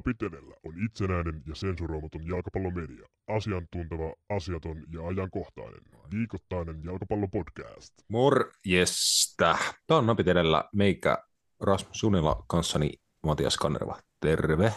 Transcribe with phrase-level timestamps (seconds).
[0.00, 3.08] Napit edellä on itsenäinen ja sensuroimaton jalkapallomedia.
[3.28, 5.80] Asiantunteva, asiaton ja ajankohtainen.
[6.10, 7.94] Viikoittainen jalkapallopodcast.
[8.08, 9.58] Morjesta.
[9.86, 11.18] Tämä on Napit edellä meikä
[11.60, 12.92] Rasmus Sunila kanssani
[13.22, 13.98] Matias Kannerva.
[14.20, 14.72] Terve.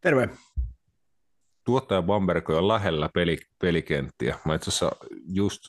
[0.00, 0.28] Terve.
[1.64, 4.38] Tuottaja Bamberg on lähellä peli, pelikenttiä.
[4.44, 4.92] Mä itse asiassa
[5.28, 5.62] just,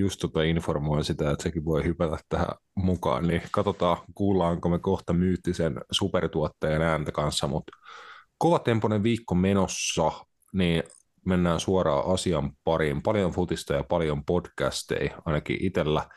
[0.00, 5.12] just tota informoin sitä, että sekin voi hypätä tähän mukaan, niin katsotaan, kuullaanko me kohta
[5.12, 7.72] myyttisen supertuottajan ääntä kanssa, mutta
[8.38, 10.12] kovatempoinen viikko menossa,
[10.52, 10.82] niin
[11.26, 13.02] mennään suoraan asian pariin.
[13.02, 16.08] Paljon futista ja paljon podcasteja, ainakin itsellä,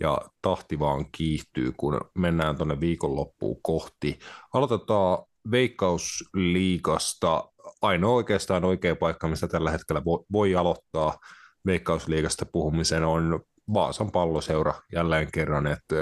[0.00, 4.18] ja tahti vaan kiihtyy, kun mennään tuonne viikonloppuun kohti.
[4.54, 5.18] Aloitetaan
[5.50, 7.44] Veikkausliigasta.
[7.82, 11.18] Ainoa oikeastaan oikea paikka, mistä tällä hetkellä voi aloittaa
[11.66, 13.40] Veikkausliigasta puhumisen, on
[13.74, 15.94] Vaasan palloseura jälleen kerran, että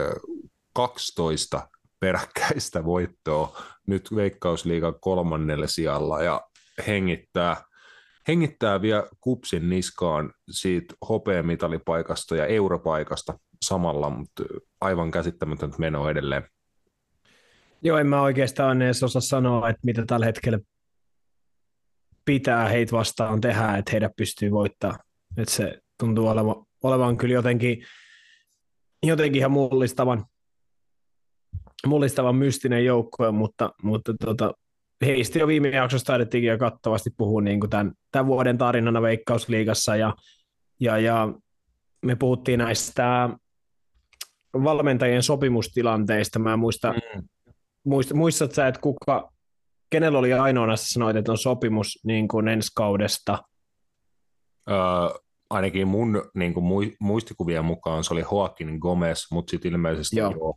[0.75, 1.69] 12
[2.01, 6.41] peräkkäistä voittoa nyt Veikkausliigan kolmannelle sijalla ja
[6.87, 7.57] hengittää,
[8.29, 14.43] hengittää vielä kupsin niskaan siitä hopeamitalipaikasta ja europaikasta samalla, mutta
[14.81, 16.43] aivan käsittämätöntä meno edelleen.
[17.83, 20.59] Joo, en mä oikeastaan edes osaa sanoa, että mitä tällä hetkellä
[22.25, 25.10] pitää heitä vastaan tehdä, että heidät pystyy voittamaan.
[25.37, 27.85] Että se tuntuu olevan, olevan kyllä jotenkin,
[29.03, 30.25] jotenkin ihan mullistavan,
[31.87, 34.53] mullistavan mystinen joukko, mutta, mutta tota,
[35.07, 39.97] heistä jo viime jaksossa taidettiin jo kattavasti puhua niin kuin tämän, tämän, vuoden tarinana Veikkausliigassa
[39.97, 40.15] ja,
[40.81, 41.35] ja, ja
[42.03, 43.31] me puhuttiin näistä
[44.55, 46.39] valmentajien sopimustilanteista.
[46.39, 47.23] Mä muista, mm.
[47.85, 49.33] muist, muistat sä, että kuka,
[49.91, 53.39] kenellä oli ainoana sanoit, että on sopimus niin kuin ensi kaudesta?
[54.71, 54.77] Öö,
[55.51, 60.31] ainakin mun niin kuin muistikuvien mukaan se oli Joaquin Gomez, mutta sitten ilmeisesti Joo.
[60.31, 60.55] jo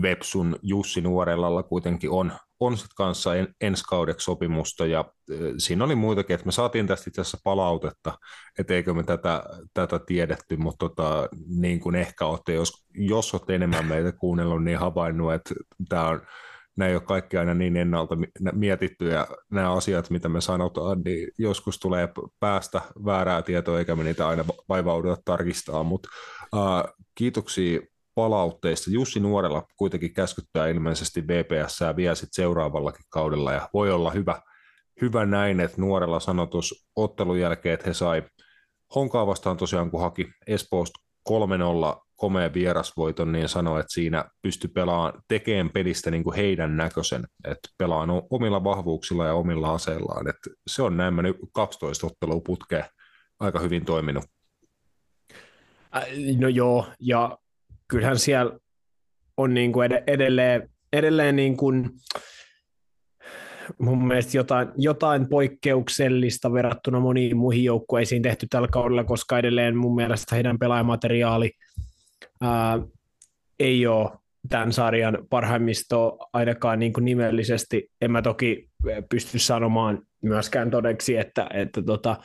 [0.00, 5.84] Websun Jussi Nuorellalla kuitenkin on, on sit kanssa en, ensi kaudeksi sopimusta, ja e, siinä
[5.84, 8.18] oli muitakin, että me saatiin tästä itse asiassa palautetta,
[8.58, 9.42] että eikö me tätä,
[9.74, 14.78] tätä tiedetty, mutta tota, niin kuin ehkä olette, jos, jos olette enemmän meitä kuunnellut, niin
[14.78, 15.54] havainnut, että
[15.88, 16.20] tämä on,
[16.76, 18.16] nämä ei ole kaikki aina niin ennalta
[18.52, 22.08] mietitty, ja nämä asiat, mitä me sanotaan, niin joskus tulee
[22.40, 26.08] päästä väärää tietoa, eikä me niitä aina vaivauduta tarkistaa, mutta
[26.54, 27.80] uh, kiitoksia
[28.14, 28.90] palautteista.
[28.90, 34.40] Jussi Nuorella kuitenkin käskyttää ilmeisesti VPS vielä sit seuraavallakin kaudella ja voi olla hyvä,
[35.00, 38.22] hyvä näin, että Nuorella sanoi tuossa ottelun jälkeen, että he sai
[38.94, 45.22] Honkaa vastaan tosiaan, kun haki Espoosta 3-0 komea vierasvoiton, niin sanoi, että siinä pystyi pelaamaan,
[45.28, 50.28] tekemään pelistä niin kuin heidän näköisen, että pelaan omilla vahvuuksilla ja omilla aseillaan.
[50.28, 52.84] Että se on näin nyt 12 ottelua putkeen
[53.40, 54.24] aika hyvin toiminut.
[56.38, 57.38] No joo, ja
[57.88, 58.58] kyllähän siellä
[59.36, 61.90] on niin kuin edelleen, edelleen niin kuin,
[63.78, 69.94] mun mielestä jotain, jotain poikkeuksellista verrattuna moniin muihin joukkueisiin tehty tällä kaudella, koska edelleen mun
[69.94, 71.50] mielestä heidän pelaajamateriaali
[72.40, 72.78] ää,
[73.58, 74.10] ei ole
[74.48, 77.90] tämän sarjan parhaimmisto ainakaan niin kuin nimellisesti.
[78.00, 78.68] En mä toki
[79.10, 82.16] pysty sanomaan myöskään todeksi, että, että, tota,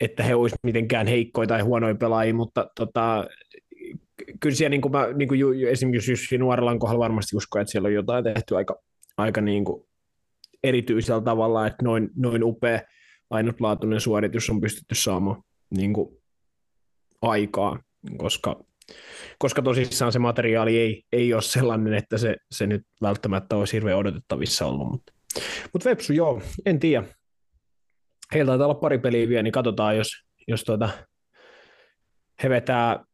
[0.00, 3.24] että he olisivat mitenkään heikkoja tai huonoja pelaajia, mutta tota,
[4.40, 7.86] kyllä siellä niin kuin mä, niin kuin esimerkiksi Jussi Nuorelan kohdalla varmasti uskon, että siellä
[7.86, 8.76] on jotain tehty aika,
[9.16, 9.84] aika niin kuin
[10.64, 12.80] erityisellä tavalla, että noin, noin upea
[13.30, 15.42] ainutlaatuinen suoritus on pystytty saamaan
[15.76, 16.16] niin kuin
[17.22, 17.80] aikaan,
[18.16, 18.64] koska,
[19.38, 23.98] koska tosissaan se materiaali ei, ei ole sellainen, että se, se nyt välttämättä olisi hirveän
[23.98, 24.90] odotettavissa ollut.
[24.90, 25.12] Mutta,
[25.72, 27.06] mutta Vepsu, joo, en tiedä.
[28.34, 30.08] Heillä taitaa olla pari peliä vielä, niin katsotaan, jos,
[30.48, 30.88] jos tuota,
[32.42, 33.04] he vetää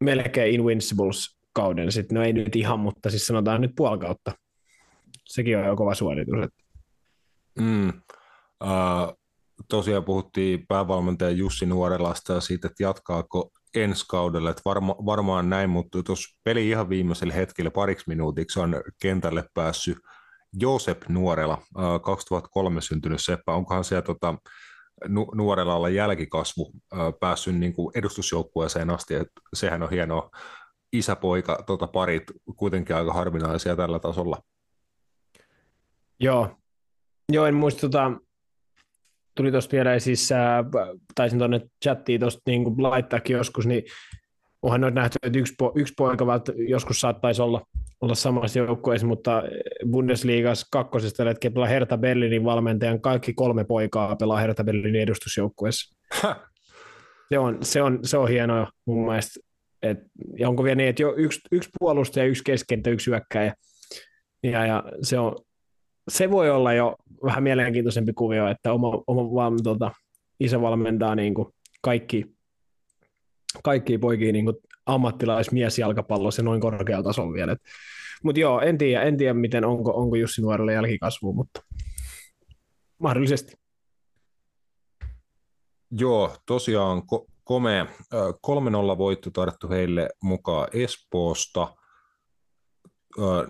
[0.00, 4.32] melkein Invincibles-kauden sitten, no ei nyt ihan, mutta siis sanotaan nyt puoli kautta.
[5.24, 6.38] Sekin on jo kova suoritus.
[6.42, 6.64] Että.
[7.60, 7.88] Mm.
[8.64, 9.18] Uh,
[9.68, 15.70] tosiaan puhuttiin päävalmentaja Jussi Nuorelasta ja siitä, että jatkaako ensi kaudella, että varma, varmaan näin,
[15.70, 19.98] mutta tuossa peli ihan viimeisellä hetkellä pariksi minuutiksi on kentälle päässyt
[20.52, 21.62] Josep Nuorela,
[22.04, 24.34] 2003 syntynyt seppä, onkohan siellä tota,
[25.08, 26.72] nu- nuorella olla jälkikasvu
[27.20, 30.30] päässyt niin kuin edustusjoukkueeseen asti, että sehän on hienoa
[30.92, 32.22] isäpoika tota, parit
[32.56, 34.38] kuitenkin aika harvinaisia tällä tasolla.
[36.20, 36.56] Joo,
[37.32, 38.12] Joo en muista, tota,
[39.38, 40.64] tuli tuosta vielä siis, äh,
[41.14, 43.82] taisin tuonne chattiin tuosta niin laittaakin joskus, niin
[44.62, 46.26] onhan noita nähty, että yksi, po, yksi poika
[46.68, 47.62] joskus saattaisi olla,
[48.00, 49.42] olla samassa joukkueessa, mutta
[49.90, 55.96] Bundesliigas kakkosesta hetkellä pelaa Hertha Berlinin valmentajan kaikki kolme poikaa pelaa Hertha Berlinin edustusjoukkueessa.
[57.30, 59.40] Se on, se, on, se on hienoa mun mielestä.
[59.82, 59.98] Et,
[60.38, 63.54] ja onko vielä niin, että jo yksi, yksi puolustaja, yksi keskentä, yksi hyökkäjä.
[64.42, 65.36] Ja, ja se, on,
[66.08, 69.90] se voi olla jo vähän mielenkiintoisempi kuvio, että oma, oma vaan, tota,
[70.40, 71.48] isä valmentaa niin kuin
[71.82, 72.26] kaikki,
[73.64, 74.52] kaikki poikia niin
[74.86, 77.56] ammattilaismiesjalkapallossa noin korkealla tasolla vielä.
[78.22, 81.60] Mutta joo, en tiedä, en tiedä miten onko, onko Jussi Nuorelle jälkikasvu, mutta
[82.98, 83.52] mahdollisesti.
[85.90, 87.86] Joo, tosiaan ko- komea
[88.46, 91.74] 3-0 voitto tarttu heille mukaan Espoosta.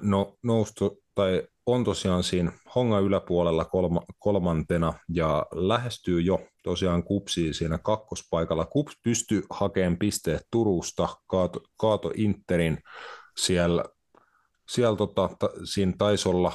[0.02, 1.43] No, noustu, tai
[1.73, 8.65] on tosiaan siinä Honga yläpuolella kolma, kolmantena ja lähestyy jo tosiaan Kupsiin siinä kakkospaikalla.
[8.65, 12.79] Kups pystyy hakemaan pisteet Turusta, kaato, kaato Interin
[13.37, 13.85] siellä,
[14.69, 16.53] siellä tota, ta, siinä taisi olla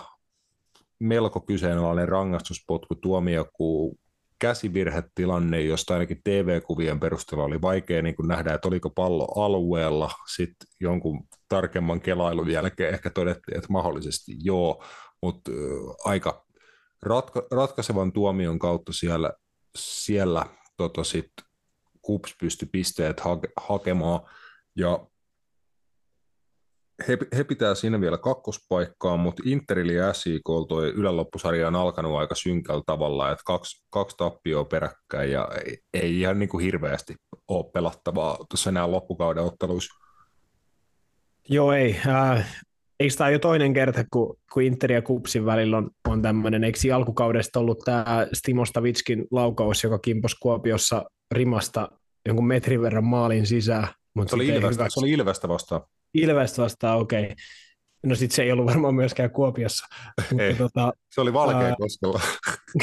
[1.00, 3.96] melko kyseenalainen rangaistuspotku tuomio, kun
[4.44, 10.12] käsivirhetilanne, josta ainakin TV-kuvien perusteella oli vaikea niin kuin nähdä, että oliko pallo alueella.
[10.36, 14.84] Sitten jonkun tarkemman kelailun jälkeen ehkä todettiin, että mahdollisesti joo,
[15.22, 15.52] mutta
[16.06, 16.46] aika
[17.06, 19.34] ratka- ratkaisevan tuomion kautta siellä,
[19.78, 20.46] siellä
[20.78, 21.32] tota sit
[22.02, 24.20] KUPS pystyi pisteet hake- hakemaan.
[24.76, 25.08] Ja
[27.08, 32.36] he, he pitää siinä vielä kakkospaikkaa, mutta Interili ja SIK toi yläloppusarja on alkanut aika
[32.36, 37.16] synkällä tavalla, että kaksi, kaksi tappioa peräkkäin ja ei, ei ihan niin kuin hirveästi
[37.48, 39.94] ole pelattavaa tuossa enää loppukauden otteluissa.
[41.50, 42.00] Joo, ei.
[42.08, 42.64] Äh,
[43.00, 46.96] eikö tämä jo toinen kerta, kun, kun Inter ja Kupsin välillä on, on tämmöinen, eikö
[46.96, 51.90] alkukaudesta ollut tämä Stimostavitskin laukaus, joka kimpos Kuopiossa rimasta
[52.26, 53.88] jonkun metrin verran maalin sisään.
[54.14, 55.82] Mutta se, oli Ilvestä, se oli Ilvestä vastaan.
[56.14, 57.24] Ilvestä vastaan, okei.
[57.24, 57.36] Okay.
[58.04, 59.88] No sitten se ei ollut varmaan myöskään Kuopiossa.
[60.40, 62.22] Ei, mutta, tota, se oli valkea koskella.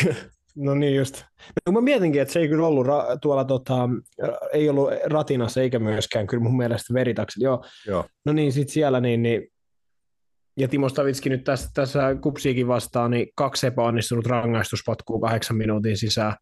[0.56, 1.25] no niin just.
[1.67, 3.88] No, mä mietinkin, että se ei kyllä ollut ra- tuolla, tota,
[4.53, 7.44] ei ollut ratinassa eikä myöskään kyllä mun mielestä veritaksella.
[7.44, 7.65] Joo.
[7.87, 8.05] Joo.
[8.25, 9.49] No niin, sitten siellä niin, niin
[10.56, 16.37] ja Timo Stavitski nyt tässä, tässä kupsiikin vastaan, niin kaksi epäonnistunut rangaistuspatkua kahdeksan minuutin sisään.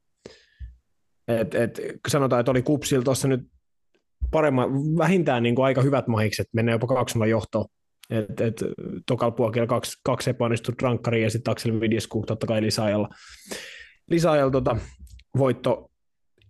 [1.29, 3.41] Et, et, sanotaan, että oli kupsilla tuossa nyt
[4.31, 7.65] paremman, vähintään niin kuin aika hyvät mahikset, mennään jopa 2 johtoon.
[8.11, 8.65] Et, et,
[9.07, 13.09] tokalla puolella kaksi, kaksi epäonnistunut rankkaria ja sitten Axel Vidjesku totta kai lisäajalla.
[14.11, 14.77] Lisäajalla tota,
[15.39, 15.91] voitto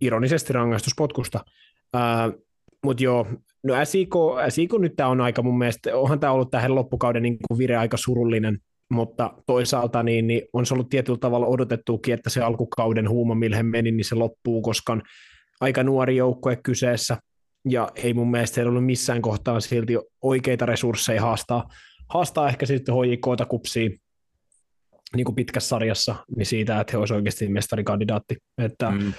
[0.01, 1.45] ironisesti rangaistuspotkusta.
[2.85, 3.27] Mutta joo,
[3.63, 4.15] no SIK,
[4.49, 7.77] SIK nyt tämä on aika mun mielestä, onhan tämä ollut tähän loppukauden niin kuin vire
[7.77, 8.59] aika surullinen,
[8.91, 13.57] mutta toisaalta niin, niin on se ollut tietyllä tavalla odotettukin, että se alkukauden huuma, millä
[13.57, 15.01] he meni, niin se loppuu, koska
[15.61, 17.17] aika nuori joukkue kyseessä,
[17.65, 21.69] ja ei mun mielestä ollut missään kohtaa silti oikeita resursseja haastaa,
[22.09, 24.01] haastaa ehkä sitten HJKta kupsiin
[25.17, 28.37] niin kuin pitkässä sarjassa, niin siitä, että he olisivat oikeasti mestarikandidaatti.
[28.59, 29.13] Että, mm.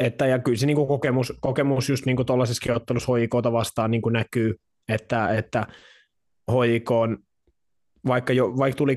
[0.00, 4.02] että, ja kyllä se niin kuin kokemus, kokemus just niin tuollaisessa ottelussa HJKta vastaan niin
[4.02, 4.54] kuin näkyy,
[4.88, 5.66] että, että
[6.50, 7.18] HJK on
[8.06, 8.96] vaikka, jo, vaikka tuli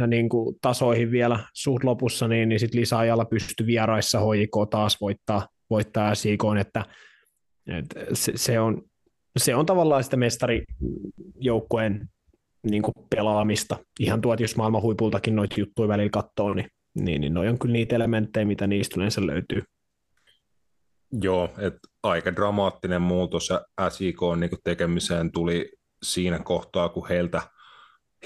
[0.00, 5.00] 2-2 niin kuin tasoihin vielä suht lopussa, niin, niin sitten lisäajalla pystyi vieraissa HJK taas
[5.00, 6.84] voittaa, voittaa SIK, että
[7.66, 8.82] et se, se, on,
[9.36, 12.08] se on tavallaan sitä mestarijoukkueen
[12.70, 13.76] niin kuin pelaamista.
[14.00, 17.72] Ihan tuot, jos maailman huipultakin noita juttuja välillä katsoo, niin, niin, niin noi on kyllä
[17.72, 19.62] niitä elementtejä, mitä niistä yleensä löytyy.
[21.22, 23.48] Joo, että aika dramaattinen muutos
[23.88, 27.42] SIK niin tekemiseen tuli siinä kohtaa, kun heiltä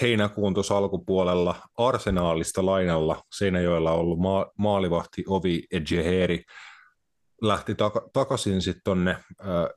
[0.00, 6.43] heinäkuun tuossa alkupuolella arsenaalista lainalla Seinäjoella ollut ma- maalivahti Ovi Ejeheri
[7.43, 9.16] lähti tak- takaisin sitten tuonne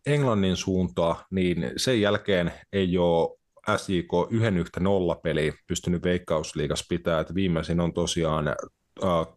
[0.06, 3.40] Englannin suuntaan, niin sen jälkeen ei ole
[3.78, 8.56] SJK yhden yhtä nolla peli pystynyt Veikkausliigas pitää, että viimeisin on tosiaan äh,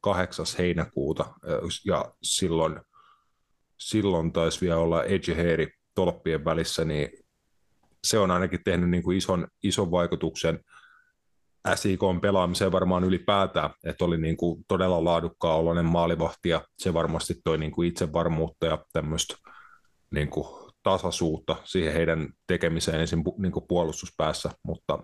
[0.00, 0.47] 8.
[0.59, 1.25] heinäkuuta
[1.85, 2.81] ja silloin,
[3.79, 7.09] silloin taisi vielä olla Edgeheeri tolppien välissä, niin
[8.05, 10.61] se on ainakin tehnyt niin kuin ison, ison vaikutuksen
[11.75, 17.35] SIKn pelaamiseen varmaan ylipäätään, että oli niin kuin todella laadukkaa oloinen maalivahti ja se varmasti
[17.45, 19.35] toi niin kuin itsevarmuutta ja tämmöistä
[20.11, 24.99] niin kuin tasaisuutta siihen heidän tekemiseen ensin niin kuin puolustuspäässä, mutta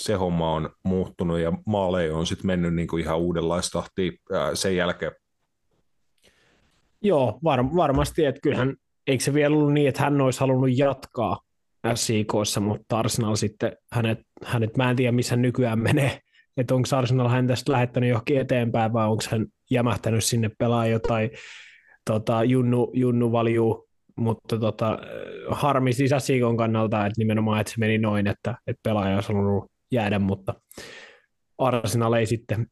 [0.00, 4.12] se homma on muuttunut ja maaleja on sitten mennyt niin kuin ihan uudenlaista tahtia
[4.54, 5.12] sen jälkeen.
[7.02, 8.76] Joo, var- varmasti, että kyllähän
[9.06, 11.40] eikö se vielä ollut niin, että hän olisi halunnut jatkaa
[11.94, 16.18] SIKssa, mutta Arsenal sitten, hänet, hänet mä en tiedä missä nykyään menee,
[16.56, 21.30] että onko Arsenal hän tästä lähettänyt johonkin eteenpäin vai onko hän jämähtänyt sinne pelaa jotain
[22.10, 24.98] tota, junnu, junnu valjuu, mutta tota,
[25.50, 30.18] harmi SIKon kannalta, että nimenomaan että se meni noin, että, että pelaaja olisi halunnut jäädä,
[30.18, 30.54] mutta
[31.58, 32.66] Arsenal ei sitten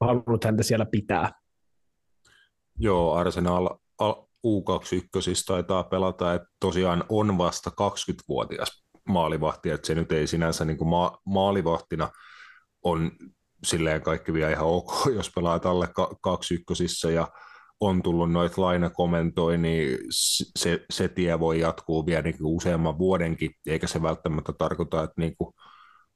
[0.00, 1.30] halunnut häntä siellä pitää.
[2.78, 3.68] Joo, Arsenal
[4.46, 10.78] U21 taitaa pelata, että tosiaan on vasta 20-vuotias maalivahti, että se nyt ei sinänsä niin
[10.78, 12.08] kuin ma- maalivahtina
[12.82, 13.10] on
[13.64, 15.88] silleen kaikki vielä ihan ok, jos pelaat alle
[16.22, 17.28] kaksi ykkösissä ja
[17.80, 19.98] on tullut noita lainakomentoja, niin
[20.58, 25.34] se, se tie voi jatkuu vielä niin useamman vuodenkin, eikä se välttämättä tarkoita, että niin
[25.38, 25.54] kuin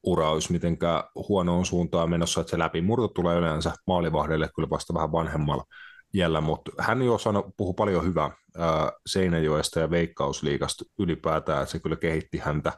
[0.02, 5.12] ura olisi mitenkään huonoon suuntaan menossa, että se läpimurto tulee yleensä maalivahdelle kyllä vasta vähän
[5.12, 5.64] vanhemmalla
[6.14, 11.78] jällä, mutta hän jo sano, puhui paljon hyvää ää, Seinäjoesta ja Veikkausliigasta ylipäätään, että se
[11.78, 12.72] kyllä kehitti häntä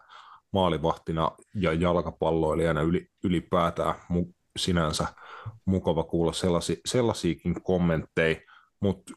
[0.52, 3.94] maalivahtina ja jalkapalloilijana yli, ylipäätään.
[4.58, 5.06] Sinänsä
[5.64, 8.36] mukava kuulla sellaisi, sellaisiakin kommentteja,
[8.80, 9.12] mutta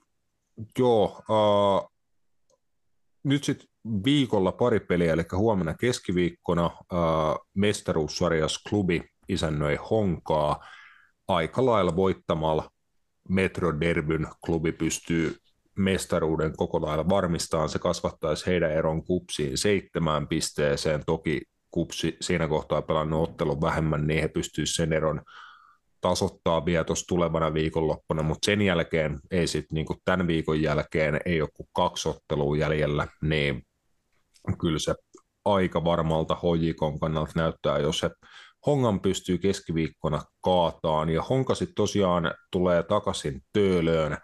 [0.80, 1.90] joo, ää,
[3.24, 3.68] nyt sitten
[4.06, 7.00] viikolla pari peliä, eli huomenna keskiviikkona ää,
[7.54, 10.66] mestaruussarjas klubi isännöi Honkaa
[11.28, 12.72] aika lailla voittamalla
[13.30, 15.36] Metroderbyn klubi pystyy
[15.78, 17.70] mestaruuden koko lailla varmistamaan.
[17.70, 21.04] Se kasvattaisi heidän eron kupsiin seitsemään pisteeseen.
[21.06, 21.42] Toki
[21.72, 25.22] kupsi siinä kohtaa pelannut ottelun vähemmän, niin he pystyisivät sen eron
[26.02, 31.42] tasoittaa vielä tuossa tulevana viikonloppuna, mutta sen jälkeen ei sitten niin tämän viikon jälkeen ei
[31.42, 33.64] ole kuin kaksi ottelua jäljellä, niin
[34.60, 34.96] kyllä se
[35.46, 38.10] aika varmalta hojikon kannalta näyttää, jos se
[38.66, 44.18] Hongan pystyy keskiviikkona kaataan, ja Honka sitten tosiaan tulee takaisin Töölöön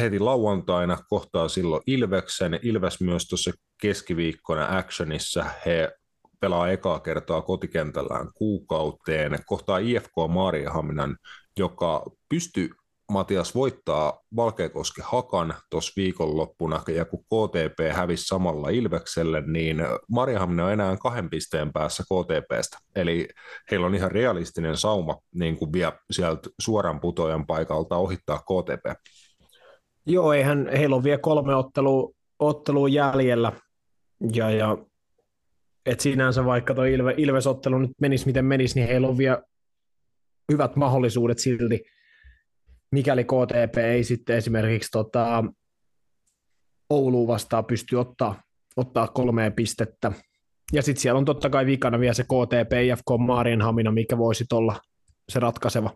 [0.00, 3.50] heti lauantaina, kohtaa silloin Ilveksen, Ilves myös tuossa
[3.82, 5.92] keskiviikkona Actionissa, he
[6.40, 11.16] pelaa ekaa kertaa kotikentällään kuukauteen, kohtaa IFK Maariahaminan,
[11.58, 12.70] joka pystyy
[13.12, 19.76] Matias voittaa Valkeakoski Hakan tuossa viikonloppuna, ja kun KTP hävisi samalla Ilvekselle, niin
[20.10, 22.78] Marjahaminen on enää kahden pisteen päässä KTPstä.
[22.96, 23.28] Eli
[23.70, 29.00] heillä on ihan realistinen sauma niin kuin vielä sieltä suoran putojan paikalta ohittaa KTP.
[30.06, 33.52] Joo, eihän, heillä on vielä kolme ottelua, ottelua jäljellä,
[34.32, 34.78] ja, ja
[35.86, 39.42] et sinänsä vaikka tuo Ilve, Ilves-ottelu nyt menisi miten menisi, niin heillä on vielä
[40.52, 41.84] hyvät mahdollisuudet silti
[42.92, 45.44] mikäli KTP ei sitten esimerkiksi tota,
[46.90, 48.42] Ouluun vastaan pysty ottaa,
[48.76, 50.12] ottaa kolmea pistettä.
[50.72, 54.76] Ja sitten siellä on totta kai vikana vielä se KTP, IFK Maarienhamina, mikä voisi olla
[55.28, 55.90] se ratkaiseva,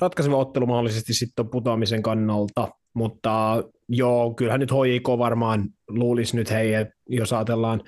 [0.00, 2.68] ratkaiseva ottelu mahdollisesti sitten putoamisen kannalta.
[2.94, 6.72] Mutta joo, kyllähän nyt HJK varmaan luulisi nyt hei,
[7.08, 7.82] jos ajatellaan,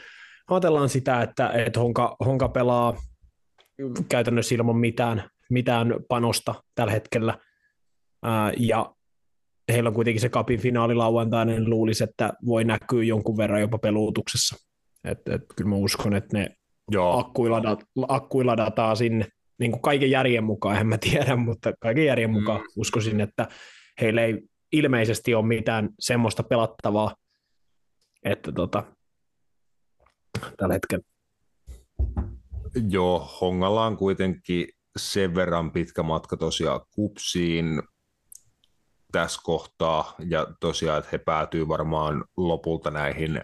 [0.51, 2.97] ajatellaan sitä, että, että Honka, Honka pelaa
[4.09, 7.39] käytännössä ilman mitään, mitään panosta tällä hetkellä–
[8.57, 8.95] ja
[9.73, 13.79] heillä on kuitenkin se kapin finaali lauantaina, niin luulisi, että voi näkyä jonkun verran jopa
[13.79, 14.57] peluutuksessa.
[15.05, 16.57] Et, et, kyllä mä uskon, että ne
[18.09, 19.27] akkui ladataan sinne
[19.59, 22.35] niin kuin kaiken järjen mukaan, en mä tiedä, mutta kaiken järjen mm.
[22.35, 23.49] mukaan uskoisin, että
[24.01, 27.15] heillä ei ilmeisesti ole mitään semmoista pelattavaa,
[28.25, 28.85] että tota,
[30.57, 31.05] tällä hetkellä.
[32.91, 37.83] Joo, Hongalla on kuitenkin sen verran pitkä matka tosiaan kupsiin,
[39.13, 43.41] tässä kohtaa, ja tosiaan, että he päätyy varmaan lopulta näihin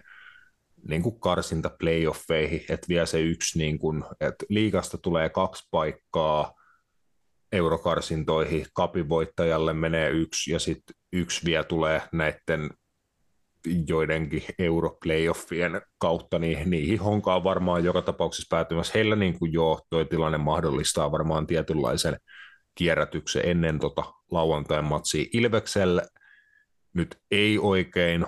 [0.87, 6.53] niin kuin karsinta playoffeihin, että vielä se yksi, niin kuin, että liigasta tulee kaksi paikkaa
[7.51, 12.69] eurokarsintoihin, kapivoittajalle menee yksi, ja sitten yksi vielä tulee näiden
[13.87, 18.93] joidenkin europlayoffien kautta, niin niihin honkaan varmaan joka tapauksessa päätymässä.
[18.95, 22.17] Heillä niin kuin jo tuo tilanne mahdollistaa varmaan tietynlaisen
[22.79, 25.25] kierrätyksen ennen tota lauantain matsia.
[25.33, 26.07] Ilvekselle
[26.93, 28.25] nyt ei oikein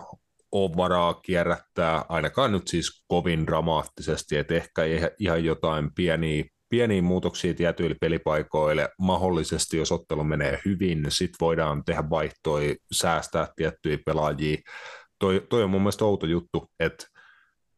[0.52, 4.82] ole varaa kierrättää, ainakaan nyt siis kovin dramaattisesti, että ehkä
[5.20, 8.90] ihan jotain pieniä, pieniä muutoksia tietyille pelipaikoille.
[9.00, 14.58] Mahdollisesti, jos ottelu menee hyvin, sitten voidaan tehdä vaihtoja, säästää tiettyjä pelaajia.
[15.20, 17.06] Toi, toi on mun mielestä outo juttu, että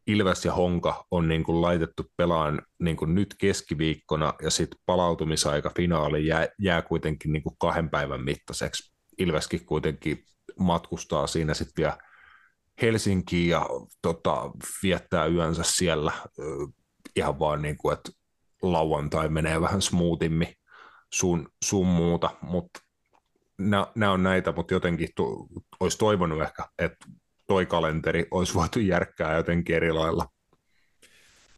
[0.08, 5.72] Ilves ja Honka on niin kuin laitettu pelaan niin kuin nyt keskiviikkona ja sitten palautumisaika
[5.76, 8.94] finaali jää, jää kuitenkin niin kuin kahden päivän mittaiseksi.
[9.18, 10.24] Ilveskin kuitenkin
[10.60, 11.98] matkustaa siinä sitten vielä
[12.82, 13.66] Helsinkiin ja
[14.02, 14.52] tota,
[14.84, 16.12] viettää yönsä siellä
[17.16, 18.12] ihan vaan niin kuin, että
[18.62, 20.56] lauantai menee vähän smoothimmin
[21.14, 22.80] sun, sun muuta, mutta
[23.96, 25.48] nämä on näitä, mutta jotenkin tu,
[25.80, 27.06] olisi toivonut ehkä, että
[27.48, 30.26] toi kalenteri olisi voitu järkkää jotenkin eri lailla.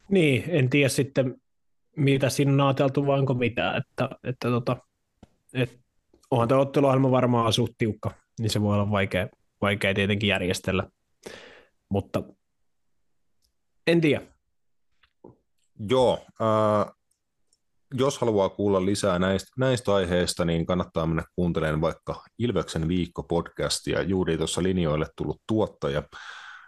[0.10, 1.36] Niin, en tiedä sitten,
[1.96, 3.78] mitä siinä on ajateltu, vai onko mitään.
[3.78, 4.78] Että, että tota,
[5.54, 5.80] et,
[6.32, 9.28] onhan tuo otteluohjelma varmaan suht tiukka, niin se voi olla vaikea,
[9.62, 10.90] vaikea tietenkin järjestellä.
[11.90, 12.24] Mutta
[13.88, 14.22] en tiedä.
[15.90, 16.96] Joo, äh,
[17.98, 24.02] jos haluaa kuulla lisää näistä, näistä aiheista, niin kannattaa mennä kuuntelemaan vaikka Ilveksen viikko-podcastia.
[24.02, 26.04] Juuri tuossa linjoille tullut tuottaja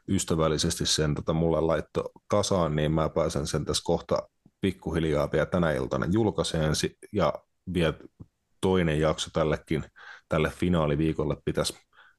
[0.10, 4.30] ystävällisesti sen tota, mulle laitto kasaan, niin mä pääsen sen tässä kohta
[4.62, 6.74] pikkuhiljaa vielä tänä iltana julkaiseen
[7.14, 7.34] ja
[7.74, 7.94] vielä
[8.62, 9.84] toinen jakso tällekin,
[10.30, 11.74] tälle finaaliviikolle pitäisi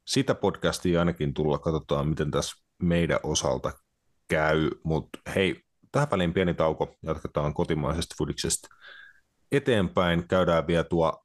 [0.07, 3.73] sitä podcastia ainakin tulla, katsotaan miten tässä meidän osalta
[4.29, 5.63] käy, mutta hei,
[5.93, 8.69] tähän väliin pieni tauko, jatketaan kotimaisesta fudiksesta
[9.53, 11.25] eteenpäin, käydään vielä tuo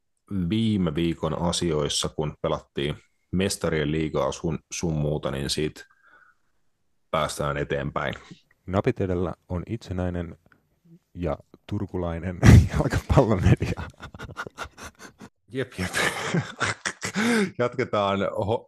[0.50, 2.96] viime viikon asioissa, kun pelattiin
[3.32, 5.86] mestarien liigaa sun, sun muuta, niin siitä
[7.12, 8.14] päästään eteenpäin.
[8.66, 10.38] Napit edellä on itsenäinen
[11.14, 11.38] ja
[11.68, 12.40] turkulainen
[12.74, 13.82] jalkapallomedia.
[15.52, 15.92] Jep, jep.
[17.58, 18.20] Jatketaan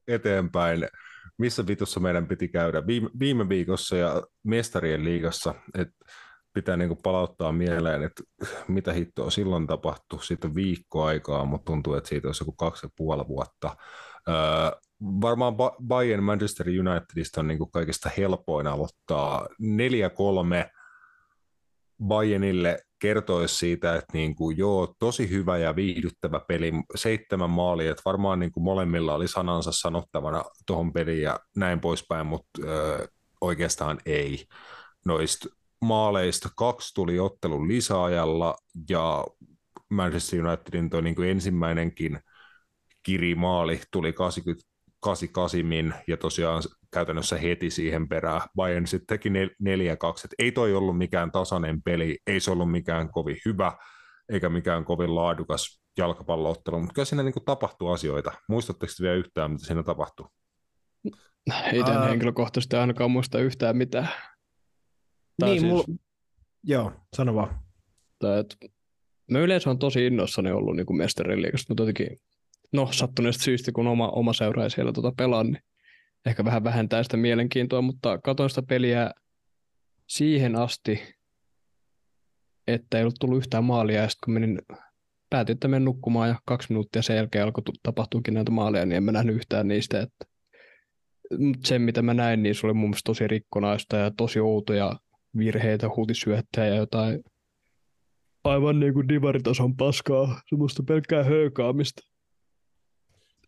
[0.08, 0.88] eteenpäin.
[1.38, 6.06] Missä vitussa meidän piti käydä viime, viime viikossa ja mestarien liigassa, että
[6.56, 8.24] pitää niinku palauttaa mieleen, että
[8.68, 10.24] mitä hittoa silloin tapahtui.
[10.24, 13.76] Siitä on viikko aikaa, mutta tuntuu, että siitä olisi joku kaksi ja puoli vuotta.
[14.30, 14.36] Öö,
[15.02, 15.56] varmaan
[15.88, 19.48] Bayern Manchester Unitedista on niinku kaikista helpoin aloittaa
[20.66, 20.70] 4-3
[22.04, 28.02] Bayernille kertoisi siitä, että niin kuin, joo, tosi hyvä ja viihdyttävä peli, seitsemän maalia, että
[28.06, 33.08] varmaan niin kuin molemmilla oli sanansa sanottavana tuohon peliin ja näin poispäin, mutta ö,
[33.42, 34.46] oikeastaan ei.
[35.06, 35.50] Noista
[35.86, 38.56] maaleista kaksi tuli ottelun lisäajalla
[38.89, 39.25] ja
[39.89, 42.20] Manchester Unitedin toi niin kuin ensimmäinenkin
[43.04, 44.75] kirimaali tuli 80
[45.06, 48.42] 88 ja tosiaan käytännössä heti siihen perään.
[48.56, 53.12] Bayern sitten teki 4-2, että ei toi ollut mikään tasainen peli, ei se ollut mikään
[53.12, 53.72] kovin hyvä,
[54.30, 58.32] eikä mikään kovin laadukas jalkapalloottelu, mutta kyllä siinä niin kuin tapahtuu asioita.
[58.50, 60.27] Muistatteko vielä yhtään, mitä siinä tapahtuu?
[61.74, 64.10] Ei tämän uh, henkilökohtaisesti ainakaan muista yhtään mitään.
[65.42, 65.84] Niin, siis, mul...
[66.63, 67.60] joo, sano vaan.
[68.20, 68.56] Tai, että
[69.32, 72.19] mä yleensä on tosi innoissani ollut niin mestarin liikasta, mutta jotenkin
[72.74, 75.60] no sattuneesta syystä, kun oma, oma seura ei siellä tuota pelaa, niin
[76.26, 79.12] ehkä vähän vähentää sitä mielenkiintoa, mutta katsoin sitä peliä
[80.08, 81.15] siihen asti,
[82.67, 84.62] että ei ollut tullut yhtään maalia, ja sitten kun menin,
[85.30, 89.04] päätin, että menen nukkumaan, ja kaksi minuuttia sen jälkeen alkoi tapahtuukin näitä maaleja, niin en
[89.04, 90.26] mä nähnyt yhtään niistä, että
[91.65, 95.00] sen, mitä mä näin, niin se oli mun mielestä tosi rikkonaista ja tosi outoja
[95.38, 97.24] virheitä, huutisyöttejä ja jotain
[98.43, 102.02] aivan niin kuin divaritason paskaa, semmoista pelkkää höökaamista.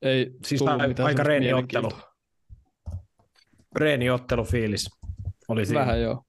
[0.01, 1.91] Ei siis a- aika reeniottelu.
[3.75, 4.89] Reeniottelu fiilis
[5.47, 5.79] oli siinä.
[5.79, 6.23] Vähän joo.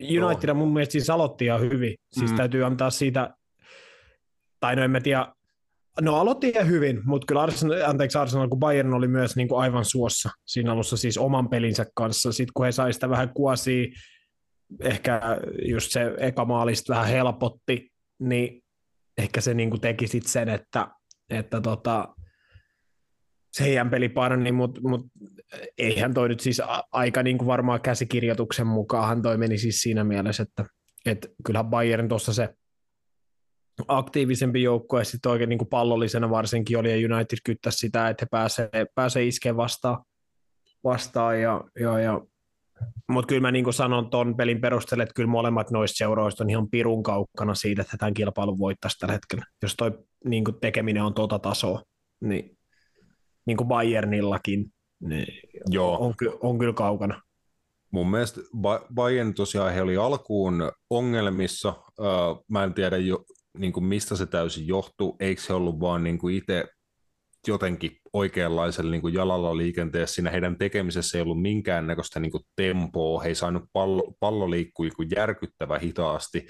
[0.00, 1.94] United mun mielestä siis aloitti ihan hyvin.
[2.12, 2.36] Siis mm.
[2.36, 3.34] täytyy antaa siitä,
[4.60, 5.26] tai no en mä tiedä,
[6.00, 9.60] no aloitti ihan hyvin, mutta kyllä Arsenal, anteeksi Arsenal, kun Bayern oli myös niin kuin
[9.60, 12.32] aivan suossa siinä alussa siis oman pelinsä kanssa.
[12.32, 13.86] Sitten kun he sai sitä vähän kuosia,
[14.80, 15.20] ehkä
[15.68, 18.62] just se eka maalista vähän helpotti, niin
[19.18, 20.88] ehkä se niin kuin teki sitten sen, että,
[21.30, 22.14] että tota,
[23.52, 25.06] se heidän peli parani, mutta mut,
[25.78, 30.42] eihän toi nyt siis aika niin kuin varmaan käsikirjoituksen mukaan toi meni siis siinä mielessä,
[30.42, 30.64] että
[31.06, 32.48] et kyllähän Bayern tuossa se
[33.88, 38.28] aktiivisempi joukkue sitten oikein niin kuin pallollisena varsinkin oli ja United kyttäisi sitä, että he
[38.30, 40.04] pääsee, pääsee iskeen vastaan,
[40.84, 42.20] vastaan ja, ja, ja
[43.08, 46.50] mutta kyllä mä niin kuin sanon ton pelin perusteella, että kyllä molemmat noista seuroista on
[46.50, 49.44] ihan pirun kaukana siitä, että tämän kilpailun voittaisi tällä hetkellä.
[49.62, 51.82] Jos toi niin kuin tekeminen on tuota tasoa,
[52.20, 52.58] niin
[53.46, 55.26] niin kuin Bayernillakin, niin
[55.66, 55.98] Joo.
[55.98, 57.22] On, ky- on kyllä kaukana.
[57.90, 58.40] Mun mielestä
[58.94, 61.74] Bayern tosiaan he oli alkuun ongelmissa.
[62.48, 63.24] Mä en tiedä jo,
[63.58, 65.16] niin kuin mistä se täysin johtuu.
[65.20, 66.64] Eikö se ollut vaan niin kuin itse
[67.48, 70.14] jotenkin oikeanlaisella niin kuin jalalla liikenteessä.
[70.14, 73.22] Siinä heidän tekemisessä ei ollut minkäännäköistä niin kuin tempoa.
[73.22, 76.46] He ei saanut pallo, pallo liikkua niin järkyttävä hitaasti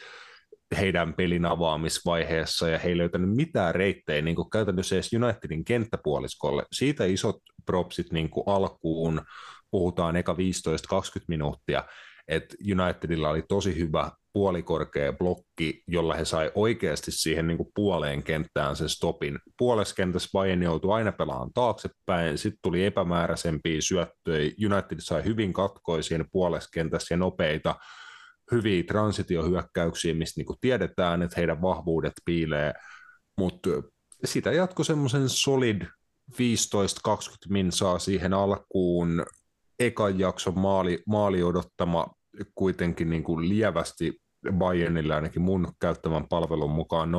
[0.79, 6.67] heidän pelin avaamisvaiheessa ja he ei löytänyt mitään reittejä niin kuin käytännössä edes Unitedin kenttäpuoliskolle.
[6.73, 9.23] Siitä isot propsit niin kuin alkuun,
[9.71, 10.37] puhutaan eka 15-20
[11.29, 11.85] minuuttia,
[12.29, 18.23] että Unitedilla oli tosi hyvä puolikorkea blokki, jolla he sai oikeasti siihen niin kuin puoleen
[18.23, 19.39] kenttään sen stopin.
[19.59, 26.25] Puolessa kentässä Bayern joutui aina pelaamaan taaksepäin, sitten tuli epämääräisempiä syöttöjä, United sai hyvin katkoisia
[26.33, 27.75] puolessa kentässä ja nopeita
[28.53, 32.73] hyviä transitiohyökkäyksiä, mistä niin tiedetään, että heidän vahvuudet piilee,
[33.39, 33.71] mutta
[34.25, 35.83] sitä jatko semmoisen solid
[36.33, 36.37] 15-20
[37.49, 39.25] minsaa siihen alkuun,
[39.79, 42.07] ekan jakson maali, maali odottama
[42.55, 44.21] kuitenkin niin kuin lievästi
[44.53, 47.13] Bayernille ainakin mun käyttämän palvelun mukaan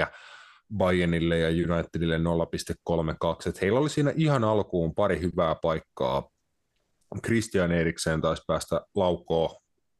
[0.00, 0.06] 0,34
[0.76, 3.48] Bayernille ja Unitedille 0,32.
[3.48, 6.28] Et heillä oli siinä ihan alkuun pari hyvää paikkaa.
[7.24, 9.56] Christian Eriksen taisi päästä laukoon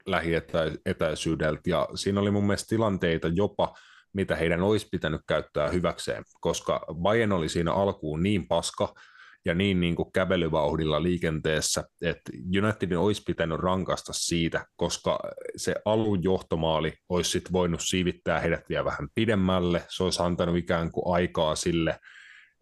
[0.06, 3.74] lähietäisyydeltä, ja siinä oli mun mielestä tilanteita jopa,
[4.12, 8.94] mitä heidän olisi pitänyt käyttää hyväkseen, koska Bayern oli siinä alkuun niin paska,
[9.44, 15.18] ja niin, niin kuin kävelyvauhdilla liikenteessä, että Unitedin olisi pitänyt rankasta siitä, koska
[15.56, 20.92] se alun johtomaali olisi sit voinut siivittää heidät vielä vähän pidemmälle, se olisi antanut ikään
[20.92, 21.98] kuin aikaa sille,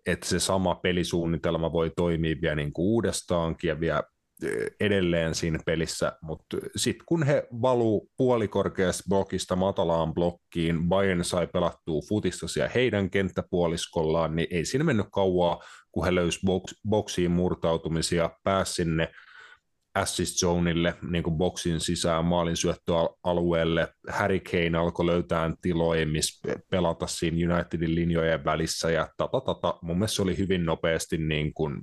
[0.07, 4.03] että se sama pelisuunnitelma voi toimia vielä niin kuin uudestaankin ja vielä
[4.81, 12.01] edelleen siinä pelissä, mutta sitten kun he valuu puolikorkeasta blokista matalaan blokkiin, Bayern sai pelattua
[12.09, 18.31] futista siellä heidän kenttäpuoliskollaan, niin ei siinä mennyt kauaa, kun he löysi box, boksiin murtautumisia,
[18.45, 19.09] pääsi sinne
[19.95, 23.89] assist zoneille, niin kuin boksin sisään maalin syöttöalueelle.
[24.09, 29.79] Harry Kane alkoi löytää tiloja, missä pelata siinä Unitedin linjojen välissä, ja tata, tata.
[29.83, 31.83] mun mielestä se oli hyvin nopeasti niin kuin,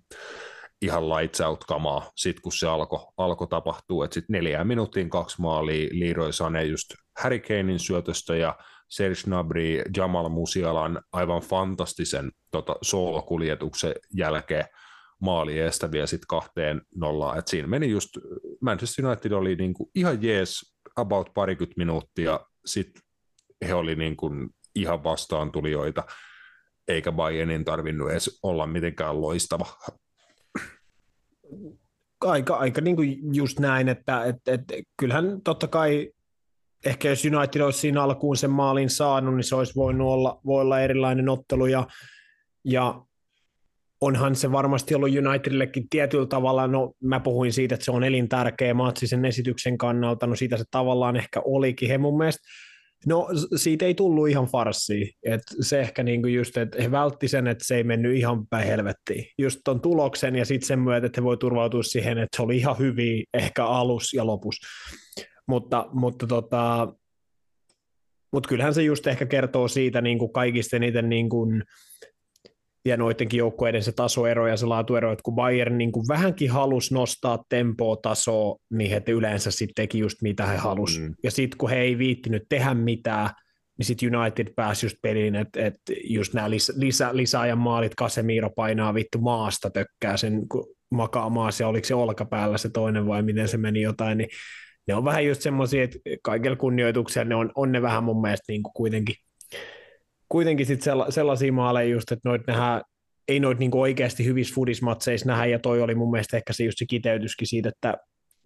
[0.84, 5.42] ihan lights out kamaa, sit kun se alkoi alko tapahtua, että sitten neljään minuuttiin kaksi
[5.42, 8.58] maalia Leroy Sané just Harry Kanein syötöstä ja
[8.90, 14.66] Serge Gnabry Jamal Musialan aivan fantastisen tota, soolokuljetuksen jälkeen
[15.22, 17.40] maali eestä vielä sitten kahteen nollaan.
[17.40, 18.10] Et siinä meni just,
[18.62, 23.02] Manchester United oli niinku ihan jees about parikymmentä minuuttia, sitten
[23.68, 24.30] he oli niinku
[24.76, 26.04] ihan vastaan tulijoita,
[26.88, 29.66] eikä Bayernin tarvinnut edes olla mitenkään loistava
[32.22, 34.62] aika, aika niin kuin just näin, että et, et,
[34.98, 36.12] kyllähän totta kai
[36.86, 40.62] ehkä jos United olisi siinä alkuun sen maalin saanut, niin se olisi voinut olla, voi
[40.62, 41.88] olla erilainen ottelu ja,
[42.66, 43.02] ja
[44.02, 48.74] onhan se varmasti ollut Unitedillekin tietyllä tavalla, no mä puhuin siitä, että se on elintärkeä
[48.74, 51.90] matsi sen esityksen kannalta, no siitä se tavallaan ehkä olikin.
[51.90, 52.48] He mun mielestä
[53.08, 55.08] No siitä ei tullut ihan farsia.
[55.24, 58.68] Et se ehkä niinku just, että he vältti sen, että se ei mennyt ihan päin
[58.68, 59.26] helvettiin.
[59.38, 62.58] Just ton tuloksen ja sitten sen myötä, että he voi turvautua siihen, että se oli
[62.58, 64.56] ihan hyvin ehkä alus ja lopus.
[65.48, 66.94] Mutta, mutta tota,
[68.32, 71.64] mutta kyllähän se just ehkä kertoo siitä niin kuin kaikista niiden niin kuin,
[72.86, 76.94] ja noidenkin joukkueiden se tasoero ja se laatuero, että kun Bayern niin kuin vähänkin halusi
[76.94, 81.02] nostaa tempoa tasoa, niin he yleensä sitten teki just mitä he halusi.
[81.02, 81.16] Mm.
[81.24, 83.30] Ja sitten kun he ei viittinyt tehdä mitään,
[83.78, 88.50] niin sitten United pääsi just peliin, että et just nämä lisä, lisä, lisäajan maalit, Casemiro
[88.50, 93.24] painaa vittu maasta, tökkää sen, kun makaa maassa, ja oliko se olkapäällä se toinen vai
[93.24, 94.30] miten se meni jotain, niin
[94.88, 98.52] ne on vähän just semmoisia, että kaikella kunnioituksella ne on, on ne vähän mun mielestä
[98.52, 99.16] niin kuin kuitenkin
[100.34, 102.82] kuitenkin sit sellaisia maaleja just, että noit nähdään,
[103.28, 106.78] ei noit niinku oikeasti hyvissä fudismatseissa nähdä, ja toi oli mun mielestä ehkä se just
[106.78, 107.98] se kiteytyskin siitä, että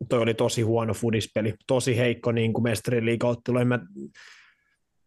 [0.09, 3.65] toi oli tosi huono fudispeli, tosi heikko niin kuin mestarin liigaottelu.
[3.65, 3.79] Mä,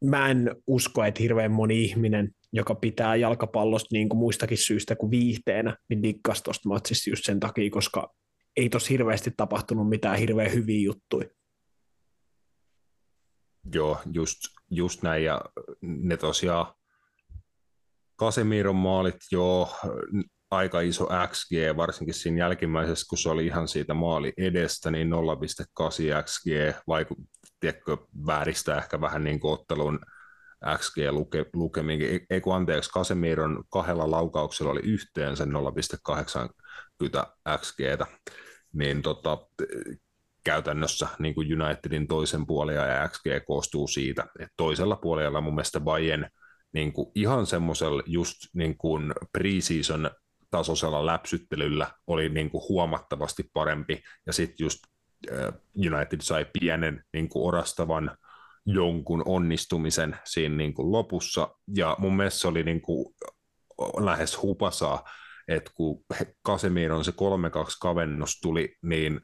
[0.05, 5.11] mä en usko, että hirveän moni ihminen, joka pitää jalkapallosta niin kuin muistakin syistä kuin
[5.11, 8.15] viihteenä, niin dikkasi tuosta matsista just sen takia, koska
[8.57, 11.29] ei tuossa hirveästi tapahtunut mitään hirveän hyviä juttuja.
[13.75, 14.39] Joo, just,
[14.71, 15.41] just näin, ja
[15.83, 16.67] ne tosiaan
[18.17, 19.77] Kasemiron maalit, joo,
[20.51, 26.25] aika iso XG, varsinkin siinä jälkimmäisessä, kun se oli ihan siitä maali edestä, niin 0,8
[26.25, 26.47] XG,
[26.89, 27.17] vaiku,
[27.61, 27.97] tiedätkö,
[28.27, 29.99] vääristää ehkä vähän niin kuin ottelun
[30.79, 32.27] XG-lukemiin.
[32.31, 35.51] Ei kun anteeksi, Kasemiron kahdella laukauksella oli yhteensä 0,80
[37.59, 38.07] XGtä,
[38.73, 39.39] niin tota,
[40.51, 45.81] käytännössä niin kuin Unitedin toisen puolella ja XG koostuu siitä, että toisella puolella mun mielestä
[45.81, 46.27] Bayern
[46.73, 50.11] niin kuin ihan semmoisella just niin kuin preseason
[50.51, 54.79] tasoisella läpsyttelyllä oli niin kuin huomattavasti parempi, ja sitten just
[55.77, 58.17] United sai pienen niin kuin orastavan
[58.67, 63.15] jonkun onnistumisen siinä niin kuin lopussa, ja mun mielestä se oli niin kuin
[64.01, 65.05] lähes hupasaa,
[65.49, 66.05] että kun
[66.47, 67.15] Casemiron se 3-2
[67.81, 69.21] kavennus tuli, niin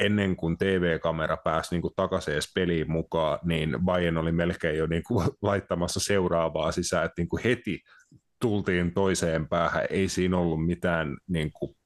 [0.00, 4.86] ennen kuin TV-kamera pääsi niin kuin takaisin edes peliin mukaan, niin Bayern oli melkein jo
[4.86, 7.80] niin kuin laittamassa seuraavaa sisään, että niin kuin heti
[8.40, 11.76] tultiin toiseen päähän, ei siinä ollut mitään niin kuin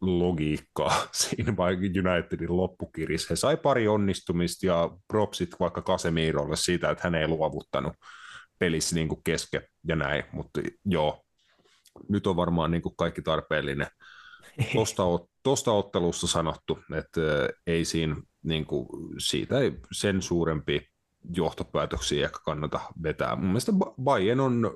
[0.00, 3.26] logiikkaa siinä vaikka Unitedin loppukirjassa.
[3.30, 7.92] He sai pari onnistumista ja propsit vaikka Casemirolle siitä, että hän ei luovuttanut
[8.58, 11.22] pelissä niin kuin kesken ja näin, mutta joo,
[12.08, 13.86] nyt on varmaan niin kuin kaikki tarpeellinen
[14.72, 15.02] tuosta,
[15.48, 17.20] tuosta ottelusta sanottu, että
[17.66, 20.88] ei siinä, niin kuin, siitä ei sen suurempi
[21.36, 23.36] johtopäätöksiä ehkä kannata vetää.
[23.36, 24.70] Mun mielestä Bayern on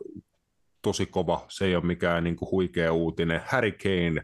[0.82, 3.42] tosi kova, se ei ole mikään niin kuin huikea uutinen.
[3.46, 4.22] Harry Kane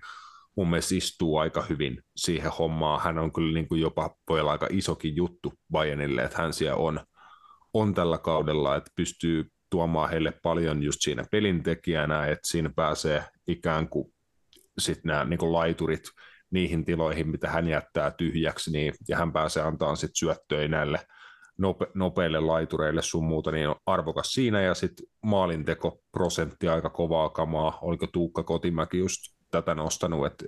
[0.57, 3.01] mun mielestä istuu aika hyvin siihen hommaan.
[3.01, 6.77] Hän on kyllä niin kuin jopa voi olla aika isokin juttu Bayernille, että hän siellä
[6.77, 7.01] on,
[7.75, 13.89] on tällä kaudella, että pystyy tuomaan heille paljon just siinä pelintekijänä, että siinä pääsee ikään
[13.89, 14.15] kuin
[14.79, 16.05] sitten nämä niin laiturit
[16.51, 20.99] niihin tiloihin, mitä hän jättää tyhjäksi, niin, ja hän pääsee antaa sitten syöttöjä näille
[21.59, 27.29] nope, nopeille laitureille sun muuta, niin on arvokas siinä, ja sitten maalinteko prosentti aika kovaa
[27.29, 30.45] kamaa, oliko Tuukka Kotimäki just tätä nostanut, että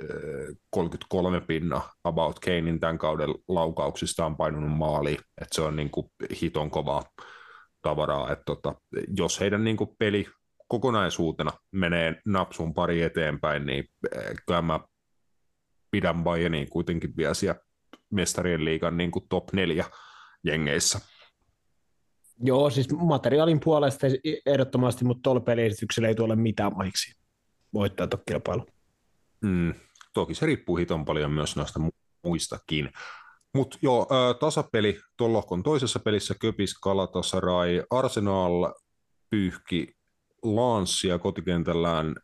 [0.70, 6.06] 33 pinna about Kanein tämän kauden laukauksista on painunut maali, että se on niin kuin
[6.42, 7.02] hiton kovaa
[7.82, 8.74] tavaraa, että tota,
[9.16, 10.26] jos heidän niin kuin peli
[10.68, 13.84] kokonaisuutena menee napsun pari eteenpäin, niin
[14.46, 14.80] kyllä mä
[15.90, 17.60] pidän Bayerniin kuitenkin vielä siellä
[18.10, 19.84] mestarien liigan niin kuin top neljä
[20.44, 21.00] jengeissä.
[22.42, 24.06] Joo, siis materiaalin puolesta
[24.46, 27.20] ehdottomasti, mutta tuolla peliesityksellä ei tule mitään mahiksi
[27.74, 28.66] voittaa tuon kilpailu.
[29.40, 29.74] Mm,
[30.12, 31.80] toki se riippuu hiton paljon myös noista
[32.24, 32.90] muistakin.
[33.54, 34.06] Mutta joo,
[34.40, 38.72] tasapeli tuon lohkon toisessa pelissä Köpis, Kalatasarai, Arsenal
[39.30, 39.96] pyyhki
[40.42, 42.14] Lanssia kotikentällään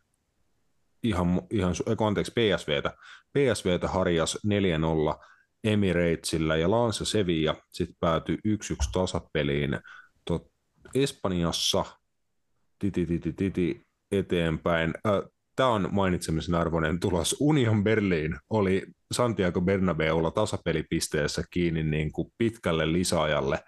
[1.03, 1.75] ihan, ihan
[2.07, 2.93] anteeksi, PSVtä.
[3.37, 5.25] PSVtä harjas 4-0
[5.63, 8.49] Emiratesillä ja Lance Sevilla sitten päätyi 1-1
[8.93, 9.79] tasapeliin
[10.25, 10.51] tot,
[10.95, 11.85] Espanjassa
[12.79, 14.93] titi, titi, titi, eteenpäin.
[15.55, 17.35] Tämä on mainitsemisen arvoinen tulos.
[17.39, 23.59] Union Berlin oli Santiago Bernabeulla tasapelipisteessä kiinni niin kuin pitkälle lisäajalle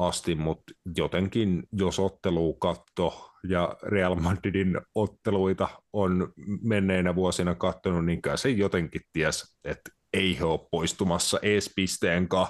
[0.00, 6.32] asti, mutta jotenkin jos ottelu katto ja Real Madridin otteluita on
[6.62, 12.46] menneinä vuosina katsonut, niin se jotenkin ties, että ei he ole poistumassa ees pisteenkaan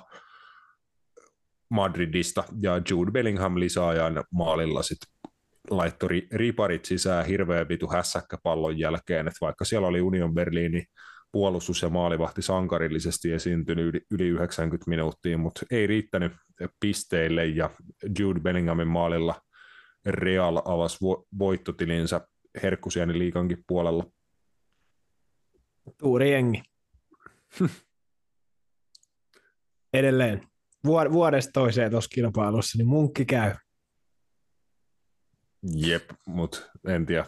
[1.71, 5.31] Madridista, ja Jude Bellingham lisäajan maalilla sitten
[5.71, 10.85] laittoi riparit sisään hirveä vitu hässäkkä pallon jälkeen, että vaikka siellä oli Union Berliini
[11.33, 16.33] puolustus ja maalivahti sankarillisesti esiintynyt yli, yli 90 minuuttia, mutta ei riittänyt
[16.81, 17.71] pisteille ja
[18.19, 19.43] Jude Bellinghamin maalilla
[20.07, 22.21] Real avasi vo- voittotilinsä
[22.63, 24.05] Herkkusianin liikankin puolella.
[25.99, 26.63] Tuuri jengi.
[29.93, 30.41] Edelleen.
[31.13, 33.55] Vuodesta toiseen tuossa kilpailussa, niin munkki käy.
[35.63, 37.25] Jep, mutta en tiedä,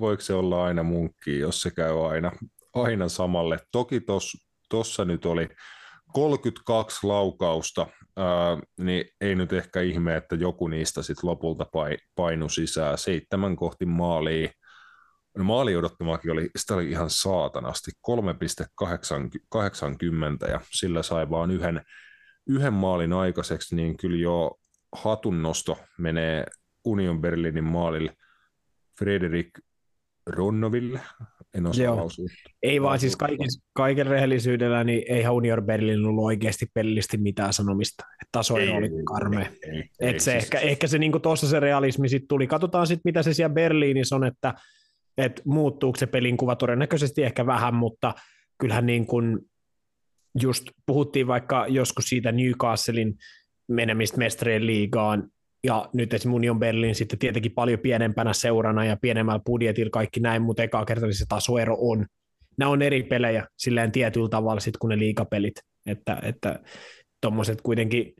[0.00, 2.32] voiko se olla aina munkki, jos se käy aina,
[2.74, 3.58] aina samalle.
[3.72, 4.02] Toki
[4.68, 5.48] tuossa nyt oli
[6.12, 11.66] 32 laukausta, ää, niin ei nyt ehkä ihme, että joku niistä sitten lopulta
[12.14, 12.98] painu sisään.
[12.98, 14.50] Seitsemän kohti maaliin.
[15.36, 21.82] No maali odottamakin oli, sitä oli ihan saatanasti, 3,80 ja sillä sai vaan yhden,
[22.46, 24.58] yhden maalin aikaiseksi, niin kyllä jo
[24.92, 26.44] hatunnosto menee
[26.84, 28.16] Union Berlinin maalille
[28.98, 29.50] Frederik
[30.26, 31.00] Ronnoville.
[31.54, 31.96] En osaa Joo.
[31.96, 32.26] lausua.
[32.62, 38.04] Ei vaan siis kaiken, kaiken rehellisyydellä, niin ei Union Berlin ollut oikeasti pelillisesti mitään sanomista.
[38.32, 39.48] Taso ei, oli karmea.
[39.62, 40.44] Ei, ei, ei, se siis...
[40.44, 42.46] ehkä, ehkä se niin tuossa se realismi sitten tuli.
[42.46, 44.54] Katsotaan sitten, mitä se siellä Berliinissä on, että,
[45.18, 48.14] että muuttuuko se pelin kuva todennäköisesti ehkä vähän, mutta
[48.58, 49.38] kyllähän niin kuin
[50.40, 53.14] just puhuttiin vaikka joskus siitä Newcastlein
[53.68, 55.28] menemistä mestarien liigaan,
[55.64, 60.42] ja nyt esimerkiksi Union Berlin sitten tietenkin paljon pienempänä seurana ja pienemmällä budjetilla kaikki näin,
[60.42, 62.06] mutta eka kertaa se tasoero on.
[62.58, 65.54] Nämä on eri pelejä silleen tietyllä tavalla sitten kuin ne liikapelit,
[65.86, 66.60] että, että
[67.20, 68.14] tuommoiset kuitenkin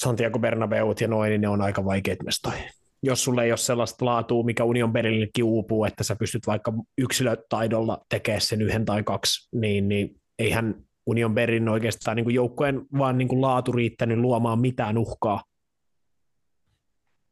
[0.00, 2.62] Santiago Bernabeut ja noin, niin ne on aika vaikeat mestoja.
[3.02, 7.98] Jos sulle ei ole sellaista laatua, mikä Union Berlinillekin uupuu, että sä pystyt vaikka yksilötaidolla
[8.08, 10.74] tekemään sen yhden tai kaksi, niin, niin eihän
[11.06, 15.42] Union Berlin oikeastaan niin joukkojen vaan niin laatu riittänyt luomaan mitään uhkaa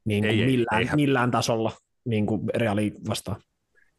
[0.05, 1.73] niin kuin ei, millään, ei, millään tasolla
[2.05, 3.41] niin kuin reaali vastaan.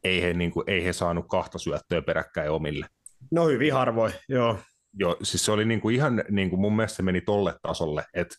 [0.04, 2.86] Ei he, niin kuin, ei he saanut kahta syöttöä peräkkäin omille.
[3.30, 4.58] No hyvin harvoin, joo.
[4.98, 8.04] Joo, siis se oli niin kuin ihan, niin kuin mun mielestä se meni tolle tasolle,
[8.14, 8.34] että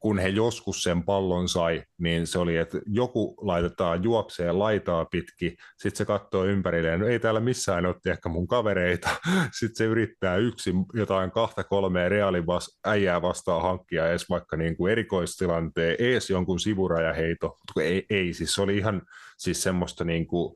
[0.00, 5.56] kun he joskus sen pallon sai, niin se oli, että joku laitetaan juokseen laitaa pitki,
[5.76, 9.08] sitten se katsoo ympärilleen, no ei täällä missään ole ehkä mun kavereita,
[9.58, 14.76] sitten se yrittää yksin jotain kahta kolmea reaalin vas- äijää vastaan hankkia edes vaikka niin
[14.76, 19.02] kuin erikoistilanteen, ees jonkun sivurajaheito, ei, ei, siis se oli ihan
[19.38, 20.54] siis semmoista niin kuin,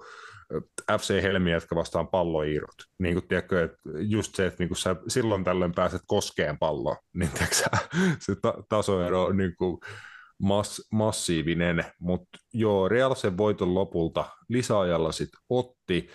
[0.99, 2.75] FC Helmi, jotka vastaan palloiirot.
[2.99, 6.97] Niin kuin, tiedätkö, että just se, että niin kuin sä silloin tällöin pääset koskeen palloa,
[7.15, 7.57] niin tiedätkö,
[8.25, 9.79] se ta- tasoero on niin kuin
[10.43, 16.09] mass- massiivinen, mutta joo, Real sen voiton lopulta lisäajalla sitten otti.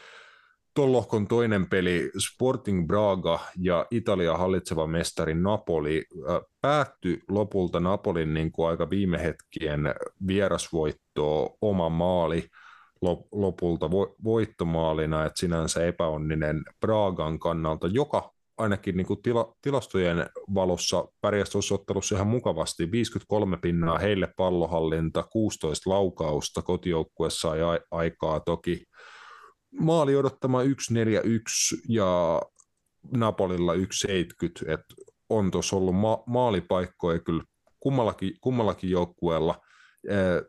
[0.74, 6.06] Tuon lohkon toinen peli, Sporting Braga ja Italia hallitseva mestari Napoli,
[6.62, 9.82] päättyi lopulta Napolin niin kuin aika viime hetkien
[10.28, 12.48] vierasvoittoa oma maali–
[13.32, 13.92] lopulta
[14.24, 21.76] voittomaalina, että sinänsä epäonninen Pragan kannalta, joka ainakin niin kuin tila, tilastojen valossa pärjäsi tuossa
[21.76, 22.92] ottelussa ihan mukavasti.
[22.92, 28.84] 53 pinnaa heille pallohallinta, 16 laukausta kotijoukkuessa ja aikaa toki.
[29.80, 30.68] Maali odottama 1-4-1
[31.90, 32.42] ja
[33.18, 33.80] Napolilla 1-70,
[34.68, 34.96] että
[35.30, 37.44] on tuossa ollut ma- maalipaikkoja kyllä
[37.80, 39.56] kummallakin, kummallakin joukkueella–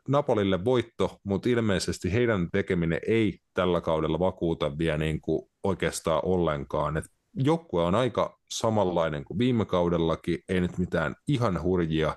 [0.09, 6.97] Napolille voitto, mutta ilmeisesti heidän tekeminen ei tällä kaudella vakuuta vielä niin kuin oikeastaan ollenkaan.
[6.97, 12.17] Et joukkue on aika samanlainen kuin viime kaudellakin, ei nyt mitään ihan hurjia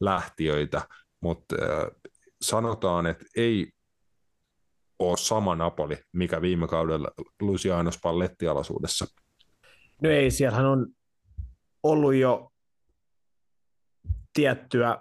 [0.00, 0.82] lähtiöitä,
[1.20, 1.90] mutta äh,
[2.42, 3.72] sanotaan, että ei
[4.98, 7.08] ole sama Napoli, mikä viime kaudella
[7.40, 9.06] Luciano Spalletti alaisuudessa.
[10.02, 10.86] No ei, siellähän on
[11.82, 12.50] ollut jo
[14.32, 14.98] tiettyä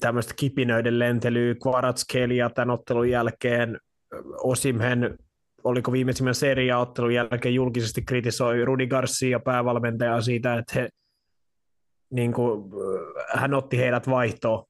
[0.00, 3.78] tämmöistä kipinöiden lentelyä, Kvaratskhelia tämän ottelun jälkeen,
[4.42, 5.18] Osimhen,
[5.64, 10.88] oliko viimeisimmän seriaottelun jälkeen julkisesti kritisoi Rudi Garcia päävalmentaja siitä, että he,
[12.10, 12.70] niin kuin,
[13.34, 14.64] hän otti heidät vaihtoon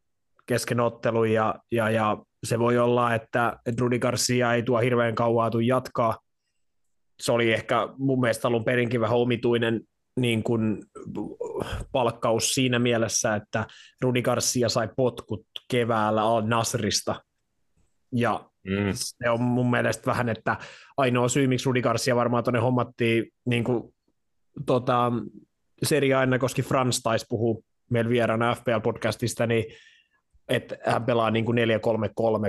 [0.46, 5.52] kesken ottelun ja, ja, ja se voi olla, että Rudi Garcia ei tuo hirveän kauan
[5.52, 6.18] tuu jatkaa.
[7.20, 9.80] Se oli ehkä mun mielestä alun perinkin vähän omituinen
[10.20, 10.82] niin kuin
[11.92, 13.66] palkkaus siinä mielessä, että
[14.00, 17.24] Rudi Garcia sai potkut keväällä Al Nasrista.
[18.12, 18.90] Ja mm.
[18.92, 20.56] se on mun mielestä vähän, että
[20.96, 23.94] ainoa syy, miksi Rudi Garcia varmaan tuonne hommattiin niin kuin,
[24.66, 25.12] tota,
[25.82, 29.64] Serie aina, koska Frans taisi puhua meillä vieraana FPL-podcastista, niin
[30.48, 31.60] että hän pelaa niin kuin 4-3-3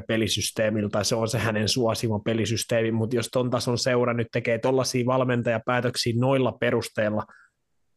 [0.07, 5.05] pelisysteemiltä, se on se hänen suosima pelisysteemi, mutta jos ton tason seura nyt tekee tuollaisia
[5.05, 7.23] valmentajapäätöksiä noilla perusteilla,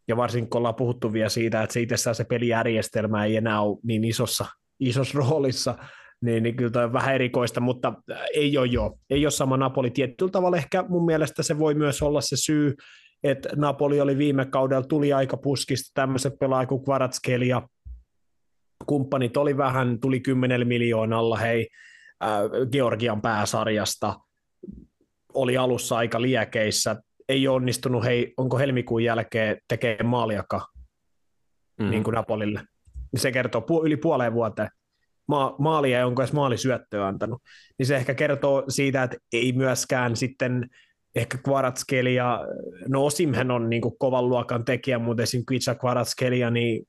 [0.08, 3.78] ja varsinkin kun ollaan puhuttu vielä siitä, että se itsessään se pelijärjestelmä ei enää ole
[3.82, 4.46] niin isossa,
[4.80, 5.78] isossa roolissa,
[6.20, 7.94] niin, niin kyllä on vähän erikoista, mutta
[8.34, 9.90] ei ole jo, ei ole sama Napoli.
[9.90, 10.56] Tietyllä tavalla.
[10.56, 12.74] Ehkä mun mielestä se voi myös olla se syy,
[13.22, 17.62] että Napoli oli viime kaudella, tuli aika puskista tämmöiset pelaajat kuin Kvaratskeli ja
[18.86, 21.68] kumppanit oli vähän, tuli 10 miljoonalla, hei,
[22.24, 22.40] äh,
[22.72, 24.14] Georgian pääsarjasta,
[25.34, 26.96] oli alussa aika liekeissä,
[27.28, 30.66] ei onnistunut, hei, onko helmikuun jälkeen tekee maaliaka
[31.80, 31.90] mm.
[31.90, 32.60] niin kuin Napolille.
[33.16, 34.68] Se kertoo pu- yli puoleen vuoteen.
[35.28, 37.42] Ma- maalia ei onko edes maalisyöttöä antanut.
[37.78, 40.70] Niin se ehkä kertoo siitä, että ei myöskään sitten
[41.14, 42.40] ehkä Kvaratskeli ja
[42.88, 45.42] no Osimhen on niin kuin kovan luokan tekijä, mutta esim.
[45.46, 46.86] Kvitsa Kvaratskeli, niin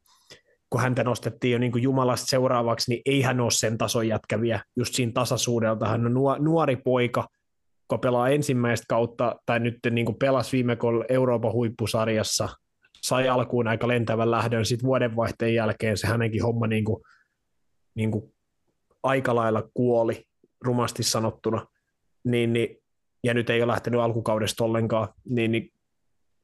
[0.69, 4.61] kun häntä nostettiin jo niin kuin Jumalasta seuraavaksi, niin ei hän ole sen tason jätkäviä
[4.75, 5.87] just siinä tasaisuudelta.
[5.87, 7.27] Hän on nuori poika,
[7.87, 10.77] kun pelaa ensimmäistä kautta, tai nyt niin kuin pelasi viime
[11.09, 12.49] Euroopan huippusarjassa,
[13.01, 17.03] sai alkuun aika lentävän lähdön, sitten vuodenvaihteen jälkeen se hänenkin homma niin kuin,
[17.95, 18.33] niin kuin
[19.03, 20.25] aika lailla kuoli,
[20.65, 21.65] rumasti sanottuna,
[22.23, 22.77] niin, niin,
[23.23, 25.71] ja nyt ei ole lähtenyt alkukaudesta ollenkaan, niin, niin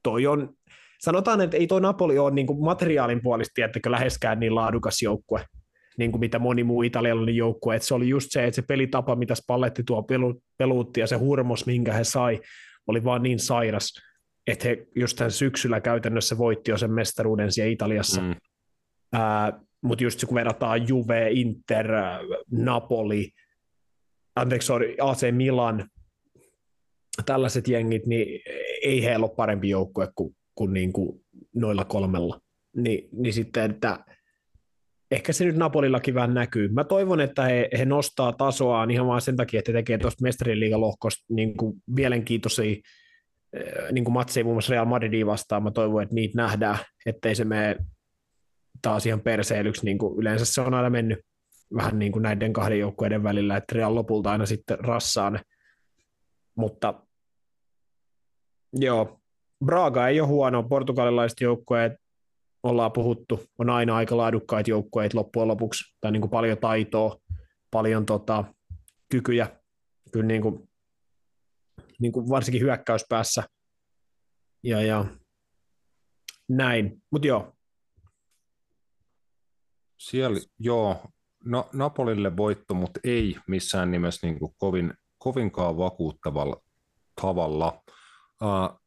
[0.03, 0.53] toi on,
[0.99, 5.45] sanotaan, että ei toi Napoli ole niin materiaalin puolesta, tiettäkö, läheskään niin laadukas joukkue,
[6.01, 7.75] niin kuin mitä moni muu italialainen joukkue.
[7.75, 11.15] Että se oli just se, että se pelitapa, mitä Spalletti tuo pelu, peluutti ja se
[11.15, 12.41] hurmos, minkä he sai,
[12.87, 13.93] oli vaan niin sairas,
[14.47, 18.21] että he just tämän syksyllä käytännössä voitti jo sen mestaruuden siellä Italiassa.
[18.21, 18.35] Mm.
[19.83, 21.87] Mutta just se, kun verrataan Juve, Inter,
[22.51, 23.31] Napoli,
[24.35, 25.89] anteeksi, sorry, AC Milan,
[27.25, 28.41] tällaiset jengit, niin
[28.83, 32.41] ei heillä ole parempi joukkue kuin, kuin, niin kuin noilla kolmella.
[32.75, 34.05] Ni, niin sitten, että
[35.11, 36.67] ehkä se nyt Napolillakin vähän näkyy.
[36.67, 41.25] Mä toivon, että he, he nostaa tasoaan ihan vaan sen takia, että tekee tuosta mestariliigalohkosta
[41.29, 42.75] niin kuin mielenkiintoisia
[43.53, 45.63] eh, niin kuin matseja muun muassa Real Madridia vastaan.
[45.63, 47.75] Mä toivon, että niitä nähdään, ettei se mene
[48.81, 51.19] taas ihan perseilyksi, niin kuin yleensä se on aina mennyt
[51.75, 55.39] vähän niin kuin näiden kahden joukkueiden välillä, että Real lopulta aina sitten rassaa ne.
[56.55, 56.93] Mutta
[58.73, 59.19] joo,
[59.65, 61.93] Braga ei ole huono, portugalilaiset joukkueet
[62.63, 67.17] ollaan puhuttu, on aina aika laadukkaita joukkueita loppujen lopuksi, tai niin kuin paljon taitoa,
[67.71, 68.43] paljon tota,
[69.09, 69.61] kykyjä,
[70.11, 70.69] kyllä niin kuin,
[71.99, 73.43] niin kuin varsinkin hyökkäyspäässä,
[74.63, 75.05] ja, ja
[76.49, 77.53] näin, mutta joo.
[79.99, 81.05] Siellä, joo,
[81.45, 86.61] no, Napolille voitto, mutta ei missään nimessä niin kuin kovin, kovinkaan vakuuttavalla
[87.21, 87.83] tavalla.
[88.43, 88.81] Uh,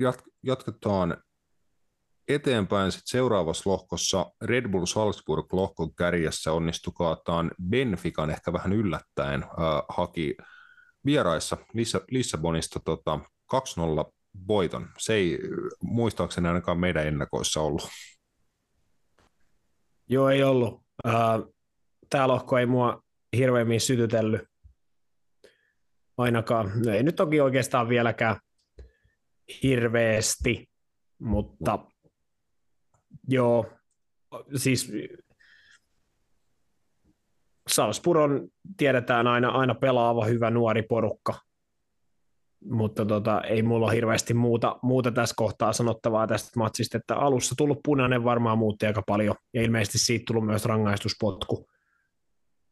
[0.00, 1.16] jat, jatketaan
[2.28, 9.48] eteenpäin sit seuraavassa lohkossa Red Bull Salzburg lohkon kärjessä onnistukaataan Benfican ehkä vähän yllättäen äh,
[9.88, 10.36] haki
[11.04, 13.20] vieraissa Lissa, Lissabonista tota,
[13.54, 13.58] 2-0
[14.48, 14.88] voiton.
[14.98, 15.38] Se ei
[15.82, 17.88] muistaakseni ainakaan meidän ennakoissa ollut.
[20.08, 20.82] Joo, ei ollut.
[21.06, 21.14] Äh,
[22.10, 23.02] Tämä lohko ei mua
[23.36, 24.42] hirveämmin sytytellyt
[26.18, 26.72] ainakaan.
[26.86, 28.36] No, ei nyt toki oikeastaan vieläkään
[29.62, 30.70] hirveästi,
[31.18, 31.78] mutta
[33.28, 33.66] Joo,
[34.56, 34.92] siis
[37.68, 41.34] Salzburg on, tiedetään aina, aina pelaava hyvä nuori porukka,
[42.70, 47.54] mutta tota, ei mulla ole hirveästi muuta, muuta tässä kohtaa sanottavaa tästä matsista, että alussa
[47.58, 51.66] tullut punainen varmaan muutti aika paljon, ja ilmeisesti siitä tullut myös rangaistuspotku.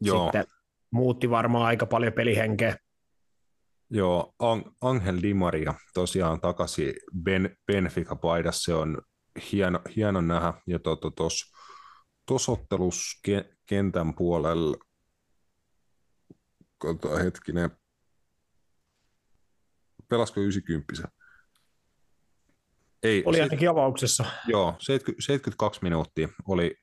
[0.00, 0.24] Joo.
[0.24, 0.44] Sitten
[0.90, 2.76] muutti varmaan aika paljon pelihenkeä,
[3.94, 4.34] Joo,
[4.80, 8.98] Angel Di Maria tosiaan takaisin ben, Benfica-paidassa, se on
[9.52, 11.30] hieno, hieno nähdä, ja tuossa to,
[12.26, 14.76] tuossa ottelussa ke, kentän puolella,
[17.24, 17.70] hetkinen,
[20.08, 21.08] pelasko 90
[23.02, 24.24] ei, oli ainakin avauksessa.
[24.46, 26.76] Joo, 70, 72 minuuttia oli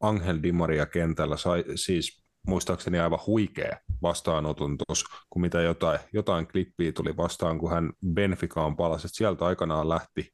[0.00, 6.46] Angel Di Maria kentällä, sai siis muistaakseni aivan huikea vastaanoton tuossa, kun mitä jotain, jotain
[6.46, 9.08] klippiä tuli vastaan, kun hän Benficaan palasi.
[9.08, 10.32] Sieltä aikanaan lähti,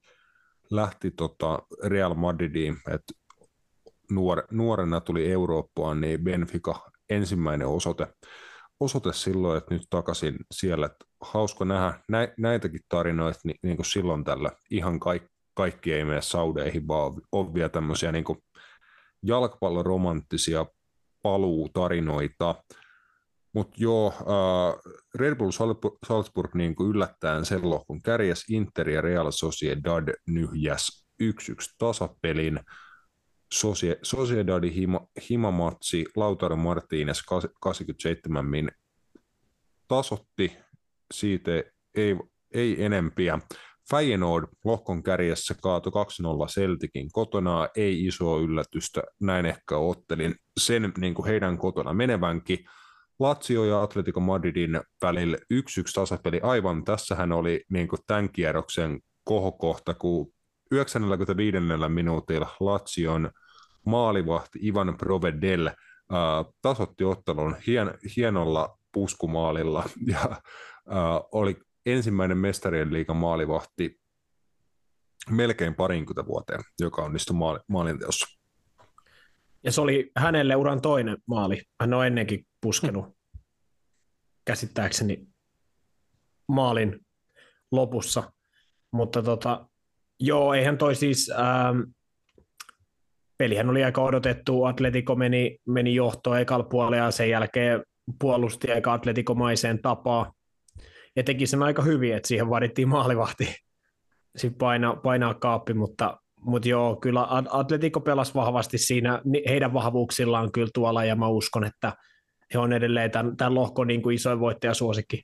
[0.72, 3.12] lähti tota Real Madridiin, että
[4.10, 8.06] nuor, nuorena tuli Eurooppaan, niin Benfica ensimmäinen osoite,
[8.80, 10.86] osoite silloin, että nyt takaisin siellä.
[10.86, 14.50] Että hauska nähdä nä, näitäkin tarinoita niin, niin kuin silloin tällä.
[14.70, 18.24] Ihan kaikki, kaikki ei mene saudeihin, vaan on vielä tämmöisiä niin
[19.22, 20.66] jalkapalloromanttisia
[21.22, 22.54] paluutarinoita.
[23.54, 25.50] Mutta joo, äh, Red Bull
[26.06, 31.26] Salzburg niin kuin yllättäen sen lohkon kärjäs Inter ja Real Sociedad nyhjäs 1-1
[31.78, 32.60] tasapelin.
[33.52, 38.70] Socie, Sociedadin hima, himamatsi Lautaro Martínez 87 min
[39.88, 40.56] tasotti,
[41.14, 41.50] siitä
[41.94, 42.16] ei,
[42.54, 43.38] ei enempiä.
[43.90, 45.92] Feyenoord lohkon kärjessä kaato 2-0
[46.54, 52.58] Celticin kotona, ei iso yllätystä, näin ehkä ottelin sen niin kuin heidän kotona menevänkin.
[53.22, 55.38] Lazio ja Atletico Madridin välillä 1-1
[55.94, 60.32] tasapeli, aivan tässähän oli niin kuin tämän kierroksen kohokohta, kun
[60.70, 61.56] 95.
[61.88, 63.30] minuutilla Lazion
[63.86, 65.74] maalivahti Ivan Provedel äh,
[66.62, 70.40] tasotti ottelun hien, hienolla puskumaalilla ja äh,
[71.32, 71.56] oli
[71.86, 74.00] ensimmäinen mestarien liigan maalivahti
[75.30, 78.26] melkein parinkymmentä vuoteen, joka onnistui maali, maalinteossa.
[79.64, 81.62] Ja se oli hänelle uran toinen maali.
[81.80, 83.06] Hän on ennenkin puskenut
[84.44, 85.26] käsittääkseni
[86.48, 87.00] maalin
[87.72, 88.32] lopussa.
[88.92, 89.66] Mutta tota,
[90.20, 91.80] joo, eihän toi siis, ähm,
[93.38, 97.82] pelihän oli aika odotettu, Atletico meni, meni johtoon ekalla puolella ja sen jälkeen
[98.20, 100.32] puolusti aika atletikomaiseen tapaan.
[101.16, 103.54] Ja teki sen aika hyvin, että siihen vaadittiin maalivahti
[104.36, 110.70] sitten painaa, painaa kaappi, mutta, mutta joo, kyllä Atletico pelasi vahvasti siinä, heidän vahvuuksillaan kyllä
[110.74, 111.92] tuolla, ja mä uskon, että
[112.54, 115.22] he on edelleen tämän, tämän lohkon niin kuin isoin voittajasuosikki.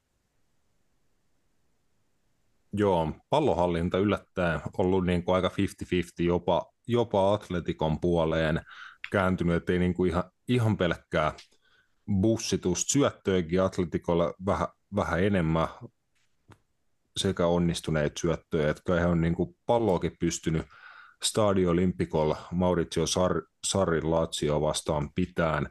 [2.73, 5.53] Joo, pallohallinta yllättäen ollut niin kuin aika 50-50,
[6.19, 8.61] jopa, jopa Atletikon puoleen
[9.13, 11.33] kääntynyt, ettei niin kuin ihan, ihan pelkkää
[12.21, 15.69] bussitusta syöttöäkin Atletikolla vähän vähän enemmän
[17.17, 20.67] sekä onnistuneet syöttöjä, että he on niin kuin palloakin pystynyt
[21.23, 25.69] Stadio Olympikolla Maurizio Sar- Sarrin Lazio vastaan pitään.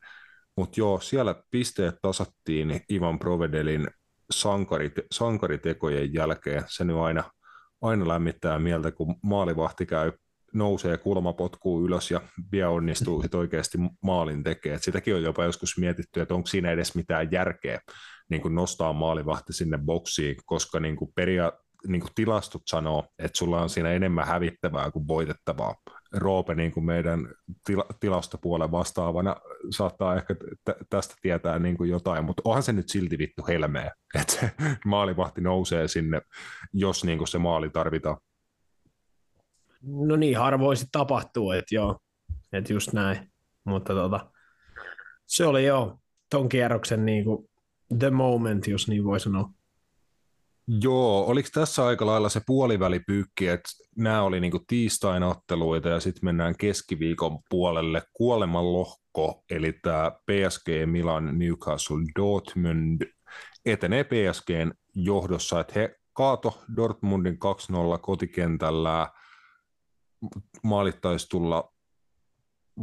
[0.57, 3.87] Mutta joo, siellä pisteet tasattiin Ivan Provedelin
[4.31, 6.63] sankarit, sankaritekojen jälkeen.
[6.67, 7.23] Se nyt aina,
[7.81, 10.11] aina lämmittää mieltä, kun maalivahti käy
[10.53, 14.73] nousee kulma potkuu ylös ja vielä onnistuu sit oikeasti maalin tekee.
[14.73, 17.79] Et sitäkin on jopa joskus mietitty, että onko siinä edes mitään järkeä
[18.29, 21.51] niin kuin nostaa maalivahti sinne boksiin, koska niin kuin peria,
[21.87, 25.75] niin kuin tilastot sanoo, että sulla on siinä enemmän hävittävää kuin voitettavaa.
[26.13, 27.27] Roope niin kuin meidän
[27.65, 29.35] tila, tilastopuolen vastaavana
[29.69, 33.91] saattaa ehkä t- tästä tietää niin kuin jotain, mutta onhan se nyt silti vittu helmeä,
[34.21, 34.51] että se
[34.85, 36.21] maalivahti nousee sinne,
[36.73, 38.17] jos niin kuin se maali tarvitaan.
[39.81, 41.99] No niin, harvoin se tapahtuu, että joo,
[42.53, 43.31] että just näin.
[43.63, 44.31] Mutta tota,
[45.25, 45.99] se oli jo
[46.29, 47.49] ton kierroksen niin kuin
[47.99, 49.49] the moment, jos niin voi sanoa.
[50.67, 56.25] Joo, oliko tässä aika lailla se puolivälipyykki, että nämä oli niinku tiistain otteluita ja sitten
[56.25, 63.01] mennään keskiviikon puolelle kuoleman lohko, eli tämä PSG Milan Newcastle Dortmund
[63.65, 67.37] etenee PSGn johdossa, että he kaato Dortmundin 2-0
[68.01, 69.09] kotikentällä,
[70.63, 71.73] maalittaisi tulla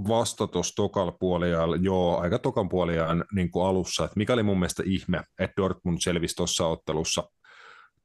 [0.08, 4.82] vasta tuossa tokal puoliajalla, joo, aika tokan puoliajan niin alussa, että mikä oli mun mielestä
[4.86, 7.30] ihme, että Dortmund selvisi tuossa ottelussa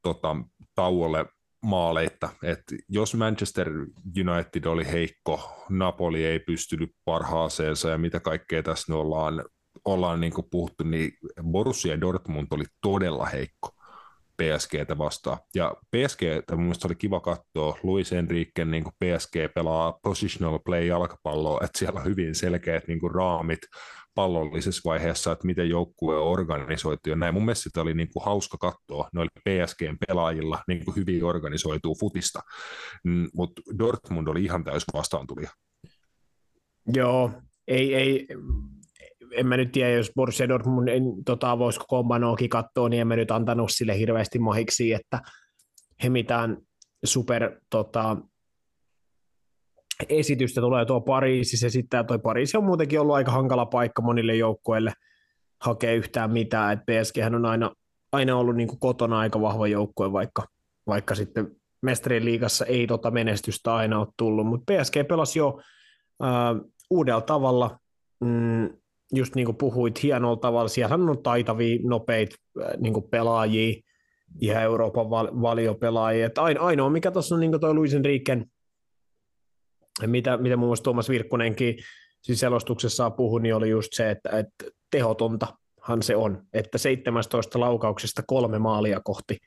[0.02, 0.36] tota,
[0.76, 1.26] tauolle
[1.64, 3.70] maaleita, että jos Manchester
[4.18, 9.46] United oli heikko, Napoli ei pystynyt parhaaseensa ja mitä kaikkea tässä nyt ollaan,
[9.86, 11.12] ollaan niin puhuttu, niin
[11.44, 13.70] Borussia Dortmund oli todella heikko.
[14.40, 15.38] PSGtä vastaan.
[15.56, 16.22] Ja PSG,
[16.52, 22.00] mun mielestä oli kiva katsoa, Luis Enrique niin PSG pelaa positional play jalkapalloa, että siellä
[22.00, 23.60] on hyvin selkeät niin raamit
[24.20, 27.34] pallollisessa vaiheessa, että miten joukkue on organisoitu ja näin.
[27.34, 31.96] Mun mielestä sitä oli niin kuin hauska katsoa noilla PSGn pelaajilla niin kuin hyvin organisoituu
[32.00, 32.40] futista,
[33.04, 35.50] mm, mutta Dortmund oli ihan täys vastaantulija.
[36.94, 37.32] Joo,
[37.68, 38.28] ei, ei,
[39.32, 43.16] en mä nyt tiedä, jos Borussia Dortmund en, tota, voisiko Kombanoakin katsoa, niin en mä
[43.16, 45.22] nyt antanut sille hirveästi mahiksi, että
[46.04, 46.58] he mitään
[47.06, 48.18] super tota,
[50.10, 54.36] esitystä tulee tuo Pariisi, ja sitten tuo Pariisi on muutenkin ollut aika hankala paikka monille
[54.36, 54.94] joukkoille
[55.62, 57.72] hakea yhtään mitään, että PSG on aina,
[58.12, 60.44] aina ollut niin kuin kotona aika vahva joukkue, vaikka,
[60.88, 65.62] vaikka sitten mestarien liigassa ei tota menestystä aina ole tullut, mutta PSG pelasi jo
[66.24, 66.30] äh,
[66.90, 67.80] uudella tavalla,
[68.20, 68.70] mm,
[69.14, 73.82] just niin kuin puhuit, hienolla tavalla, siellä on taitavia, nopeita äh, niin kuin pelaajia,
[74.42, 78.46] ihan Euroopan val- valiopelaajia, että ainoa mikä tuossa on niin tuo Luisen Riiken,
[80.08, 81.76] mitä, mitä muun muassa Tuomas Virkkunenkin
[82.22, 88.24] siis selostuksessaan puhui, niin oli just se, että, että tehotontahan se on, että 17 laukauksesta
[88.28, 89.38] kolme maalia kohti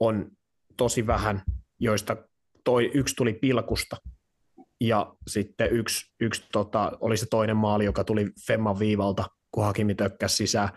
[0.00, 0.30] on
[0.76, 1.42] tosi vähän,
[1.80, 2.16] joista
[2.64, 3.96] toi, yksi tuli pilkusta
[4.80, 9.94] ja sitten yksi, yksi tota, oli se toinen maali, joka tuli Femman viivalta, kun Hakimi
[9.94, 10.68] tökkäsi sisään.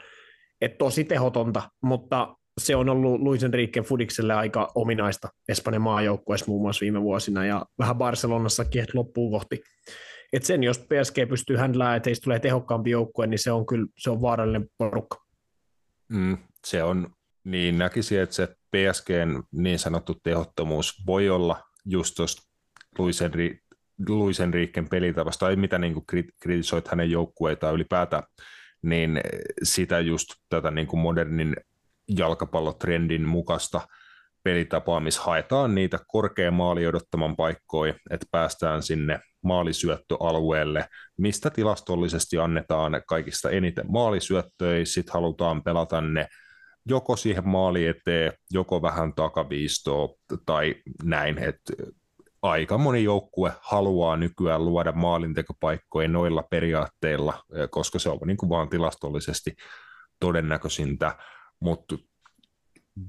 [0.62, 6.62] Et tosi tehotonta, mutta se on ollut Luis Enrique Fudikselle aika ominaista Espanjan maajoukkueessa muun
[6.62, 9.64] muassa viime vuosina ja vähän Barcelonassakin, että loppuun kohti.
[10.34, 13.88] Et sen, jos PSG pystyy händlään, että heistä tulee tehokkaampi joukkue, niin se on kyllä
[13.98, 15.18] se on vaarallinen porukka.
[16.10, 17.10] Mm, se on,
[17.44, 22.42] niin näkisin, että se PSGn niin sanottu tehottomuus voi olla just tuosta
[22.98, 23.60] Luis, Enri,
[24.08, 26.06] Luis Enriquen pelitavasta, tai mitä niin
[26.42, 28.24] kritisoit hänen joukkueitaan ylipäätään,
[28.82, 29.22] niin
[29.64, 31.56] sitä just tätä niin kuin modernin
[32.18, 33.82] jalkapallotrendin mukaista
[34.44, 40.88] pelitapaa, missä haetaan niitä korkean maali odottaman paikkoja, että päästään sinne maalisyöttöalueelle,
[41.18, 46.28] mistä tilastollisesti annetaan kaikista eniten maalisyöttöjä, sitten halutaan pelata ne
[46.90, 50.10] joko siihen maali eteen, joko vähän takaviistoa
[50.46, 51.74] tai näin, että
[52.42, 58.70] aika moni joukkue haluaa nykyään luoda maalintekopaikkoja noilla periaatteilla, koska se on niin kuin vaan
[58.70, 59.56] tilastollisesti
[60.20, 61.18] todennäköisintä,
[61.60, 61.96] mutta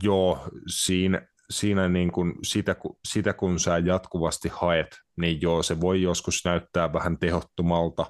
[0.03, 2.77] joo, siinä, siinä niin kuin sitä,
[3.09, 8.07] sitä, kun sä jatkuvasti haet, niin joo, se voi joskus näyttää vähän tehottomalta,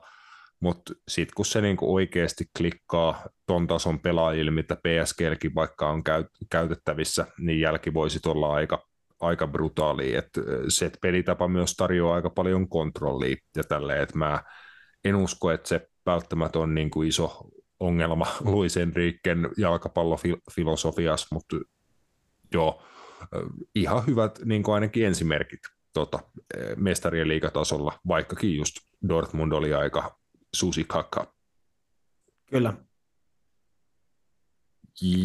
[0.60, 6.02] mutta sitten kun se niinku oikeasti klikkaa ton tason pelaajille, mitä PSGlkin vaikka on
[6.50, 8.86] käytettävissä, niin jälki voisi olla aika,
[9.20, 10.14] aika brutaali.
[10.14, 10.28] Et
[10.68, 14.42] se pelitapa myös tarjoaa aika paljon kontrollia ja tälleen, että mä
[15.04, 17.48] en usko, että se välttämättä on niin kuin iso
[17.80, 21.56] ongelma Luis Enriquen jalkapallofilosofiassa, mutta
[22.54, 22.82] joo,
[23.74, 25.60] ihan hyvät niin kuin ainakin ensimerkit
[25.92, 26.18] tota,
[26.76, 28.76] mestarien liigatasolla, vaikkakin just
[29.08, 30.18] Dortmund oli aika
[30.54, 31.34] susikakka.
[32.50, 32.74] Kyllä.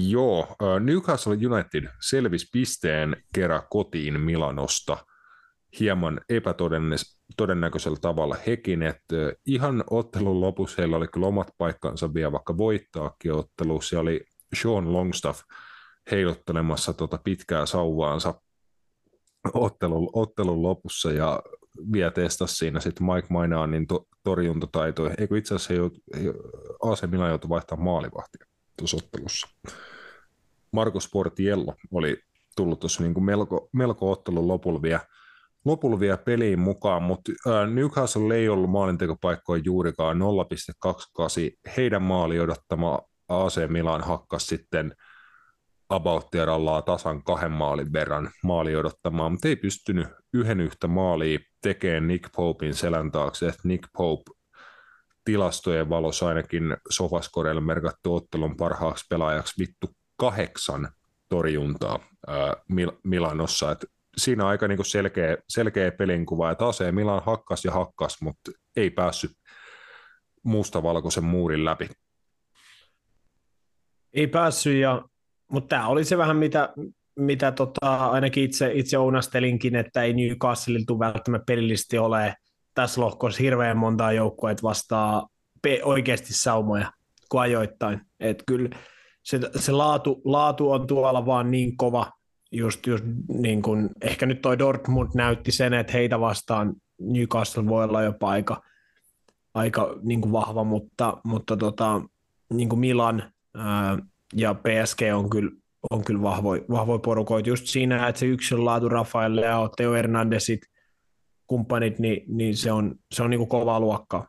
[0.08, 4.98] Joo, Newcastle United selvisi pisteen kerran kotiin Milanosta
[5.80, 9.16] hieman epätodennäköisellä tavalla hekin, että
[9.46, 13.82] ihan ottelun lopussa heillä oli kyllä omat paikkansa vielä, vaikka voittaakin ottelu.
[13.82, 14.26] Se oli
[14.62, 15.42] Sean Longstaff
[16.12, 18.42] heilottelemassa tota pitkää sauvaansa
[19.54, 21.42] ottelun, ottelun lopussa ja
[21.92, 25.16] vielä testasi siinä sitten Mike Mainaanin to, torjuntataitoja.
[25.18, 25.98] Eikö itse asiassa jout,
[26.84, 28.46] AC Milan joutui maalivahtia
[28.78, 29.48] tuossa ottelussa.
[30.72, 32.18] Markus Portiello oli
[32.56, 35.00] tullut tuossa niin melko, melko ottelun lopulla vielä,
[35.66, 37.32] lopulla vielä peliin mukaan, mutta
[37.74, 41.74] Newcastle ei ollut maalintekopaikkoja juurikaan 0,28.
[41.78, 43.00] Heidän maali odottama
[43.30, 44.94] AC Milan hakkas sitten–
[45.92, 46.28] about
[46.86, 52.74] tasan kahden maalin verran maali odottamaan, mutta ei pystynyt yhden yhtä maalia tekemään Nick Popein
[52.74, 54.32] selän taakse, että Nick Pope
[55.26, 60.90] tilastojen valossa ainakin Sofaskorelle merkattu ottelun parhaaksi pelaajaksi vittu kahdeksan
[61.30, 63.88] torjuntaa ää, Mil- Milanossa, että
[64.18, 69.32] siinä aika niinku selkeä, selkeä pelinkuva, että AC Milan hakkas ja hakkas, mutta ei päässyt
[70.44, 71.90] mustavalkoisen muurin läpi.
[74.14, 75.02] Ei päässyt ja
[75.52, 76.74] mutta tämä oli se vähän, mitä,
[77.20, 82.36] mitä tota, ainakin itse, itse ounastelinkin, että ei Newcastle tule välttämättä pelillisesti ole
[82.74, 85.28] tässä lohkossa hirveän montaa joukkoa, että vastaa
[85.62, 86.92] pe- oikeasti saumoja
[87.30, 88.02] kuin ajoittain.
[88.20, 88.70] Et kyllä
[89.24, 92.12] se, se laatu, laatu, on tuolla vaan niin kova,
[92.52, 97.84] just, just niin kuin, ehkä nyt toi Dortmund näytti sen, että heitä vastaan Newcastle voi
[97.84, 98.62] olla jopa aika,
[99.54, 102.02] aika niin kuin vahva, mutta, mutta tota,
[102.54, 103.24] niin kuin Milan
[103.56, 103.98] ää,
[104.36, 105.52] ja PSG on kyllä,
[105.90, 107.50] on kyllä vahvoja vahvoi porukoita.
[107.50, 110.62] Just siinä, että se yksilön laatu Rafael Leo, Teo Hernandezit,
[111.48, 114.28] kumppanit, niin, niin se on, se on niin kuin kovaa luokkaa.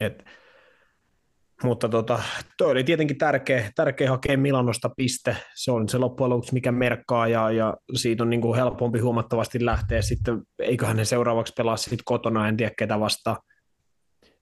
[0.00, 0.24] Et,
[1.62, 2.22] mutta tota,
[2.58, 5.36] toi oli tietenkin tärkeä, tärkeä hakea Milanosta piste.
[5.54, 9.64] Se on se loppujen lopuksi, mikä merkkaa, ja, ja siitä on niin kuin helpompi huomattavasti
[9.64, 13.36] lähteä sitten, eiköhän ne seuraavaksi pelaa sitten kotona, en tiedä ketä vastaan.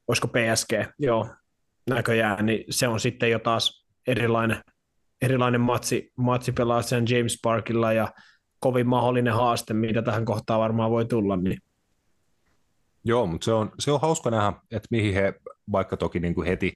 [0.09, 1.27] Olisiko PSG, joo.
[1.91, 4.61] näköjään, niin se on sitten jo taas erilainen,
[5.23, 8.09] erilainen matsi, matsi pelaa sen James Parkilla ja
[8.61, 11.37] kovin mahdollinen haaste, mitä tähän kohtaan varmaan voi tulla.
[11.37, 11.59] Niin.
[13.05, 15.35] Joo, mutta se on, se on hauska nähdä, että mihin he,
[15.73, 16.73] vaikka toki niin kuin heti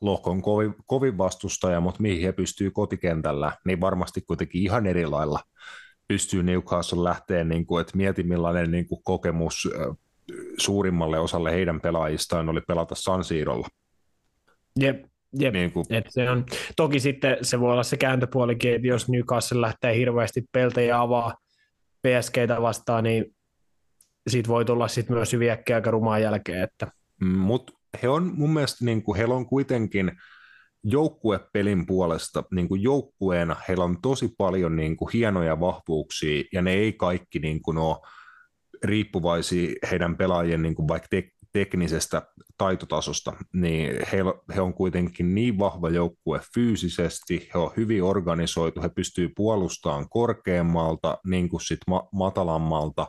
[0.00, 5.40] lohkon kovin, kovin vastustaja, mutta mihin he pystyy kotikentällä, niin varmasti kuitenkin ihan eri lailla
[6.08, 9.68] pystyy Newcastle lähteä, niin kuin, että mieti millainen niin kuin kokemus
[10.58, 13.68] suurimmalle osalle heidän pelaajistaan oli pelata San Siirolla.
[14.80, 15.04] Jep,
[15.38, 15.54] jep.
[15.54, 15.86] Niin kuin...
[15.90, 20.44] Et se on, toki sitten se voi olla se kääntöpuolikin, että jos Newcastle lähtee hirveästi
[20.52, 21.34] peltejä avaa
[22.02, 23.24] PSGtä vastaan, niin
[24.28, 26.62] siitä voi tulla sitten myös hyviä aika rumaan jälkeen.
[26.62, 26.86] Että...
[27.20, 27.72] Mm, Mutta
[28.02, 30.12] he on mun mielestä, niin kuin, heillä on kuitenkin
[30.84, 36.72] joukkuepelin puolesta niin kuin joukkueena, heillä on tosi paljon niin kuin, hienoja vahvuuksia, ja ne
[36.72, 37.96] ei kaikki niin kuin, ole
[38.84, 42.22] riippuvaisia heidän pelaajien niin kuin, vaikka te- teknisestä
[42.58, 44.18] taitotasosta, niin he,
[44.54, 51.18] he on kuitenkin niin vahva joukkue fyysisesti, he on hyvin organisoitu, he pystyy puolustamaan korkeammalta
[51.26, 53.06] niin kuin sit ma- matalammalta,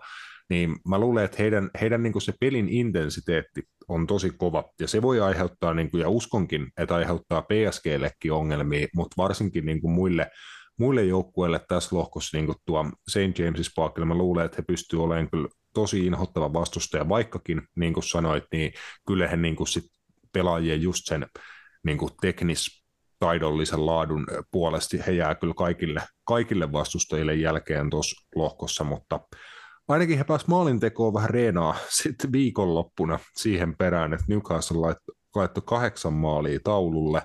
[0.50, 4.88] niin mä luulen, että heidän, heidän niin kuin se pelin intensiteetti on tosi kova, ja
[4.88, 9.92] se voi aiheuttaa, niin kuin, ja uskonkin, että aiheuttaa PSGllekin ongelmia, mutta varsinkin niin kuin
[9.92, 10.28] muille,
[10.80, 13.40] muille joukkueille tässä lohkossa, niin kuin tuo St.
[13.40, 18.04] James's Parkilla, mä luulen, että he pystyvät olemaan kyllä tosi inhottava vastustaja, vaikkakin, niin kuin
[18.04, 18.74] sanoit, niin
[19.08, 19.84] kyllä he niin kuin sit
[20.34, 21.26] pelaajien just sen
[21.86, 22.84] niin kuin teknis
[23.20, 29.20] taidollisen laadun puolesta, he jää kyllä kaikille, kaikille vastustajille jälkeen tuossa lohkossa, mutta
[29.88, 36.14] ainakin he pääsivät maalintekoon vähän reenaa sitten viikonloppuna siihen perään, että Newcastle laittoi laitto kahdeksan
[36.14, 37.22] maalia taululle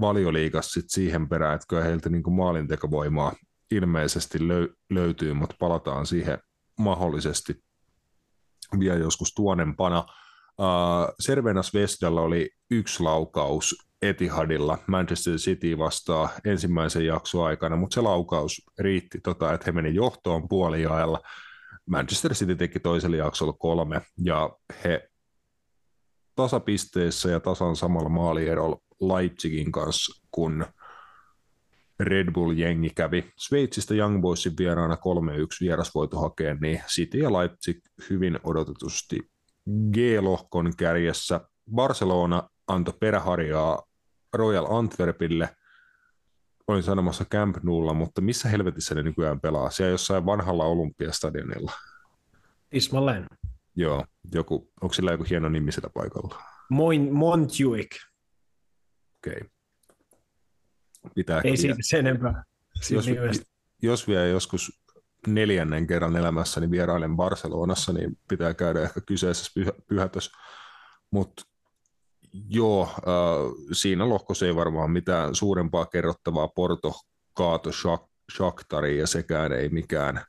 [0.00, 3.32] valioliigassa sitten siihen perään, että kyllä heiltä niin maalintekovoimaa
[3.70, 6.38] ilmeisesti löy- löytyy, mutta palataan siihen
[6.78, 7.64] mahdollisesti
[8.78, 10.04] vielä joskus tuonempana.
[10.58, 18.00] Uh, Servenas Vestalla oli yksi laukaus Etihadilla Manchester City vastaa ensimmäisen jakson aikana, mutta se
[18.00, 21.20] laukaus riitti, tota, että he meni johtoon puoliajalla.
[21.86, 24.50] Manchester City teki toisella jaksolla kolme, ja
[24.84, 25.08] he
[26.34, 30.66] tasapisteessä ja tasan samalla maalierolla Leipzigin kanssa, kun
[32.00, 34.98] Red Bull-jengi kävi Sveitsistä Young Boysin vieraana 3-1
[35.60, 37.78] vierasvoito hakeen, niin City ja Leipzig
[38.10, 39.30] hyvin odotetusti
[39.92, 41.40] G-lohkon kärjessä.
[41.74, 43.82] Barcelona antoi peräharjaa
[44.32, 45.56] Royal Antwerpille,
[46.66, 49.70] olin sanomassa Camp Noulla, mutta missä helvetissä ne nykyään pelaa?
[49.70, 51.72] Siellä jossain vanhalla Olympiastadionilla.
[52.72, 53.26] Ismalen.
[53.76, 54.04] Joo,
[54.34, 56.42] joku, onko sillä joku hieno nimi sillä paikalla?
[56.70, 57.96] Moin, Montjuic.
[59.18, 59.34] Okei.
[59.36, 59.48] Okay
[61.14, 62.44] pitää Ei siitä sen enempää.
[62.90, 63.06] Jos,
[63.82, 64.82] jos vielä joskus
[65.26, 70.32] neljännen kerran elämässäni vierailen Barcelonassa, niin pitää käydä ehkä kyseisessä pyhä, pyhätös.
[71.10, 71.42] Mutta
[72.48, 76.48] joo, äh, siinä lohkossa ei varmaan mitään suurempaa kerrottavaa.
[76.48, 76.92] Porto
[77.34, 77.70] kaato
[78.36, 80.24] Shakhtari ja sekään ei mikään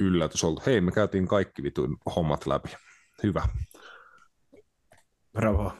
[0.00, 0.66] yllätys ollut.
[0.66, 2.68] Hei, me käytiin kaikki vitun hommat läpi.
[3.22, 3.42] Hyvä.
[5.32, 5.72] Bravo.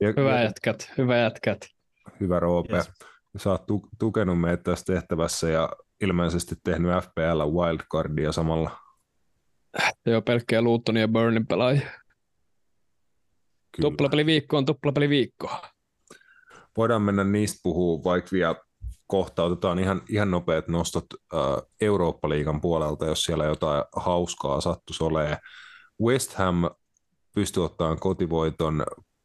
[0.00, 1.58] ja, hyvä jätkät, hyvä jätkät.
[2.20, 2.76] Hyvä Roope.
[2.76, 2.90] Yes
[3.36, 5.68] sä oot tu- tukenut meitä tässä tehtävässä ja
[6.00, 8.70] ilmeisesti tehnyt FPL wildcardia samalla.
[10.06, 11.90] Joo, pelkkiä Lutonin ja Burnin pelaajia.
[13.80, 15.50] Tuplapeli viikko on tuplapeli viikko.
[16.76, 18.54] Voidaan mennä niistä puhua vaikka vielä
[19.06, 19.44] kohta.
[19.44, 21.40] Otetaan ihan, ihan nopeat nostot äh,
[21.80, 25.38] Eurooppa-liigan puolelta, jos siellä jotain hauskaa sattuisi olemaan.
[26.02, 26.70] West Ham
[27.34, 28.84] pystyy ottamaan kotivoiton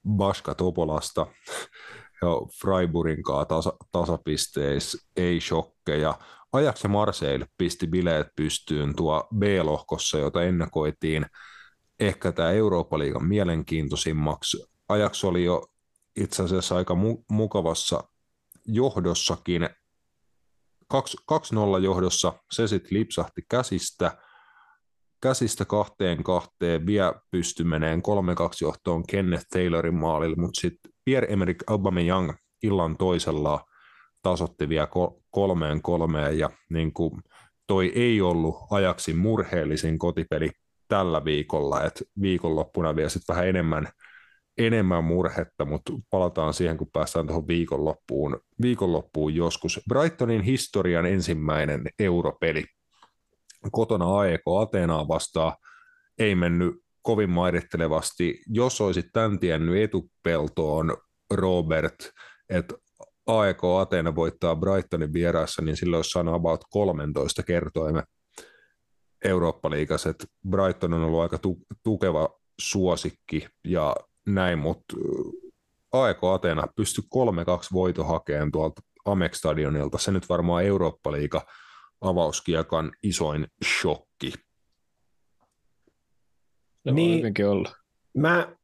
[0.09, 1.27] Baska Topolasta
[2.21, 2.29] ja
[2.61, 6.19] Freiburgin kanssa tasa, tasapisteissä, ei shokkeja.
[6.53, 11.25] Ajax ja Marseille pisti bileet pystyyn tuo B-lohkossa, jota ennakoitiin
[11.99, 14.65] ehkä tämä Eurooppa-liigan mielenkiintoisimmaksi.
[14.89, 15.67] Ajax oli jo
[16.15, 18.03] itse asiassa aika mu- mukavassa
[18.65, 19.69] johdossakin.
[20.93, 24.17] 2-0 johdossa se sitten lipsahti käsistä.
[25.21, 28.01] Käsistä kahteen kahteen vielä pysty meneen 3-2
[28.61, 32.31] johtoon Kenneth Taylorin maalille, mutta sitten Pierre-Emerick Aubameyang
[32.63, 33.65] illan toisella
[34.21, 34.87] tasotti vielä
[35.31, 37.21] kolmeen kolmeen ja niin kuin
[37.67, 40.49] toi ei ollut ajaksi murheellisin kotipeli
[40.87, 43.87] tällä viikolla, että viikonloppuna vielä sitten vähän enemmän,
[44.57, 49.81] enemmän murhetta, mutta palataan siihen, kun päästään tuohon viikonloppuun, viikonloppuun joskus.
[49.89, 52.63] Brightonin historian ensimmäinen europeli
[53.71, 55.53] kotona AEK Ateenaa vastaan
[56.19, 58.41] ei mennyt kovin mairittelevasti.
[58.47, 60.97] Jos olisit tämän tiennyt etupeltoon,
[61.33, 61.95] Robert,
[62.49, 62.75] että
[63.27, 68.03] AEK Ateena voittaa Brightonin vieraassa, niin silloin olisi saanut about 13 kertoimme
[69.25, 73.95] Eurooppa-liigassa, että Brighton on ollut aika tu- tukeva suosikki ja
[74.25, 74.95] näin, mutta
[75.91, 77.07] AEK Atena pystyi 3-2
[77.73, 79.97] voito hakemaan tuolta Amex-stadionilta.
[79.97, 81.45] Se nyt varmaan Eurooppa-liiga
[82.01, 84.33] avauskiekan isoin shokki.
[86.83, 87.75] Se niin, olla.
[88.17, 88.55] Mä,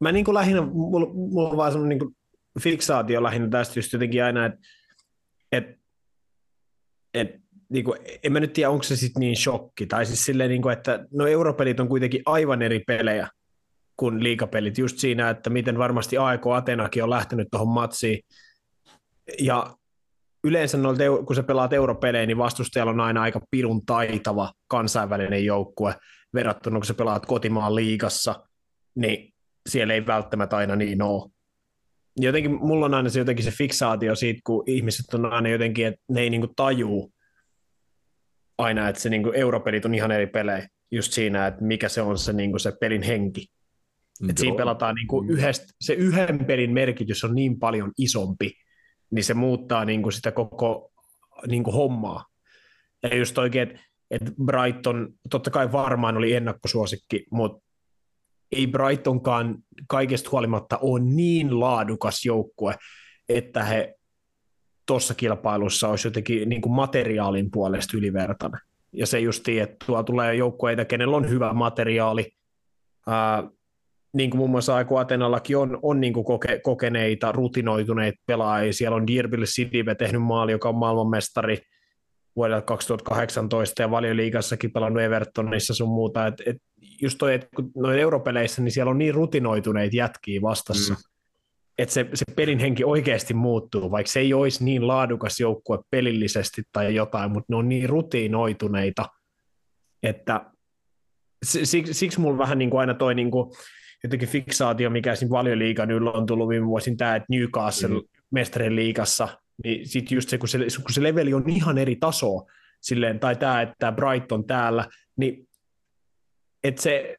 [0.00, 2.16] mä niin kuin lähinnä, mulla, mulla on vaan semmoinen niin
[2.60, 4.58] fiksaatio lähinnä tästä just jotenkin aina, että
[5.52, 5.64] et,
[7.14, 10.50] et, niin kuin, en mä nyt tiedä, onko se sitten niin shokki, tai siis silleen,
[10.50, 13.28] niin kuin, että no europelit on kuitenkin aivan eri pelejä
[13.96, 18.18] kuin liikapelit, just siinä, että miten varmasti AEK Atenakin on lähtenyt tuohon matsiin,
[19.38, 19.76] ja
[20.44, 25.94] yleensä noilta, kun sä pelaat europelejä, niin vastustajalla on aina aika pirun taitava kansainvälinen joukkue
[26.34, 28.34] verrattuna, kun sä pelaat kotimaan liigassa,
[28.94, 29.34] niin
[29.68, 31.30] siellä ei välttämättä aina niin ole.
[32.16, 36.00] Jotenkin mulla on aina se jotenkin se fiksaatio siitä, kun ihmiset on aina jotenkin, että
[36.08, 37.12] ne ei niinku tajuu
[38.58, 42.18] aina, että se niinku europelit on ihan eri pelejä just siinä, että mikä se on
[42.18, 43.46] se, niinku se pelin henki.
[44.28, 48.52] Että siinä pelataan niinku yhdestä, se yhden pelin merkitys on niin paljon isompi,
[49.10, 50.92] niin se muuttaa niinku sitä koko
[51.46, 52.24] niinku hommaa.
[53.02, 53.80] Ja just oikein, että
[54.10, 57.66] et Brighton totta kai varmaan oli ennakkosuosikki, mutta
[58.52, 62.74] ei Brightonkaan kaikesta huolimatta ole niin laadukas joukkue,
[63.28, 63.94] että he
[64.86, 68.60] tuossa kilpailussa olisi jotenkin niin kuin materiaalin puolesta ylivertainen.
[68.92, 72.32] Ja se just, että tuolla tulee joukkueita, kenellä on hyvä materiaali,
[73.06, 73.48] ää,
[74.12, 78.72] niin kuin muun muassa Aiku Atenallakin on, on niin kuin koke, kokeneita, rutinoituneita pelaajia.
[78.72, 81.58] Siellä on Dirbil Sidibe tehnyt maali, joka on maailmanmestari
[82.36, 86.26] vuodelta 2018 ja valioliigassakin pelannut Evertonissa sun muuta.
[86.26, 86.56] Et, et
[87.02, 91.00] just toi, että kun noin europeleissä, niin siellä on niin rutinoituneita jätkiä vastassa, mm.
[91.78, 96.62] Että se, se pelin henki oikeasti muuttuu, vaikka se ei olisi niin laadukas joukkue pelillisesti
[96.72, 99.08] tai jotain, mutta ne on niin rutinoituneita,
[100.02, 100.50] että
[101.44, 103.50] siksi, siksi mulla vähän niin kuin aina toi niin kuin,
[104.04, 108.08] jotenkin fiksaatio, mikä siinä valioliigan yllä on tullut viime vuosin tämä, että Newcastle mm.
[108.30, 109.28] mestarien liigassa,
[109.64, 112.46] niin sitten just se kun, se, kun se leveli on ihan eri taso,
[112.80, 115.48] silleen, tai tämä, että Brighton täällä, niin
[116.64, 117.16] että se,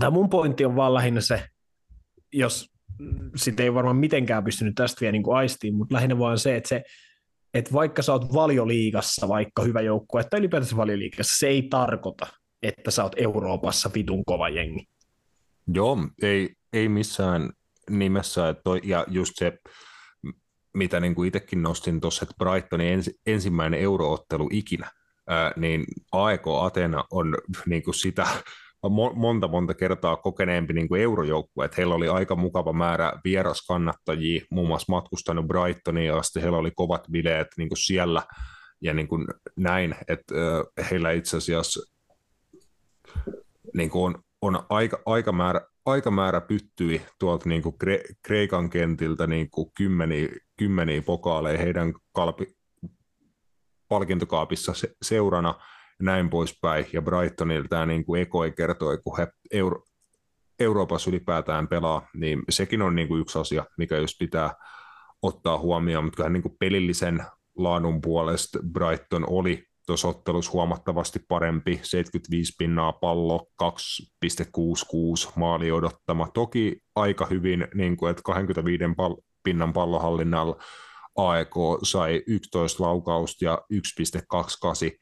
[0.00, 1.44] tämä mun pointti on vaan lähinnä se,
[2.32, 2.69] jos
[3.36, 6.68] sitä ei varmaan mitenkään pystynyt tästä vielä niin kuin aistiin, mutta lähinnä vaan se, että
[6.68, 6.82] se,
[7.54, 12.26] että vaikka sä oot valioliigassa vaikka hyvä joukkue, että ylipäätänsä valioliigassa, se ei tarkoita,
[12.62, 14.88] että sä oot Euroopassa vitun kova jengi.
[15.74, 17.50] Joo, ei, ei missään
[17.90, 18.48] nimessä.
[18.48, 19.58] Että toi, ja just se,
[20.74, 24.90] mitä niin kuin itsekin nostin tuossa, että Brightonin ens, ensimmäinen euroottelu ikinä,
[25.28, 27.36] ää, niin AEK Atena on
[27.66, 28.26] niin kuin sitä
[29.14, 34.68] monta monta kertaa kokeneempi niin kuin eurojoukkue, että heillä oli aika mukava määrä vieraskannattajia, muun
[34.68, 38.22] muassa matkustanut Brightoniin sitten heillä oli kovat bileet niin kuin siellä
[38.80, 39.26] ja niin kuin
[39.56, 40.34] näin, että
[40.90, 41.80] heillä itse asiassa
[43.74, 49.26] niin kuin on, on aika, aika määrä, aikamäärä pyttyi tuolta niin kuin Kre- Kreikan kentiltä
[49.26, 52.46] niin kuin kymmeniä, kymmeniä pokaaleja heidän kalpi,
[53.88, 55.54] palkintokaapissa se, seurana
[56.00, 56.86] näin poispäin.
[56.92, 59.82] Ja Brightonilta tämä niin kuin Ekoi kertoi, kun he Euro,
[60.60, 64.54] Euroopassa ylipäätään pelaa, niin sekin on niin kuin yksi asia, mikä just pitää
[65.22, 67.24] ottaa huomioon, mutta kyllähän niin kuin pelillisen
[67.56, 76.28] laadun puolesta Brighton oli tuossa ottelussa huomattavasti parempi, 75 pinnaa pallo, 2,66 maali odottama.
[76.34, 80.56] Toki aika hyvin, niin kuin, että 25 pal- pinnan pallohallinnalla
[81.16, 84.98] AEK sai 11 laukausta ja 1,28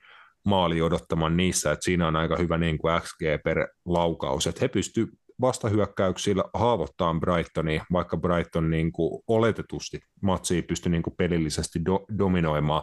[0.49, 4.69] maali odottaman niissä, että siinä on aika hyvä niin kuin XG per laukaus, että he
[4.69, 12.05] pystyvät vastahyökkäyksillä haavoittamaan Brightonia, vaikka Brighton niin kuin oletetusti matsia pystyi niin kuin pelillisesti do,
[12.19, 12.83] dominoimaan,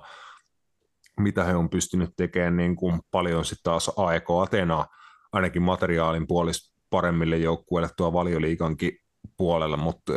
[1.19, 4.87] mitä he on pystynyt tekemään niin kuin paljon sitten taas AEK Atenaa,
[5.31, 8.97] ainakin materiaalin puolesta paremmille joukkueille tuo valioliikankin
[9.37, 10.13] puolella, mutta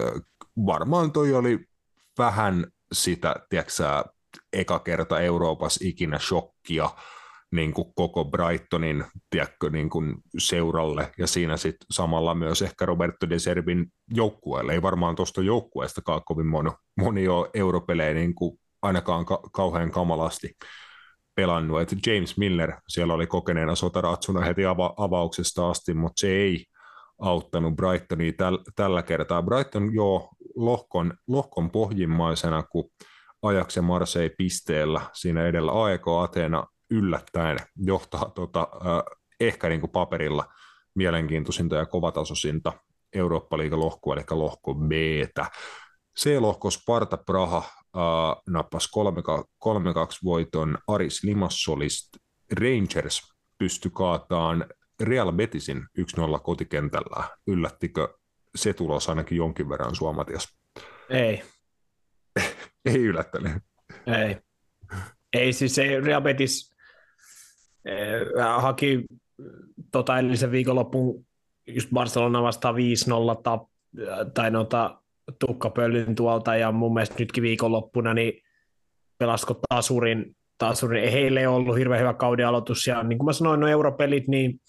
[0.66, 1.58] varmaan toi oli
[2.18, 3.72] vähän sitä, tiedätkö
[4.52, 6.90] eka kerta Euroopassa ikinä shokkia
[7.52, 13.30] niin kuin koko Brightonin tiedätkö, niin kuin seuralle ja siinä sitten samalla myös ehkä Roberto
[13.30, 14.72] de Servin joukkueelle.
[14.72, 20.50] Ei varmaan tuosta joukkueestakaan kovin moni, moni ole europelejä niin kuin ainakaan ka- kauhean kamalasti
[21.34, 21.80] pelannut.
[21.80, 26.64] Et James Miller siellä oli kokeneena sotaratsuna heti ava- avauksesta asti, mutta se ei
[27.18, 29.42] auttanut Brightonia täl- tällä kertaa.
[29.42, 32.90] Brighton joo lohkon, lohkon pohjimmaisena, kun
[33.76, 40.44] ja Marseille pisteellä siinä edellä AEK Ateena yllättäen johtaa tota, äh, ehkä niin kuin paperilla
[40.94, 42.72] mielenkiintoisinta ja kovatasoisinta
[43.12, 44.92] Eurooppa-liiga-lohkoa, eli lohko b
[46.18, 48.90] C-lohko Sparta Praha äh, nappasi 3-2
[50.24, 52.08] voiton Aris Limassolist.
[52.52, 54.66] Rangers pystyi kaataan
[55.02, 57.28] Real Betisin 1-0 kotikentällä.
[57.46, 58.08] Yllättikö
[58.56, 60.48] se tulos ainakin jonkin verran Suomatias.
[61.10, 61.42] Ei.
[62.84, 63.52] Ei yllättänyt.
[64.06, 64.36] Ei.
[65.32, 66.74] Ei siis se Real Betis
[67.88, 68.22] eh,
[68.56, 69.04] haki
[69.92, 71.26] tota edellisen viikonloppuun
[71.66, 72.78] just Barcelona vastaan 5-0
[73.42, 73.62] tap,
[74.34, 75.00] tai noita
[75.46, 78.42] tukkapöllyn tuolta ja mun mielestä nytkin viikonloppuna niin
[79.18, 83.60] pelasko Tasurin, Tasurin ei heille ollut hirveän hyvä kauden aloitus ja niin kuin mä sanoin,
[83.60, 84.60] no europelit, niin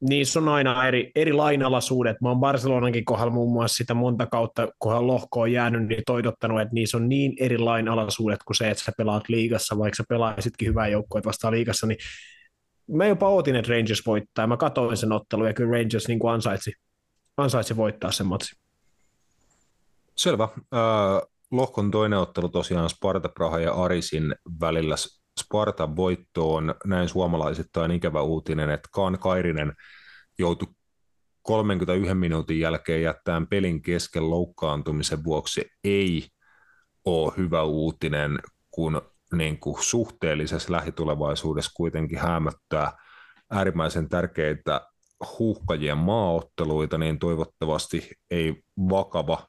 [0.00, 2.20] niissä on aina eri, eri lainalaisuudet.
[2.20, 6.02] Mä oon Barcelonankin kohdalla muun muassa sitä monta kautta, kun hän lohko on jäänyt, niin
[6.06, 10.04] toidottanut, että niissä on niin eri lainalaisuudet kuin se, että sä pelaat liigassa, vaikka sä
[10.08, 11.98] pelaisitkin hyvää joukkoa vastaan liigassa, niin
[12.92, 16.32] mä jopa ootin, että Rangers voittaa, mä katsoin sen ottelun, ja kyllä Rangers niin kuin
[16.32, 16.72] ansaitsi,
[17.36, 18.56] ansaitsi voittaa sen matsi.
[20.16, 20.44] Selvä.
[20.54, 24.94] Äh, lohkon toinen ottelu tosiaan Sparta Praha ja Arisin välillä.
[25.40, 26.74] Sparta voittoon.
[26.84, 29.72] Näin suomalaisittain ikävä uutinen, että Kaan Kairinen
[30.38, 30.68] joutui
[31.42, 35.64] 31 minuutin jälkeen jättämään pelin kesken loukkaantumisen vuoksi.
[35.84, 36.28] Ei
[37.04, 38.38] ole hyvä uutinen,
[38.70, 42.92] kun niin kuin suhteellisessa lähitulevaisuudessa kuitenkin hämöttää
[43.50, 44.80] äärimmäisen tärkeitä
[45.38, 49.46] huuhkajien maaotteluita, niin toivottavasti ei vakava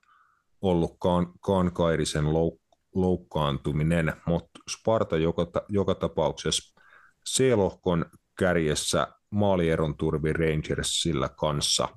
[0.61, 6.81] ollutkaan Kairisen louk- loukkaantuminen, mutta Sparta joka, joka tapauksessa
[7.29, 8.05] C-lohkon
[8.39, 11.87] kärjessä maalieron turvi Rangersilla kanssa.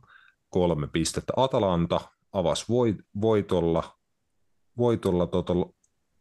[0.49, 1.33] Kolme pistettä.
[1.37, 2.01] Atalanta
[2.33, 2.65] avasi
[3.21, 3.99] voitolla,
[4.77, 5.55] voitolla tota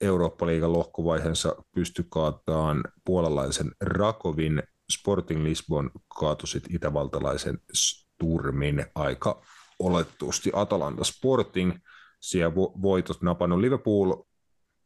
[0.02, 9.42] Eurooppa-liigan lohkovaiheensa pysty kaataan puolalaisen Rakovin, Sporting Lisbon kaatui sitten itävaltalaisen Sturmin aika
[9.80, 10.52] oletusti.
[10.54, 11.74] Atalanta Sporting,
[12.20, 14.14] siellä voitot napannut Liverpool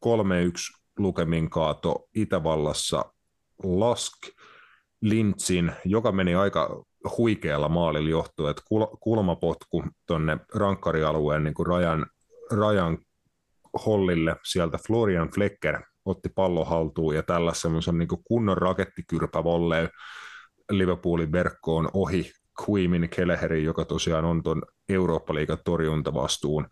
[0.06, 0.10] 3-1
[0.98, 3.06] lukemin kaato Itävallassa
[3.64, 4.28] Lask
[5.02, 6.84] Lintzin, joka meni aika
[7.18, 8.64] huikealla maalilla johtuen, että
[9.00, 12.06] kulmapotku tuonne rankkarialueen niin kuin rajan,
[12.52, 12.98] rajan
[13.86, 19.90] hollille sieltä Florian Flecker otti pallon haltuun ja tällä semmoisen niin kunnon rakettikyrpä volleen
[20.72, 22.32] Liverpoolin verkkoon ohi
[22.70, 26.68] Quimin Kelleherin, joka tosiaan on tuon Eurooppa-liigan torjuntavastuun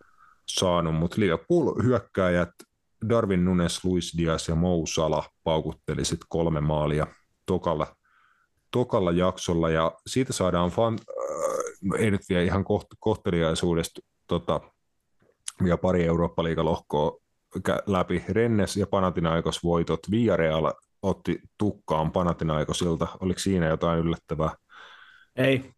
[0.48, 2.50] saanut, mutta Liverpool hyökkääjät
[3.10, 7.08] Darwin Nunes, Luis Diaz ja Mou Salah paukutteli sitten kolme maalia
[7.46, 7.96] tokalla,
[8.72, 14.62] tokalla jaksolla ja siitä saadaan fan, äh, ei nyt vielä ihan koht, kohteliaisuudesta tota,
[15.66, 17.18] ja pari Eurooppa-liigalohkoa
[17.86, 18.24] läpi.
[18.30, 20.00] Rennes ja Panathinaikos voitot.
[20.12, 20.72] Villarreal
[21.02, 23.08] otti tukkaan Panathinaikosilta.
[23.20, 24.56] Oliko siinä jotain yllättävää?
[25.36, 25.72] Ei.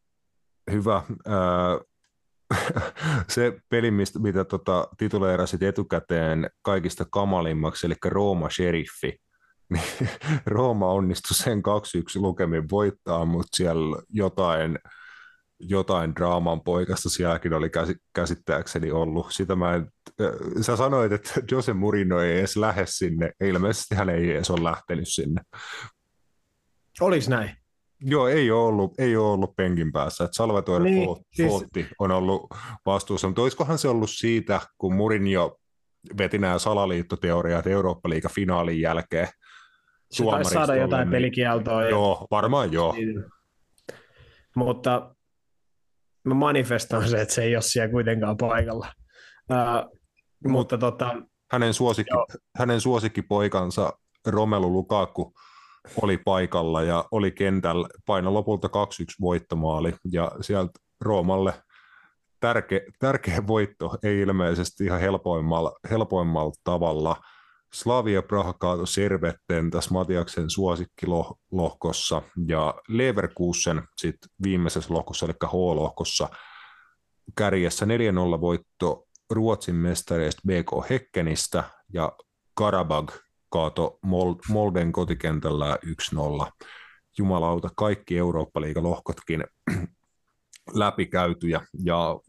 [0.72, 0.96] Hyvä.
[0.96, 1.86] Äh,
[3.30, 9.18] se peli, mistä, mitä tota, tituleerasit etukäteen kaikista kamalimmaksi, eli Rooma Sheriffi,
[9.74, 10.10] niin
[10.46, 11.62] Rooma onnistui sen 2-1
[12.16, 14.80] lukemin voittaa, mutta siellä jotain,
[15.60, 17.70] jotain draaman poikasta sielläkin oli
[18.14, 19.28] käsittääkseni ollut.
[19.30, 19.92] Sitä mä en,
[20.22, 20.32] äh,
[20.62, 23.32] sä sanoit, että Jose Murino ei edes lähde sinne.
[23.44, 25.42] Ilmeisesti hän ei edes ole lähtenyt sinne.
[27.02, 27.67] Olis näin?
[28.02, 30.24] Joo, ei ole ollut, ei ole ollut penkin päässä.
[30.24, 31.88] Että Salvatore niin, Fotti siis...
[32.00, 32.48] on ollut
[32.86, 35.60] vastuussa, mutta olisikohan se ollut siitä, kun Mourinho
[36.18, 39.28] veti nämä salaliittoteoriat Eurooppa-liiga finaalin jälkeen.
[40.12, 41.84] Se taisi saada jotain niin, pelikieltoa.
[41.90, 42.94] Joo, varmaan joo.
[42.94, 43.26] Niin.
[44.56, 45.16] Mutta
[46.24, 48.88] mä manifestaan se, että se ei ole siellä kuitenkaan paikalla.
[49.52, 50.00] Uh,
[50.48, 51.16] mutta tota,
[51.52, 52.14] hänen, suosikki,
[52.58, 53.94] hänen suosikkipoikansa
[54.28, 55.34] Romelu Lukaku
[56.02, 58.72] oli paikalla ja oli kentällä, paino lopulta 2-1
[59.22, 61.54] voittomaali ja sieltä Roomalle
[62.40, 67.16] tärkeä, tärkeä voitto, ei ilmeisesti ihan helpoimmalla, helpoimmalla tavalla.
[67.74, 76.30] Slavia Praha kaatoi Servetten tässä Matiaksen suosikkilohkossa ja Leverkusen sitten viimeisessä lohkossa, eli H-lohkossa,
[77.36, 77.90] kärjessä 4-0
[78.42, 81.64] voitto Ruotsin mestareista BK Hekkenistä
[81.94, 82.12] ja
[82.54, 83.12] Karabag
[83.50, 84.00] kaato
[84.50, 85.78] Molden kotikentällä
[86.46, 86.52] 1-0.
[87.18, 89.44] Jumalauta, kaikki Eurooppa-liigalohkotkin
[90.74, 91.62] läpikäytyjä.
[91.84, 92.20] Ja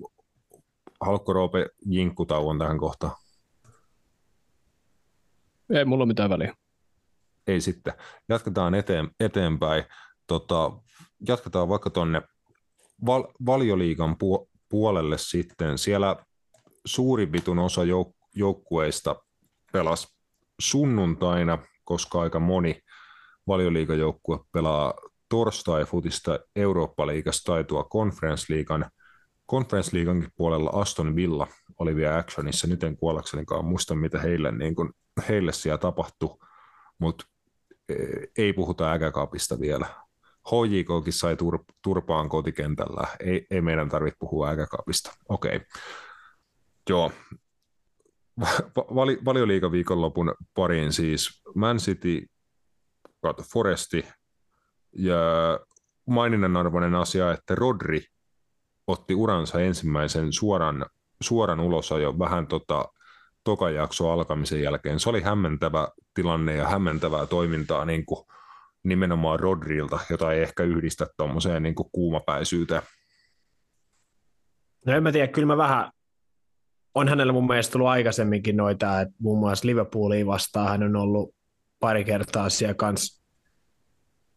[1.01, 3.16] haluatko Roope jinkkutauon tähän kohtaan?
[5.75, 6.55] Ei mulla ole mitään väliä.
[7.47, 7.93] Ei sitten.
[8.29, 9.85] Jatketaan eteen, eteenpäin.
[10.27, 10.73] Tota,
[11.29, 12.23] jatketaan vaikka tuonne
[13.07, 15.79] val, valioliigan pu, puolelle sitten.
[15.79, 16.16] Siellä
[16.85, 19.16] suurin vitun osa jouk, joukkueista
[19.73, 20.18] pelasi
[20.61, 22.81] sunnuntaina, koska aika moni
[23.47, 24.95] valioliikajoukkue pelaa
[25.29, 28.91] torstai-futista Eurooppa-liigasta tai tuo Conference-liigan.
[29.51, 31.47] Conference-liigankin puolella Aston Villa
[31.79, 34.91] oli vielä actionissa, nyt en kuollaksenikaan muista, mitä heille, niin kuin,
[35.29, 36.37] heille siellä tapahtui,
[36.99, 37.25] mutta
[37.89, 37.95] e,
[38.39, 39.87] ei puhuta äkäkaapista vielä.
[40.51, 43.07] HJKkin sai tur, turpaan kotikentällä.
[43.21, 45.13] Ei, ei meidän tarvitse puhua äkäkaapista.
[45.29, 45.57] Okei.
[45.57, 45.67] Okay.
[46.91, 47.13] Joo.
[48.95, 52.26] Vali, valioliiga viikonlopun pariin siis Man City,
[53.53, 54.09] Foresti
[54.93, 55.16] ja
[56.07, 58.05] maininnan arvoinen asia, että Rodri
[58.86, 60.86] otti uransa ensimmäisen suoran,
[61.22, 62.89] suoran ulosajo vähän tota,
[63.45, 65.01] toka jakso alkamisen jälkeen.
[65.01, 68.26] Se oli hämmentävä tilanne ja hämmentävää toimintaa niin kuin
[68.84, 72.82] nimenomaan Rodrilta, jota ei ehkä yhdistä tuommoiseen niin kuumapäisyyteen.
[74.86, 75.93] No en mä tiedä, kyllä mä vähän,
[76.95, 81.34] on hänellä mun mielestä tullut aikaisemminkin noita, että muun muassa Liverpoolia vastaan hän on ollut
[81.80, 83.18] pari kertaa siellä kanssa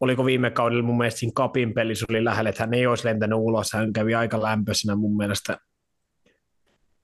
[0.02, 3.40] oliko viime kaudella mun mielestä siinä kapin pelissä oli lähellä, että hän ei olisi lentänyt
[3.40, 5.58] ulos, hän kävi aika lämpöisenä mun mielestä,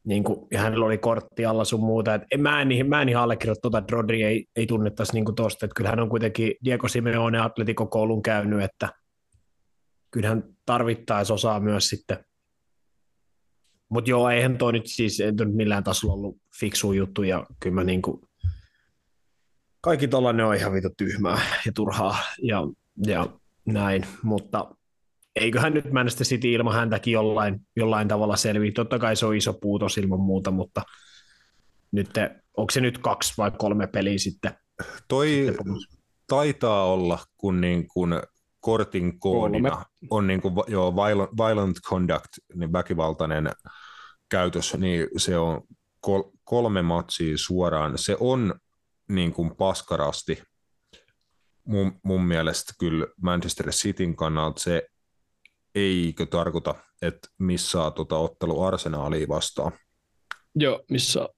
[0.04, 3.10] niin kuin, ja hänellä oli kortti alla sun muuta, että en, mä en, mä en
[3.10, 6.88] ihan allekirjoita tuota, että Rodri ei, ei tunnettaisi niin tuosta, että kyllähän on kuitenkin Diego
[6.88, 8.90] Simeone Atletico-koulun käynyt, että
[10.12, 12.18] kyllähän tarvittaisi osaa myös sitten
[13.90, 17.76] mutta joo, eihän toi nyt siis ei nyt millään tasolla ollut fiksu juttu, ja kyllä
[17.76, 18.22] mä niin kuin,
[19.82, 22.62] kaikki tollainen on ihan vitu tyhmää ja turhaa, ja
[23.06, 23.30] ja
[23.66, 24.76] näin, mutta
[25.36, 28.72] eiköhän nyt Manchester City ilman häntäkin jollain, jollain tavalla selviä.
[28.72, 30.82] Totta kai se on iso puutos ilman muuta, mutta
[31.92, 32.10] nyt,
[32.58, 34.52] onko se nyt kaksi vai kolme peliä sitten?
[35.08, 35.76] Toi sitten
[36.28, 38.14] taitaa olla, kun niin kuin
[38.68, 39.86] kortin koodina kolme.
[40.10, 43.50] on niin kuin, joo, violent, violent conduct, niin väkivaltainen
[44.30, 45.62] käytös, niin se on
[46.00, 47.98] kol, kolme matsia suoraan.
[47.98, 48.60] Se on
[49.10, 50.44] niin kuin paskarasti
[51.64, 54.88] mun, mun mielestä kyllä Manchester Cityn kannalta se
[55.76, 59.72] eikö tarkoita, että missaa tuota ottelu Arsenaalia vastaan.
[60.56, 61.30] Joo, missä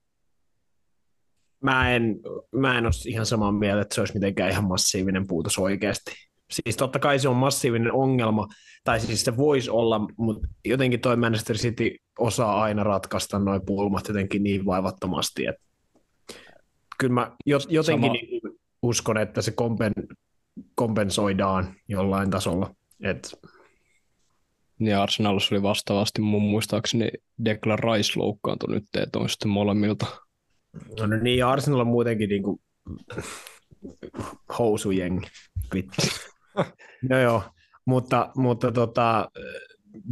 [1.63, 2.19] Mä en,
[2.55, 6.28] mä en ole ihan samaa mieltä, että se olisi mitenkään ihan massiivinen puutos oikeasti.
[6.51, 8.47] Siis totta kai se on massiivinen ongelma,
[8.83, 14.07] tai siis se voisi olla, mutta jotenkin toi Manchester City osaa aina ratkaista noin pulmat
[14.07, 15.61] jotenkin niin vaivattomasti, että
[16.99, 18.13] kyllä mä jotenkin Sama.
[18.13, 18.41] niin
[18.81, 19.93] uskon, että se kompen,
[20.75, 22.75] kompensoidaan jollain tasolla.
[23.03, 23.39] Et...
[24.79, 27.11] Niin Arsenalissa oli vastaavasti mun muistaakseni
[27.45, 30.05] Declan Rice loukkaantui nyt, että on sitten molemmilta.
[30.99, 32.61] No, no niin, Arsenal on muutenkin niin kuin
[34.59, 35.27] housujengi.
[37.09, 37.43] No joo,
[37.85, 39.29] mutta, mutta tota,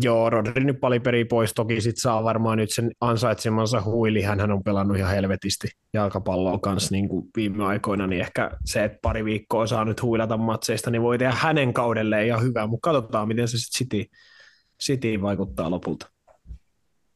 [0.03, 4.63] Joo, Rodri nyt peri pois, toki sit saa varmaan nyt sen ansaitsemansa huili, hän on
[4.63, 9.67] pelannut ihan helvetisti jalkapalloa kanssa niin kuin viime aikoina, niin ehkä se, että pari viikkoa
[9.67, 13.57] saa nyt huilata matseista, niin voi tehdä hänen kaudelleen ihan hyvää, mutta katsotaan, miten se
[13.57, 14.11] sitten City,
[14.83, 16.09] City vaikuttaa lopulta.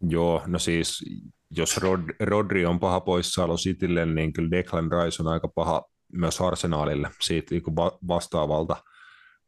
[0.09, 1.05] Joo, no siis
[1.51, 6.41] jos Rod, Rodri on paha poissaolo Citylle, niin kyllä Declan Rice on aika paha myös
[6.41, 7.63] Arsenaalille siitä niin
[8.07, 8.77] vastaavalta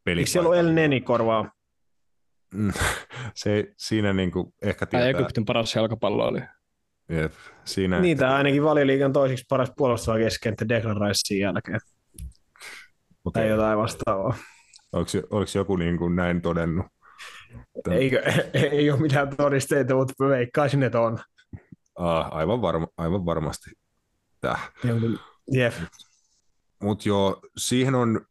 [0.05, 1.51] Eikö siellä ole El Neni korvaa?
[3.35, 5.09] se, siinä niin kuin ehkä tietää...
[5.09, 6.41] Egyptin paras jalkapallo oli.
[7.09, 7.33] Jep,
[7.65, 7.99] siinä...
[7.99, 11.79] Niin, tämä ainakin valioliigan toisiksi paras puolustava kesken Declan Ricein jälkeen.
[13.25, 13.43] Okay.
[13.43, 14.35] Tai jotain vastaavaa.
[14.91, 16.85] Oliko, oliko joku niin kuin näin todennut?
[17.83, 17.99] Tämän...
[17.99, 18.23] Eikö,
[18.53, 21.19] ei ole mitään todisteita, mutta veikkaisin, että on.
[21.95, 23.71] Ah, aivan, varma, aivan varmasti.
[24.41, 24.71] Täh.
[25.51, 25.73] Jep.
[26.81, 28.25] Mutta joo, siihen on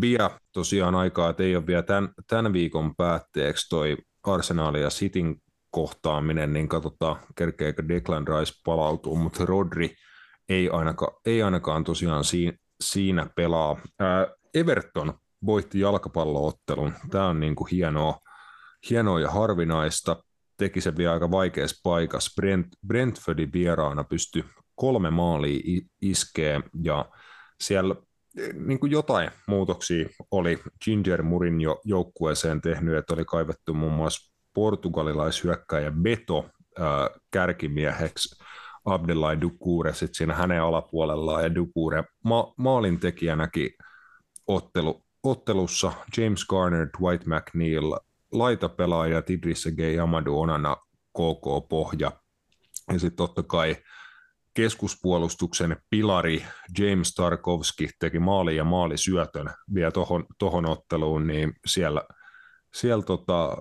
[0.00, 5.36] vielä tosiaan aikaa, että ei ole vielä tämän, tämän viikon päätteeksi toi Arsenal ja Cityn
[5.70, 9.94] kohtaaminen, niin katsotaan, kerkeekö Declan Rice palautuu, mutta Rodri
[10.48, 12.24] ei ainakaan, ei ainakaan tosiaan
[12.82, 13.76] siinä, pelaa.
[14.00, 15.14] Ää, Everton
[15.46, 16.92] voitti jalkapalloottelun.
[17.10, 18.18] Tämä on niin kuin hienoa,
[18.90, 20.24] hienoa ja harvinaista.
[20.56, 22.32] Teki se vielä aika vaikeassa paikassa.
[22.36, 27.04] Brent, Brentfordin vieraana pystyi kolme maalia iskee ja
[27.60, 27.94] siellä
[28.54, 34.34] niin kuin jotain muutoksia oli Ginger Murin jo joukkueeseen tehnyt, että oli kaivettu muun muassa
[34.54, 38.44] portugalilaishyökkäjä Beto ää, kärkimieheksi
[38.84, 43.70] Abdelai Dukure sitten siinä hänen alapuolellaan ja Dukure ma- maalintekijänäkin
[44.46, 47.96] ottelu, ottelussa James Garner, Dwight McNeil,
[48.32, 49.78] laitapelaaja Idrissa G.
[50.02, 50.76] Amadou Onana,
[51.12, 52.10] KK Pohja
[52.92, 53.76] ja sitten totta kai
[54.54, 56.44] keskuspuolustuksen pilari
[56.78, 62.02] James Tarkovski teki maali ja maalisyötön vielä tohon, tohon otteluun, niin siellä,
[62.74, 63.56] siellä tota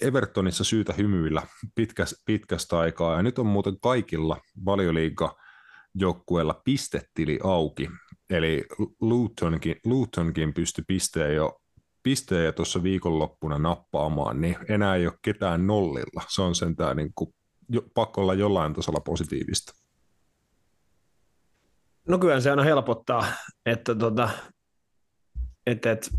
[0.00, 1.42] Evertonissa syytä hymyillä
[1.74, 5.36] pitkästä, pitkästä aikaa, ja nyt on muuten kaikilla valioliiga
[5.94, 7.88] joukkueella pistetili auki,
[8.30, 8.64] eli
[9.00, 11.60] Lutonkin, Lutonkin pystyi pisteen jo
[12.02, 16.22] pisteen ja tuossa viikonloppuna nappaamaan, niin enää ei ole ketään nollilla.
[16.28, 17.34] Se on sentään niin kuin,
[17.68, 19.83] jo, pakko olla jollain tasolla positiivista.
[22.08, 23.26] No kyllä se aina helpottaa,
[23.66, 24.30] että, tota,
[25.66, 26.10] että, että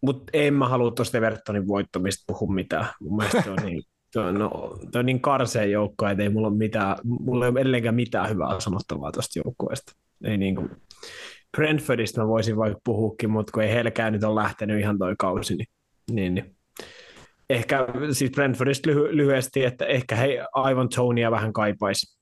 [0.00, 2.86] mutta en mä halua tuosta Evertonin voittamista puhua mitään.
[3.00, 6.28] Mun mielestä se on niin, se on, no, se on niin karseen joukko, että ei
[6.28, 9.92] mulla ole, mitään, mulla ei ole edelleenkään mitään hyvää sanottavaa tuosta joukkueesta.
[10.24, 10.70] Ei niin kuin,
[11.56, 15.56] Brentfordista mä voisin vaikka puhukin, mutta kun ei heilläkään nyt ole lähtenyt ihan toi kausi,
[15.56, 15.68] niin,
[16.10, 16.56] niin, niin.
[17.50, 22.18] ehkä siis Brentfordista lyhy- lyhyesti, että ehkä he aivan Tonya vähän kaipaisi,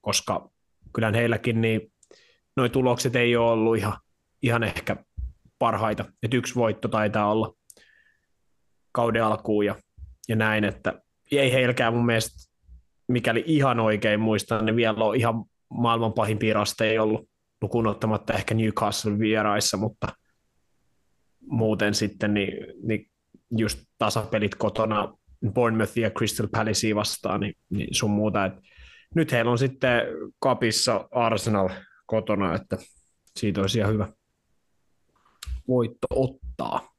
[0.00, 0.50] koska
[0.92, 1.92] kyllähän heilläkin niin
[2.56, 3.98] noi tulokset ei ole ollut ihan,
[4.42, 4.96] ihan ehkä
[5.58, 6.04] parhaita.
[6.22, 7.54] Et yksi voitto taitaa olla
[8.92, 9.74] kauden alkuun ja,
[10.28, 12.50] ja näin, että ei heilläkään mun mielestä,
[13.08, 17.30] mikäli ihan oikein muistan, niin vielä on ihan maailman pahimpia rasteja ollut,
[17.62, 20.08] lukuun ottamatta ehkä Newcastle vieraissa, mutta
[21.40, 23.10] muuten sitten niin, niin
[23.50, 25.18] just tasapelit kotona
[25.52, 28.44] Bournemouth ja Crystal Palace vastaan, niin, niin sun muuta.
[28.44, 28.52] Et
[29.14, 30.02] nyt heillä on sitten
[30.38, 31.68] kapissa Arsenal
[32.06, 32.78] kotona, että
[33.36, 34.08] siitä olisi ihan hyvä
[35.68, 36.90] voitto ottaa.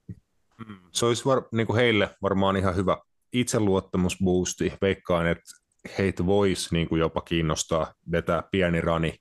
[0.68, 0.78] Mm.
[0.92, 2.98] Se olisi var, niin kuin heille varmaan ihan hyvä
[3.34, 4.74] itseluottamusboosti.
[4.82, 5.52] Veikkaan, että
[5.98, 9.16] heitä voisi niin kuin jopa kiinnostaa vetää pieni rani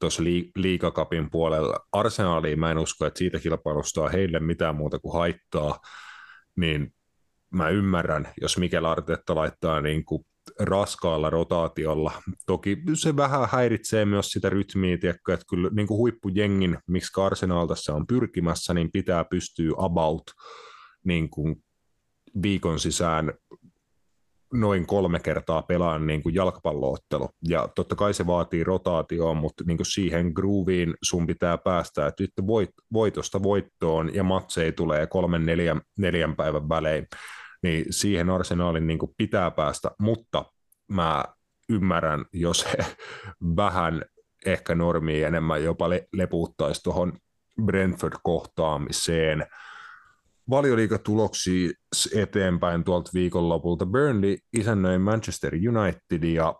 [0.00, 0.22] tuossa
[0.56, 1.86] liikakapin puolella.
[1.92, 5.80] Arsenaaliin mä en usko, että siitä kilpailusta on heille mitään muuta kuin haittaa,
[6.56, 6.94] niin
[7.50, 10.26] mä ymmärrän, jos Mikel Artetta laittaa niin kuin
[10.60, 12.12] raskaalla rotaatiolla.
[12.46, 17.66] Toki se vähän häiritsee myös sitä rytmiä, tiedätkö, että kyllä niin kuin huippujengin, miksi Arsenal
[17.66, 20.22] tässä on pyrkimässä, niin pitää pystyä about
[21.04, 21.64] niin kuin
[22.42, 23.32] viikon sisään
[24.52, 27.28] noin kolme kertaa pelaan niin kuin jalkapalloottelu.
[27.48, 32.22] Ja totta kai se vaatii rotaatioon, mutta niin kuin siihen grooveen sun pitää päästä, että
[32.22, 37.06] nyt voit, voitosta voittoon ja matseja tulee kolmen neljän, neljän päivän välein
[37.62, 40.44] niin siihen arsenaalin niin kuin pitää päästä, mutta
[40.88, 41.24] mä
[41.68, 42.86] ymmärrän, jos he
[43.56, 44.04] vähän
[44.46, 47.12] ehkä normii enemmän jopa le- lepuuttaisi tuohon
[47.64, 49.46] Brentford-kohtaamiseen.
[50.50, 51.70] Valioliikatuloksia
[52.14, 53.86] eteenpäin tuolta viikonlopulta.
[53.86, 56.54] Burnley isännöi Manchester United ja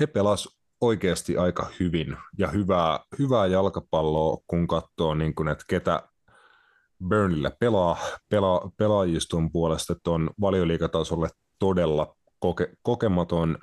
[0.00, 6.09] he pelas oikeasti aika hyvin ja hyvää, hyvää jalkapalloa, kun katsoo, niin kun, että ketä
[7.08, 7.96] Burnleyllä pelaa,
[8.28, 11.28] pelaa pelaajiston puolesta, että on valioliikatasolle
[11.58, 13.58] todella koke, kokematon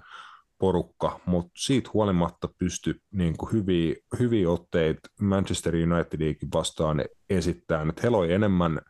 [0.58, 8.18] porukka, mutta siitä huolimatta pysty niin hyviä, hyviä otteita Manchester Unitedikin vastaan esittämään, että heillä
[8.18, 8.82] oli enemmän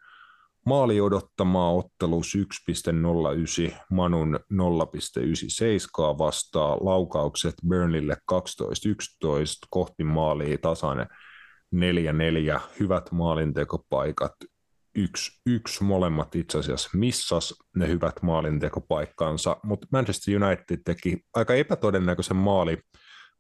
[0.66, 8.38] maali odottamaa ottelus 1.09, Manun 0.97 vastaa laukaukset Burnleylle 12-11
[9.70, 11.08] kohti maalia tasainen
[11.76, 14.32] 4-4, hyvät maalintekopaikat,
[14.96, 22.38] yksi, yksi molemmat itse asiassa missas ne hyvät maalintekopaikkansa, mutta Manchester United teki aika epätodennäköisen
[22.38, 22.78] maali.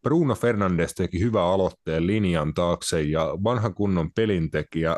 [0.04, 4.98] Bruno Fernandes teki hyvä aloitteen linjan taakse ja vanha kunnon pelintekijä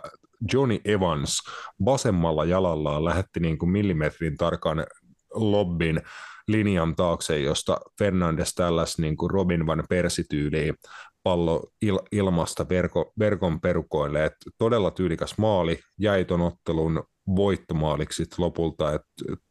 [0.53, 1.39] Johnny Evans
[1.85, 4.85] vasemmalla jalallaan lähetti niin kuin millimetrin tarkan
[5.33, 6.01] lobbin
[6.47, 10.75] linjan taakse, josta Fernandes tälläs niin kuin Robin van Persi-tyyliin
[11.23, 14.25] pallo il, ilmasta verko, verkon perukoille.
[14.25, 17.03] Et todella tyylikäs maali, jäi ton ottelun
[17.35, 18.93] voittomaaliksi lopulta.
[18.93, 19.01] Et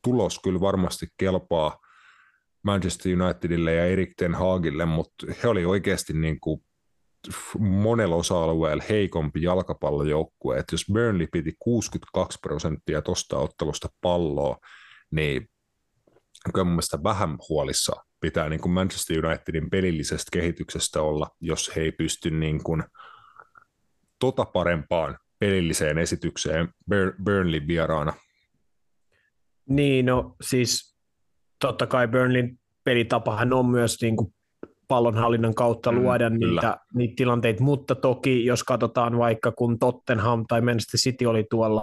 [0.05, 1.79] tulos kyllä varmasti kelpaa
[2.63, 6.61] Manchester Unitedille ja Erik Ten Hagille, mutta he oli oikeasti niin kuin
[7.59, 10.59] monella osa-alueella heikompi jalkapallojoukkue.
[10.59, 14.57] Et jos Burnley piti 62 prosenttia tuosta ottelusta palloa,
[15.11, 15.49] niin
[16.55, 21.81] kyllä mun mielestä vähän huolissa pitää niin kuin Manchester Unitedin pelillisestä kehityksestä olla, jos he
[21.81, 22.85] ei pysty niin kuin
[24.19, 26.69] tota parempaan pelilliseen esitykseen
[27.25, 28.13] Burnley vieraana.
[29.69, 30.97] Niin, no siis
[31.61, 34.35] totta kai Burnleyn pelitapahan on myös niin kuin
[34.89, 40.61] pallonhallinnan kautta mm, luoda niitä, niitä tilanteita, mutta toki jos katsotaan vaikka kun Tottenham tai
[40.61, 41.83] Manchester City oli tuolla,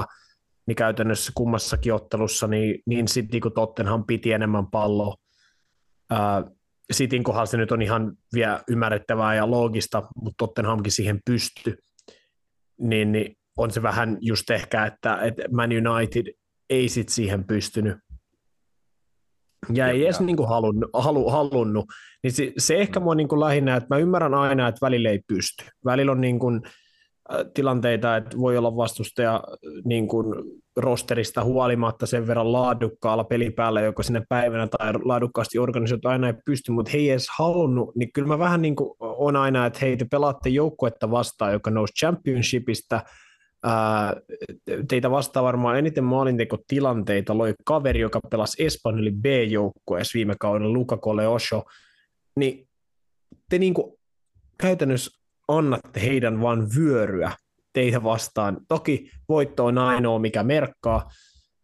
[0.67, 5.15] niin käytännössä kummassakin ottelussa, niin, niin City kuin Tottenham piti enemmän palloa
[6.91, 11.77] Sitin kohdalla se nyt on ihan vielä ymmärrettävää ja loogista, mutta Tottenhamkin siihen pysty,
[12.79, 16.33] niin, niin on se vähän just ehkä, että, että Man United
[16.69, 17.97] ei sit siihen pystynyt.
[19.73, 21.85] Ja ei edes niin kuin halunnut, halu, halunnut.
[22.23, 25.19] Niin se, se ehkä mua niin kuin lähinnä, että mä ymmärrän aina, että välillä ei
[25.27, 25.65] pysty.
[25.85, 26.61] Välillä on niin kuin,
[27.53, 29.43] tilanteita, että voi olla vastustaja
[29.85, 30.25] niin kuin
[30.77, 36.71] rosterista huolimatta sen verran laadukkaalla pelipäällä, joko sinne päivänä tai laadukkaasti organisoitu aina ei pysty,
[36.71, 39.97] mutta he ei edes halunnut, niin kyllä mä vähän niin kuin on aina, että hei
[39.97, 43.01] te pelaatte joukkuetta vastaan, joka nousi championshipista,
[44.87, 51.63] teitä vastaa varmaan eniten maalintekotilanteita loi kaveri, joka pelasi Espanjoli B-joukkueessa viime kaudella, Luca Coleosho,
[52.35, 52.67] niin
[53.49, 53.93] te niin kuin
[54.57, 57.31] käytännössä annatte heidän vaan vyöryä
[57.75, 58.57] teitä vastaan.
[58.67, 61.09] Toki voitto on ainoa, mikä merkkaa,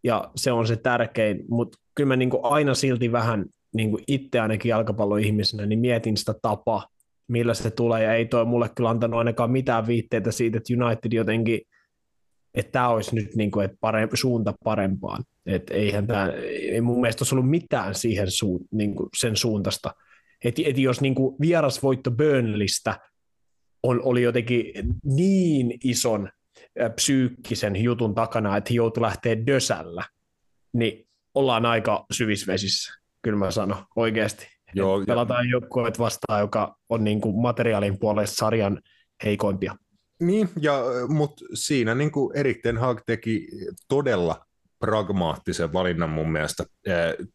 [0.03, 4.03] ja se on se tärkein, mutta kyllä mä niin kuin aina silti vähän niin kuin
[4.07, 6.87] itse ainakin jalkapalloihmisenä, niin mietin sitä tapaa,
[7.27, 11.13] millä se tulee, ja ei toi mulle kyllä antanut ainakaan mitään viitteitä siitä, että United
[11.13, 11.61] jotenkin,
[12.53, 15.23] että tämä olisi nyt niin kuin, että parempi, suunta parempaan.
[15.45, 16.27] Että eihän tämä,
[16.71, 19.93] ei mun mielestä olisi ollut mitään siihen suun, niin kuin sen suuntaista.
[20.45, 22.99] Että et jos niin kuin vierasvoitto Burnleystä
[23.83, 26.29] on, oli jotenkin niin ison
[26.95, 30.03] psyykkisen jutun takana, että he joutui lähteä dösällä,
[30.73, 34.47] niin ollaan aika syvisvesissä, kyllä mä sanon oikeasti.
[34.75, 35.51] Joo, pelataan ja...
[35.51, 38.81] joukkueet vastaan, joka on niin kuin materiaalin puolesta sarjan
[39.23, 39.75] heikoimpia.
[40.19, 43.47] Niin, ja, mutta siinä niin kuin Erik Ten Hag teki
[43.89, 44.45] todella
[44.81, 46.63] pragmaattisen valinnan mun mielestä.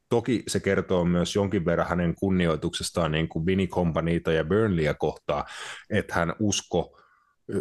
[0.09, 5.45] Toki se kertoo myös jonkin verran hänen kunnioituksestaan niin kuin Vinny Companyta ja Burnleyä kohtaan,
[5.91, 6.99] että hän usko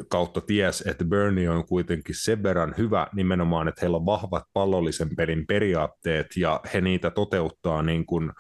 [0.10, 5.16] kautta ties, että Burnley on kuitenkin sen verran hyvä nimenomaan, että heillä on vahvat pallollisen
[5.16, 8.32] pelin periaatteet ja he niitä toteuttaa niin kuin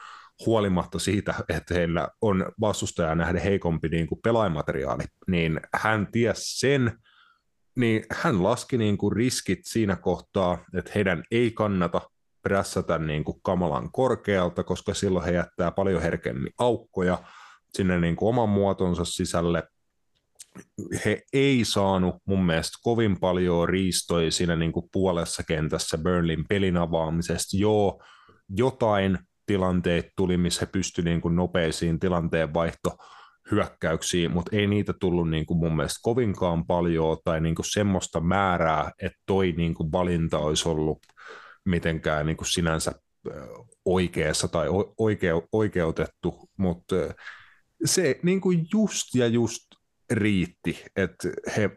[0.45, 6.97] huolimatta siitä, että heillä on vastustaja nähdä heikompi niin kuin pelaajamateriaali, niin hän ties sen,
[7.76, 12.02] niin hän laski niin kuin riskit siinä kohtaa, että heidän ei kannata
[12.41, 17.23] prässätä niin kuin kamalan korkealta, koska silloin he jättää paljon herkemmin aukkoja
[17.73, 19.64] sinne niin kuin oman muotonsa sisälle.
[21.06, 26.77] He ei saanut mun mielestä kovin paljon riistoja siinä niin kuin puolessa kentässä Burnleyn pelin
[26.77, 27.57] avaamisesta.
[27.57, 28.03] Joo,
[28.49, 32.97] jotain tilanteet tuli, missä he pystyivät niin kuin nopeisiin tilanteenvaihto
[33.51, 38.19] hyökkäyksiä, mutta ei niitä tullut niin kuin mun mielestä kovinkaan paljon tai niin kuin semmoista
[38.19, 40.99] määrää, että toi niin kuin valinta olisi ollut
[41.65, 42.91] mitenkään niin kuin sinänsä
[43.85, 44.67] oikeassa tai
[44.97, 46.95] oike- oikeutettu, mutta
[47.85, 49.61] se niin kuin just ja just
[50.11, 51.69] riitti, että he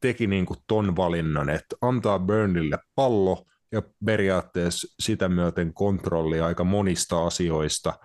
[0.00, 6.64] teki niin kuin ton valinnan, että antaa Burnleylle pallo ja periaatteessa sitä myöten kontrolli aika
[6.64, 7.98] monista asioista,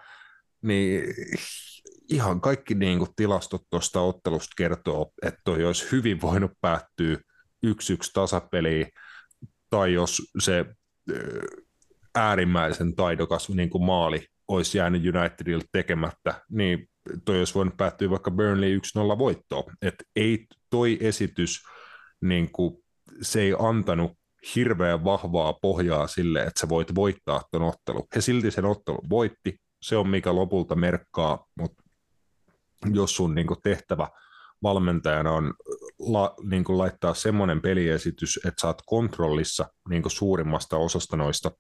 [0.61, 1.03] niin
[2.10, 7.18] ihan kaikki niin kuin tilastot tuosta ottelusta kertoo, että toi olisi hyvin voinut päättyä
[7.64, 8.88] yksi yksi tasapeliin,
[9.69, 10.65] tai jos se
[12.15, 16.90] äärimmäisen taidokas niin kuin maali olisi jäänyt Unitedille tekemättä, niin
[17.26, 19.73] toi olisi voinut päättyä vaikka Burnley 1-0 voittoon.
[19.81, 21.60] että ei toi esitys,
[22.22, 22.84] niin kuin,
[23.22, 24.11] se ei antanut
[24.56, 28.07] hirveän vahvaa pohjaa sille, että sä voit voittaa tuon ottelun.
[28.15, 31.84] He silti sen ottelun voitti, se on mikä lopulta merkkaa, mutta
[32.93, 34.07] jos sun niin kuin, tehtävä
[34.64, 35.53] valmentajana on
[35.99, 41.51] la, niin kuin, laittaa semmoinen peliesitys, että oot kontrollissa niin kuin, suurimmasta osasta noista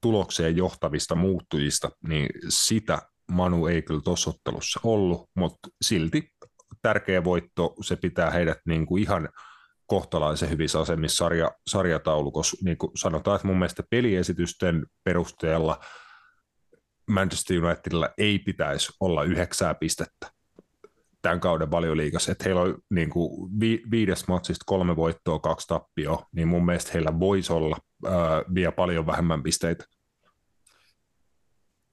[0.00, 3.02] tulokseen johtavista muuttujista, niin sitä
[3.32, 6.32] Manu ei kyllä tuossa ottelussa ollut, mutta silti
[6.82, 9.28] tärkeä voitto, se pitää heidät niin kuin ihan
[9.86, 12.56] kohtalaisen hyvissä asemissa sarja, sarjataulukossa.
[12.64, 15.80] Niin kuin sanotaan, että mun mielestä peliesitysten perusteella
[17.10, 20.30] Manchester Unitedilla ei pitäisi olla yhdeksää pistettä
[21.22, 26.26] tämän kauden valioliigassa, että heillä on niin kuin vi- viides matsista kolme voittoa, kaksi tappioa,
[26.32, 27.76] niin mun mielestä heillä voisi olla
[28.06, 29.84] ää, vielä paljon vähemmän pisteitä.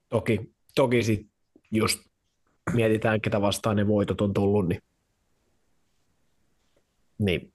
[0.10, 1.32] Toki, toki sitten
[1.72, 2.00] just
[2.74, 4.82] mietitään, ketä vastaan ne voitot on tullut, niin,
[7.20, 7.54] niin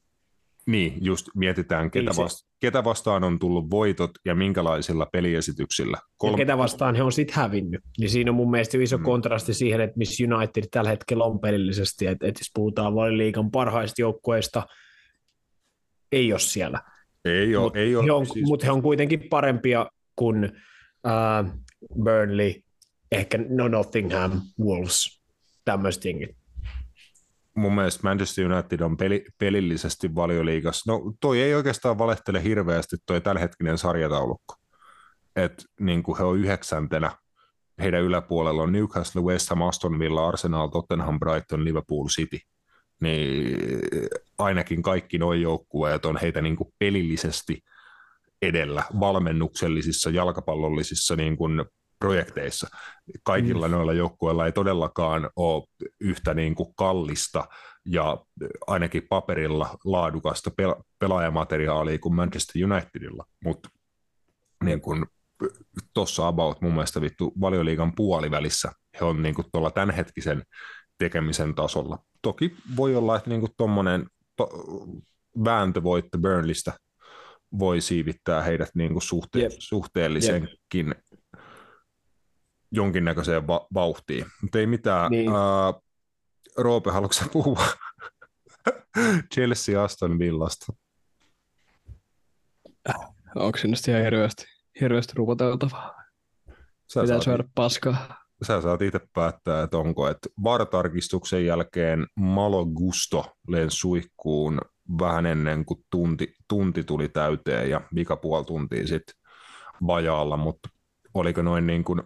[0.66, 5.98] niin, just mietitään, ketä, niin vasta- ketä vastaan on tullut voitot ja minkälaisilla peliesityksillä.
[6.16, 6.32] Kolme...
[6.32, 7.80] Ja ketä vastaan he on sitten hävinnyt.
[7.98, 9.04] Niin siinä on mun mielestä iso mm.
[9.04, 12.06] kontrasti siihen, että missä United tällä hetkellä on pelillisesti.
[12.06, 14.66] Että et jos puhutaan liikan parhaista joukkueista,
[16.12, 16.80] ei ole siellä.
[17.24, 17.64] Ei ole.
[17.64, 18.46] Mutta he, on, siis...
[18.46, 19.86] mut he on kuitenkin parempia
[20.16, 21.50] kuin uh,
[22.02, 22.54] Burnley,
[23.12, 25.22] ehkä no Nottingham, Wolves,
[25.64, 26.43] tämmöiset jengit
[27.54, 30.92] mun mielestä Manchester United on peli, pelillisesti valioliigassa.
[30.92, 34.54] No toi ei oikeastaan valehtele hirveästi toi tämänhetkinen sarjataulukko.
[35.36, 37.10] Että niin kuin he on yhdeksäntenä,
[37.78, 42.38] heidän yläpuolella on Newcastle, West Ham, Aston Villa, Arsenal, Tottenham, Brighton, Liverpool City.
[43.00, 43.58] Niin
[44.38, 47.62] ainakin kaikki nuo joukkueet on heitä niin kuin pelillisesti
[48.42, 51.64] edellä valmennuksellisissa, jalkapallollisissa niin kuin
[51.98, 52.68] projekteissa.
[53.22, 53.72] Kaikilla mm.
[53.72, 55.64] noilla joukkueilla ei todellakaan ole
[56.00, 57.44] yhtä niin kuin kallista
[57.86, 58.24] ja
[58.66, 63.68] ainakin paperilla laadukasta pel- pelaajamateriaalia kuin Manchester Unitedilla, mutta
[64.64, 65.06] niin kuin
[65.94, 70.42] tuossa about mun mielestä vittu valioliigan puolivälissä he on niin kuin tuolla tämänhetkisen
[70.98, 71.98] tekemisen tasolla.
[72.22, 74.06] Toki voi olla, että niin tuommoinen
[74.36, 74.48] to,
[75.44, 76.72] vääntövoitto Burnleystä
[77.58, 79.52] voi siivittää heidät niin kuin suhte- yep.
[79.58, 80.98] suhteellisenkin yep
[82.74, 84.26] jonkinnäköiseen va- vauhtiin.
[84.42, 85.10] Mutta ei mitään.
[85.10, 85.30] Niin.
[85.30, 85.82] Uh,
[86.56, 87.66] Roope, haluatko puhua?
[89.34, 90.66] Chelsea Aston Villasta.
[93.36, 94.44] Onko sinne sitten ihan hirveästi,
[94.80, 95.94] hirveästi rupoteltavaa?
[96.92, 98.24] Sä Pitää saat, syödä paskaa.
[98.42, 104.60] sä saat itse päättää, että onko, että VAR-tarkistuksen jälkeen Malo Gusto lensi suihkuun
[105.00, 109.14] vähän ennen kuin tunti, tunti tuli täyteen ja vika puoli tuntia sitten
[109.86, 110.68] vajaalla, mutta
[111.14, 112.02] oliko noin niin kuin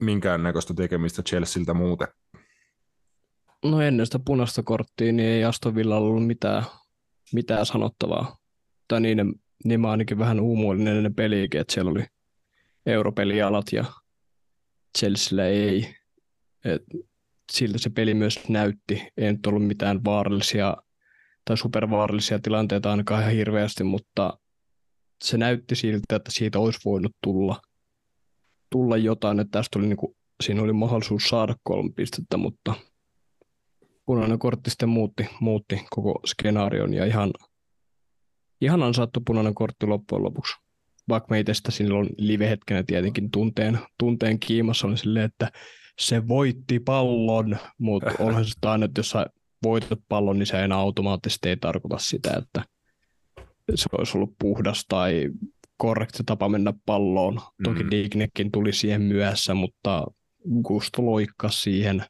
[0.00, 2.08] minkäännäköistä tekemistä Chelsealtä muuten?
[3.64, 6.64] No ennen sitä punaista korttia niin ei Aston Villalla ollut mitään,
[7.32, 8.36] mitään sanottavaa.
[8.88, 12.04] Tai niin, niin mä ainakin vähän uumoillinen ennen peliäkin, että siellä oli
[12.86, 13.84] europelialat ja
[14.98, 15.96] Chelsealla ei.
[16.64, 16.82] Et
[17.52, 19.08] siltä se peli myös näytti.
[19.16, 20.76] Ei nyt ollut mitään vaarallisia
[21.44, 24.38] tai supervaarallisia tilanteita ainakaan ihan hirveästi, mutta
[25.24, 27.60] se näytti siltä, että siitä olisi voinut tulla,
[28.70, 32.74] tulla jotain, että tästä oli niinku, siinä oli mahdollisuus saada kolme pistettä, mutta
[34.06, 37.30] punainen kortti sitten muutti, muutti koko skenaarion ja ihan,
[38.60, 40.54] ihan ansaattu punainen kortti loppujen lopuksi.
[41.08, 45.52] Vaikka me itse sitä silloin live-hetkenä tietenkin tunteen, tunteen kiimassa oli silleen, että
[45.98, 49.26] se voitti pallon, mutta onhan se aina, että jos sä
[49.62, 52.64] voitat pallon, niin se enää automaattisesti ei tarkoita sitä, että
[53.74, 55.30] se olisi ollut puhdas tai
[55.80, 57.40] korrekti tapa mennä palloon.
[57.64, 57.90] Toki Mm.
[57.90, 60.06] Dignekin tuli siihen myöhässä, mutta
[60.62, 62.04] Gusto loikkasi siihen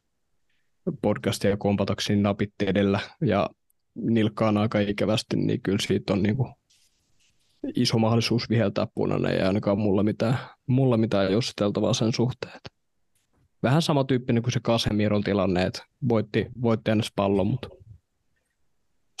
[1.01, 3.49] podcastia kompataksiin napit edellä ja
[3.95, 6.53] nilkkaan aika ikävästi, niin kyllä siitä on niin kuin
[7.75, 10.37] iso mahdollisuus viheltää punainen ja ainakaan mulla mitään,
[10.67, 12.59] mulla mitään jossiteltavaa sen suhteen.
[13.63, 17.69] Vähän samantyyppinen kuin se Casemiron tilanne, että voitti, voitti ennäs pallon, mutta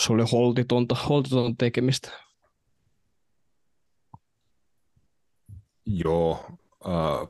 [0.05, 2.30] se oli holtitonta, holtitonta tekemistä.
[5.85, 6.45] Joo,
[6.85, 7.27] äh,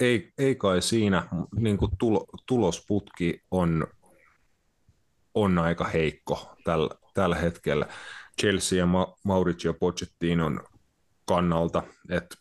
[0.00, 3.86] ei, ei kai siinä, niin kuin tulo, tulosputki on,
[5.34, 7.86] on aika heikko tällä, tällä hetkellä.
[8.40, 10.60] Chelsea ja Ma- Mauricio Pochettinon
[11.24, 12.36] kannalta, että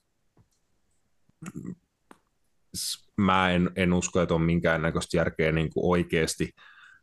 [3.17, 6.49] mä en, en usko, että on minkäännäköistä järkeä niin kuin oikeasti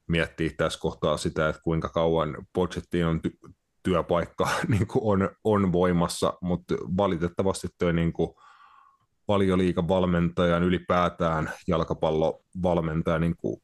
[0.06, 3.52] miettiä tässä kohtaa sitä, että kuinka kauan Pochettinon ty-
[3.85, 8.35] työpaikka niin kuin on, on voimassa, mutta valitettavasti tuo niin kuin
[9.28, 13.62] valioliikan valmentajan ylipäätään jalkapallovalmentaja niin kuin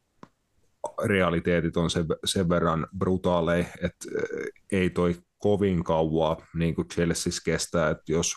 [1.05, 7.33] realiteetit on sen, sen verran brutaaleja, että eh, ei toi kovin kauaa niin kuin Chelsea
[7.45, 8.35] kestää, että jos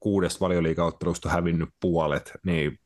[0.00, 2.78] kuudesta valioliikaottelusta on hävinnyt puolet, niin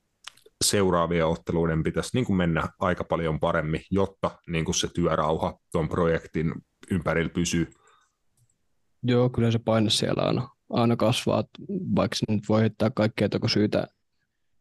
[0.64, 5.88] seuraavien otteluiden pitäisi niin kuin mennä aika paljon paremmin, jotta niin kuin se työrauha tuon
[5.88, 6.54] projektin
[6.90, 7.70] ympärillä pysyy.
[9.02, 11.44] Joo, kyllä se paine siellä aina, aina kasvaa,
[11.96, 13.86] vaikka se nyt voi heittää kaikkea syytä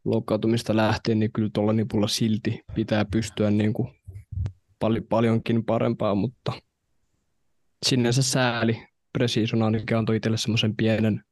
[0.05, 3.89] loukkaantumista lähtien, niin kyllä tuolla nipulla silti pitää pystyä niin kuin
[4.79, 6.53] pal- paljonkin parempaa, mutta
[7.85, 8.87] sinänsä sääli.
[9.13, 11.23] Precision ainakin antoi itselle semmoisen pienen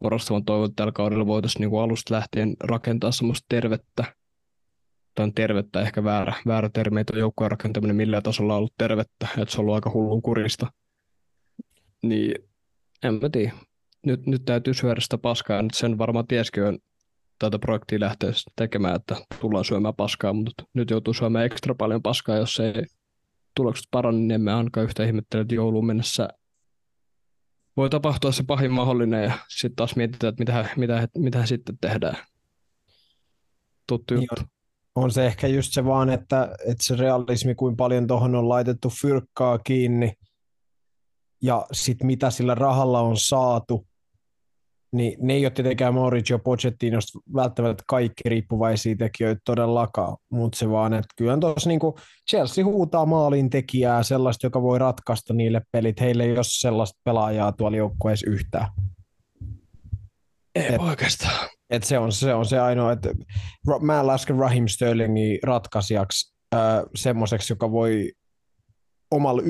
[0.00, 4.04] orastavan toivon, että tällä kaudella voitaisiin niin kuin alusta lähtien rakentaa semmoista tervettä,
[5.14, 9.28] tai on tervettä ehkä väärä, väärä termi, että joukkueen rakentaminen millään tasolla on ollut tervettä,
[9.38, 10.66] että se on ollut aika hullun kurista.
[12.02, 12.34] Niin
[13.02, 13.52] en mä tiedä.
[14.06, 16.78] Nyt, nyt täytyy syödä sitä paskaa, ja nyt sen varmaan tieskö
[17.38, 22.36] tätä projektia lähteä tekemään, että tullaan syömään paskaa, mutta nyt joutuu syömään ekstra paljon paskaa,
[22.36, 22.72] jos ei
[23.56, 26.28] tulokset parane, niin emme ainakaan yhtä ihmettele, että jouluun mennessä
[27.78, 32.16] voi tapahtua se pahin mahdollinen ja sitten taas mietitään, että mitä, mitä, mitä sitten tehdään.
[33.86, 34.54] Tuttu Niin juttu.
[34.94, 38.92] On se ehkä just se vaan, että, että se realismi, kuin paljon tuohon on laitettu
[39.02, 40.12] fyrkkaa kiinni
[41.42, 43.86] ja sitten mitä sillä rahalla on saatu,
[44.92, 50.94] niin ne ei ole tietenkään Mauricio Pochettinosta välttämättä kaikki riippuvaisia tekijöitä todellakaan, mutta se vaan,
[50.94, 51.98] että kyllä tuossa niinku
[52.30, 56.00] Chelsea huutaa maalin tekijää sellaista, joka voi ratkaista niille pelit.
[56.00, 58.68] Heillä ei ole sellaista pelaajaa tuolla joukkueessa yhtään.
[60.54, 61.48] Ei Et- oikeastaan.
[61.70, 63.08] Et se, on, se on se ainoa, että
[63.80, 66.60] mä en laske Raheem Sterlingin ratkaisijaksi äh,
[66.94, 68.12] semmoiseksi, joka voi
[69.10, 69.42] omalla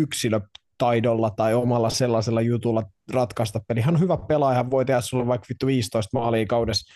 [0.79, 2.83] yksilötaidolla tai omalla sellaisella jutulla
[3.13, 3.81] ratkaista peli.
[3.81, 6.95] Hän on hyvä pelaaja, hän voi tehdä sulle vaikka vittu 15 maalia kaudessa,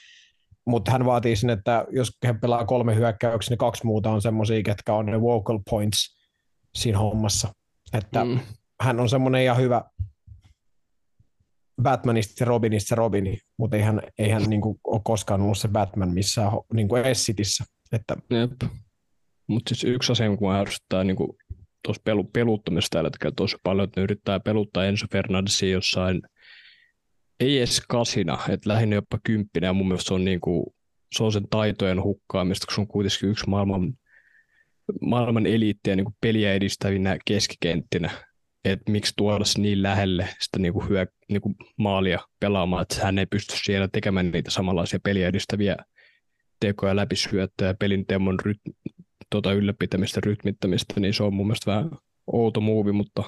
[0.67, 4.63] mutta hän vaatii sen, että jos hän pelaa kolme hyökkäyksiä, niin kaksi muuta on semmoisia,
[4.63, 6.17] ketkä on ne vocal points
[6.75, 7.49] siinä hommassa.
[7.93, 8.41] Että Mm.
[8.81, 9.83] hän on semmoinen ihan hyvä
[11.83, 16.15] Batmanista se Robinista Robini, mutta ei hän, ei hän niinku ole koskaan ollut se Batman
[16.15, 17.65] missään niinku Essitissä.
[17.93, 18.53] Että Jep.
[19.47, 21.17] Mutta siis yksi asia, kun ärsyttää niin
[21.85, 26.23] tuossa pelu, peluttamista tällä hetkellä tosi paljon, että ne yrittää peluttaa Enzo Fernandesia jossain,
[27.41, 30.67] ei edes kasina, että lähinnä jopa kymppinä, ja mun mielestä se on, niin kuin,
[31.13, 33.95] se on sen taitojen hukkaamista, kun se on kuitenkin yksi maailman
[35.01, 38.11] maailman eliittiä niin kuin peliä edistävinä keskikenttinä,
[38.65, 43.05] että miksi tuoda se niin lähelle sitä niin kuin hyö, niin kuin maalia pelaamaan, että
[43.05, 45.77] hän ei pysty siellä tekemään niitä samanlaisia peliä edistäviä
[46.61, 48.61] tekoja läpisyöttöjä, pelin temon ryt,
[49.33, 51.91] tota ylläpitämistä, rytmittämistä, niin se on mun mielestä vähän
[52.27, 53.23] outo muuvi, mutta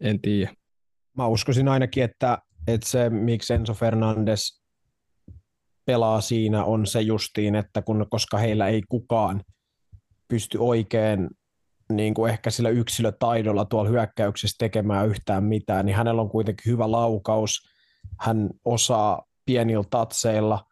[0.00, 0.52] en tiedä.
[1.16, 4.62] Mä uskoisin ainakin, että, että se, miksi Enzo Fernandes
[5.84, 9.42] pelaa siinä, on se justiin, että kun, koska heillä ei kukaan
[10.28, 11.28] pysty oikein
[11.92, 16.90] niin kuin ehkä sillä yksilötaidolla tuolla hyökkäyksessä tekemään yhtään mitään, niin hänellä on kuitenkin hyvä
[16.90, 17.68] laukaus,
[18.20, 20.64] hän osaa pienillä tatseilla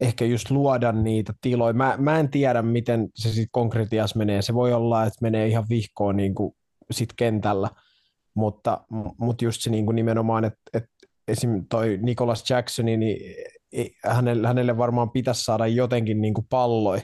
[0.00, 1.72] ehkä just luoda niitä tiloja.
[1.72, 4.42] Mä, mä en tiedä, miten se sitten konkretias menee.
[4.42, 6.54] Se voi olla, että menee ihan vihkoon niin kuin
[6.90, 7.70] sit kentällä,
[8.34, 8.84] mutta,
[9.18, 10.90] mutta just se niin kuin nimenomaan, että, että
[11.28, 11.66] esim.
[11.68, 13.34] toi Nicholas Jacksoni, niin
[14.04, 17.00] hänelle, hänelle varmaan pitäisi saada jotenkin niin kuin palloi,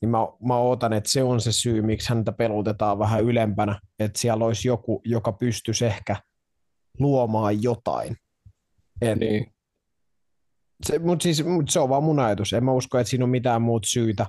[0.00, 4.18] niin mä, mä ootan, että se on se syy, miksi häntä pelutetaan vähän ylempänä, että
[4.18, 6.16] siellä olisi joku, joka pystyisi ehkä
[6.98, 8.16] luomaan jotain.
[9.02, 9.46] En, niin.
[10.86, 12.52] Se, mutta siis, mut se on vaan mun ajatus.
[12.52, 14.26] En mä usko, että siinä on mitään muuta syytä.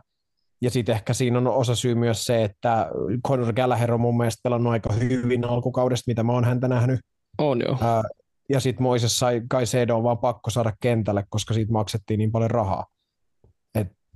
[0.62, 2.90] Ja sitten ehkä siinä on osa syy myös se, että
[3.28, 7.00] Conor Gallagher on mun mielestä pelannut aika hyvin alkukaudesta, mitä mä oon häntä nähnyt.
[7.38, 7.78] On joo.
[7.82, 8.02] Ää,
[8.50, 12.52] ja sitten Moises sai Kaisedo on vaan pakko saada kentälle, koska siitä maksettiin niin paljon
[12.52, 12.86] rahaa.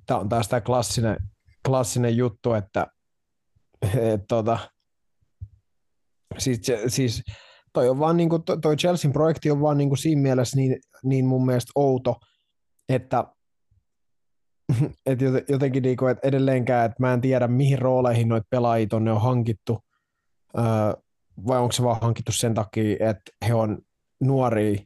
[0.06, 1.18] Tämä on taas tämä klassinen,
[1.68, 2.88] klassinen juttu, että
[3.98, 4.60] et, tota,
[6.38, 7.24] siis, siis
[7.74, 10.80] toi, on vaan, niin kuin, toi Chelsean projekti on vaan niin kuin siinä mielessä niin,
[11.06, 12.16] niin mun mielestä outo,
[12.90, 13.26] että
[15.06, 15.20] et
[15.50, 19.22] jotenkin niin kuin, että edelleenkään, että mä en tiedä mihin rooleihin noita pelaajia tonne on
[19.22, 19.80] hankittu,
[21.48, 23.80] vai onko se vaan hankittu sen takia, että he on
[24.20, 24.80] nuoria,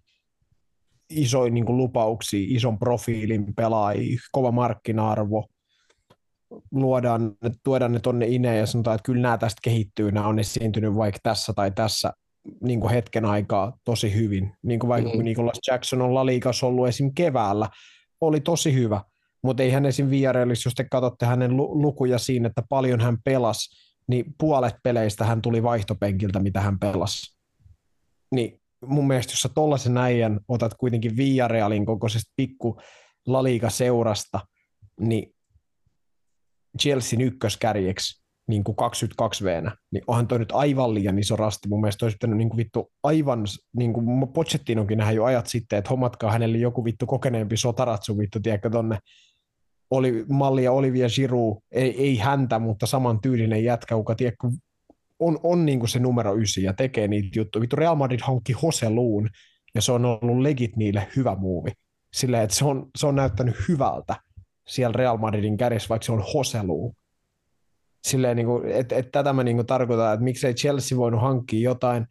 [1.10, 5.46] isoin niin lupauksia, ison profiilin pelaajia, kova markkina-arvo,
[6.72, 7.32] luodaan,
[7.64, 11.20] tuodaan ne tonne ineen ja sanotaan, että kyllä nämä tästä kehittyy, nämä on esiintynyt vaikka
[11.24, 12.14] tässä tai tässä
[12.62, 14.52] niin kuin hetken aikaa tosi hyvin.
[14.64, 15.24] Niin kuin vaikka mm-hmm.
[15.24, 17.12] Nicholas Jackson on Laliikas ollut esim.
[17.16, 17.70] keväällä,
[18.22, 19.02] oli tosi hyvä,
[19.44, 20.10] mutta ei hän esim.
[20.10, 23.70] Villarrealissa, jos te katsotte hänen lukuja siinä, että paljon hän pelasi,
[24.08, 27.38] niin puolet peleistä hän tuli vaihtopenkiltä, mitä hän pelasi.
[28.32, 32.82] Niin mun mielestä, jos sä tollaisen äijän otat kuitenkin Villarrealin kokoisesta pikku
[33.28, 34.40] Laliika seurasta,
[35.00, 35.36] niin
[36.82, 39.48] Chelsean ykköskärjeksi niin kuin 22 v
[39.92, 41.70] niin onhan toi nyt aivan liian iso rasti.
[41.70, 43.44] Mun mielestä olisi pitänyt niin kuin vittu aivan,
[43.78, 48.40] niin kuin Pochettinokin nähdä jo ajat sitten, että hommatkaa hänelle joku vittu kokeneempi sotaratsu vittu,
[48.40, 48.98] tiedätkö, tonne
[49.92, 54.48] oli mallia Olivia Giroud, ei, ei häntä, mutta saman tyylinen jätkä, joka tiedätkö,
[55.20, 57.62] on, on niin kuin se numero ysi ja tekee niitä juttuja.
[57.62, 59.30] Vittu Real Madrid hankki Hoseluun
[59.76, 61.72] ja se on ollut legit niille hyvä muuvi.
[62.14, 64.16] Silleen, että se on, se on näyttänyt hyvältä
[64.68, 66.96] siellä Real Madridin kädessä, vaikka se on Hoselu.
[68.08, 71.70] Silleen, niin kuin, että, että tätä mä niin kuin tarkoitan, että miksei Chelsea voinut hankkia
[71.70, 72.06] jotain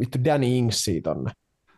[0.00, 1.30] vittu Danny Ingsia tonne.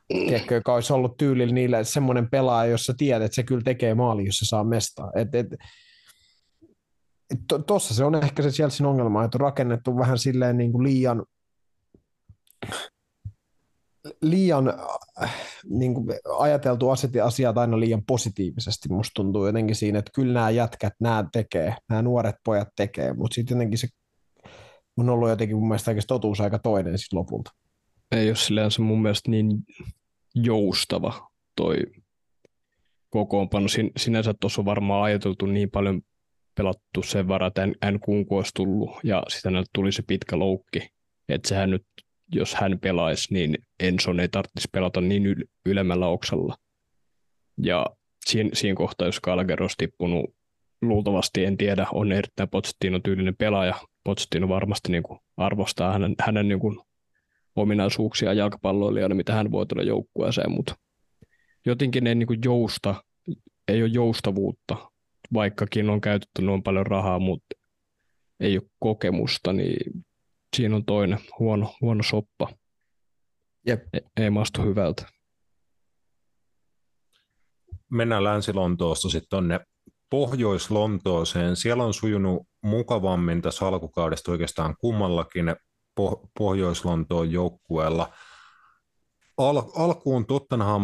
[0.09, 4.27] Tiedätkö, joka olisi ollut tyylillä niille semmoinen pelaaja, jossa tiedät, että se kyllä tekee maali,
[4.27, 5.13] jos se saa mestaa.
[7.67, 11.25] Tuossa se on ehkä se Chelsean ongelma, että on rakennettu vähän silleen niin kuin liian
[14.23, 14.75] liian
[15.23, 15.35] äh,
[15.71, 16.07] niin kuin
[16.39, 16.89] ajateltu
[17.25, 22.03] asiat aina liian positiivisesti, musta tuntuu jotenkin siinä, että kyllä nämä jätkät, nämä tekee, nämä
[22.03, 23.89] nuoret pojat tekee, mutta sitten jotenkin se
[24.97, 27.51] on ollut jotenkin mun mielestä totuus aika toinen sitten lopulta.
[28.13, 29.49] Ei ole silleen se mun mielestä niin
[30.35, 31.77] joustava toi
[33.11, 33.69] kokoonpano.
[33.69, 36.03] Sin, sinänsä tuossa on varmaan ajateltu niin paljon
[36.55, 38.01] pelattu sen varan, että N
[38.31, 40.89] olisi tullut ja sitten tuli se pitkä loukki,
[41.29, 41.87] että sehän nyt
[42.33, 46.57] jos hän pelaisi, niin Enson ei tarvitsisi pelata niin yl- ylemmällä oksalla.
[47.63, 47.87] Ja
[48.27, 50.35] siinä, siinä kohtaa, jos Gallagher olisi tippunut,
[50.83, 53.75] luultavasti en tiedä, on erittäin Pochettino tyylinen pelaaja.
[54.05, 56.81] Pochettino varmasti niin kuin arvostaa hänen, hänen niin kuin
[57.57, 60.77] ominaisuuksia jalkapalloilijana, mitä hän voi tulla joukkueeseen, mutta
[61.67, 63.05] jotenkin ei niin kuin jousta,
[63.69, 64.91] ei ole joustavuutta,
[65.33, 67.57] vaikkakin on käytetty noin paljon rahaa, mutta
[68.41, 70.05] ei ole kokemusta, niin
[70.57, 72.49] siinä on toinen huono, huono soppa.
[73.67, 73.83] Jep.
[73.93, 75.07] Ei, ei mastu hyvältä.
[77.91, 79.61] Mennään Länsi-Lontoosta sitten tuonne
[80.11, 81.57] Pohjois-Lontooseen.
[81.57, 85.57] Siellä on sujunut mukavammin tässä alkukaudesta oikeastaan kummallakin
[86.01, 88.13] poh- Pohjois-Lontoon joukkueella.
[89.39, 90.83] Al- alkuun Tottenham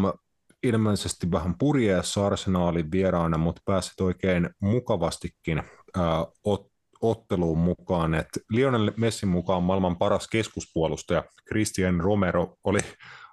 [0.62, 5.62] ilmeisesti vähän purjeessa arsenaalin vieraana, mutta pääsit oikein mukavastikin
[5.97, 6.72] ää, ot-
[7.03, 12.79] otteluun mukaan, että Lionel Messin mukaan maailman paras keskuspuolustaja Christian Romero oli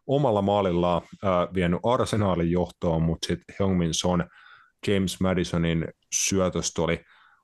[0.08, 4.26] omalla maalillaan äh, vienyt arsenaalin johtoon, mutta sitten Heung-Min Son
[4.88, 7.04] James Madisonin syötöstä oli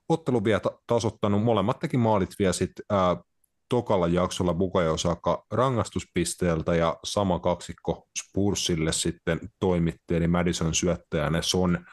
[0.09, 1.43] ottelu vielä tasoittanut.
[1.43, 2.85] Molemmat teki maalit vielä sitten
[3.69, 11.85] tokalla jaksolla Bukayo Saka rangaistuspisteeltä ja sama kaksikko Spursille sitten toimitti, eli Madison syöttäjänä Son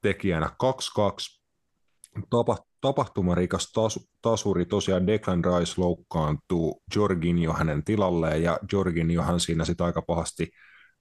[0.00, 1.43] tekijänä 2-2.
[2.30, 9.86] Tapa, tapahtumarikas tasu, tasuri tosiaan Declan Rice loukkaantuu Jorginho hänen tilalleen ja Jorginjohan siinä sitten
[9.86, 10.50] aika pahasti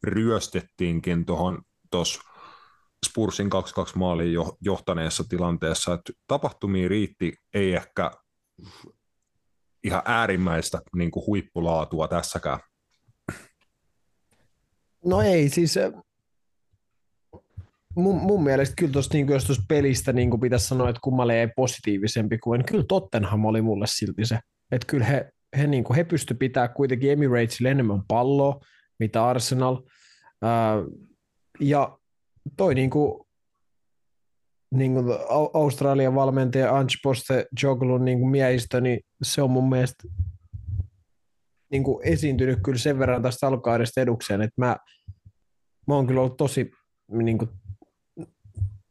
[0.04, 1.62] ryöstettiinkin tuohon
[1.92, 2.22] tuossa
[3.06, 3.50] Spursin 2-2
[3.96, 8.12] maaliin jo, johtaneessa tilanteessa, että tapahtumia riitti, ei ehkä
[9.84, 12.60] ihan äärimmäistä niin kuin huippulaatua tässäkään.
[15.06, 15.76] No ei, siis
[17.96, 19.28] mun, mun mielestä kyllä tuosta, niin
[19.68, 24.40] pelistä niin pitäisi sanoa, että kummalle ei positiivisempi kuin, kyllä Tottenham oli mulle silti se.
[24.72, 28.60] Että kyllä he, he, niin he pysty pitää kuitenkin Emiratesille enemmän palloa,
[29.00, 29.78] mitä Arsenal.
[30.42, 30.76] Ää,
[31.60, 31.98] ja
[32.58, 33.28] toi niin kuin,
[34.72, 35.06] niin kuin
[35.54, 40.04] Australian valmentaja Ange Poste Joglun niin miehistö, niin se on mun mielestä
[41.72, 44.78] niin kuin esiintynyt kyllä sen verran tästä alkaudesta edukseen, että mä,
[45.88, 46.72] mä oon kyllä ollut tosi
[47.12, 47.50] niin kuin,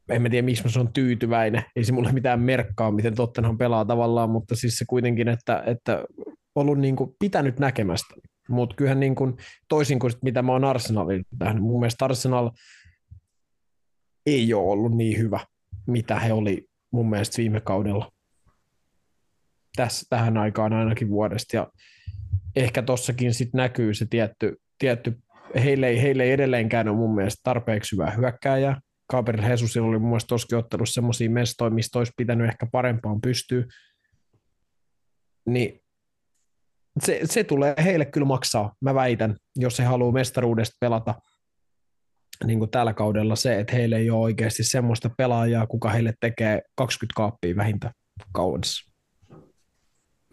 [0.09, 3.85] en mä tiedä miksi mä sanon tyytyväinen, ei se mulle mitään merkkaa, miten Tottenham pelaa
[3.85, 6.05] tavallaan, mutta siis se kuitenkin, että, että
[6.55, 8.15] ollut niin kuin pitänyt näkemästä.
[8.49, 9.37] Mutta kyllähän niin kuin,
[9.69, 12.51] toisin kuin mitä mä oon Arsenalin nähnyt, mun mielestä Arsenal
[14.25, 15.39] ei ole ollut niin hyvä,
[15.87, 18.11] mitä he oli mun mielestä viime kaudella.
[19.75, 21.55] Tässä, tähän aikaan ainakin vuodesta.
[21.55, 21.67] Ja
[22.55, 25.19] ehkä tossakin sitten näkyy se tietty, tietty
[25.63, 28.81] heille, ei, heille ei edelleenkään ole mun mielestä tarpeeksi hyvää hyökkääjää.
[29.11, 33.65] Gabriel Jesusilla oli mun mielestä tossakin ottanut semmoisia mestoja, mistä olisi pitänyt ehkä parempaan pystyä.
[35.45, 35.79] Niin
[36.99, 41.15] se, se tulee heille kyllä maksaa, mä väitän, jos he haluaa mestaruudesta pelata
[42.45, 46.61] niin kuin tällä kaudella se, että heille ei ole oikeasti semmoista pelaajaa, kuka heille tekee
[46.75, 47.93] 20 kaappia vähintään
[48.31, 48.91] kaudessa.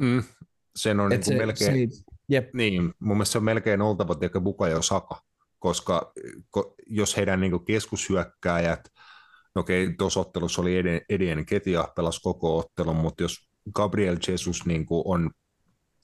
[0.01, 0.23] Mm,
[0.77, 2.55] sen on niin se, melkein, se, jep.
[2.55, 5.21] niin, mun mielestä se on melkein oltava tiedäkö Bukayo Saka,
[5.61, 6.13] koska
[6.51, 8.81] ko, jos heidän niin keskushyökkääjät,
[9.55, 13.37] no okei, tuossa ottelussa oli Edien, Edien Ketia, pelasi koko ottelun, mutta jos
[13.75, 15.31] Gabriel Jesus niin on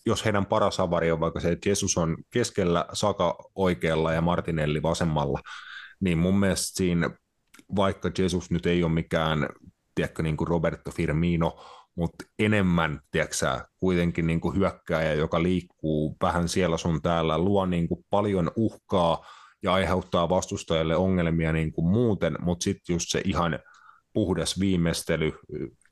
[0.07, 4.83] jos heidän paras avari on vaikka se, että Jesus on keskellä, Saka oikealla ja Martinelli
[4.83, 5.41] vasemmalla,
[6.01, 7.11] niin mun mielestä siinä,
[7.77, 9.49] vaikka Jesus nyt ei ole mikään,
[9.95, 11.65] tiedätkö, niin kuin Roberto Firmino,
[11.95, 17.89] mutta enemmän, tiedätkö kuitenkin niin kuin hyökkääjä, joka liikkuu vähän siellä sun täällä, luo niin
[17.89, 19.27] kuin paljon uhkaa
[19.67, 23.59] ja aiheuttaa vastustajalle ongelmia niin kuin muuten, mutta sitten just se ihan
[24.13, 25.33] puhdas viimeistely,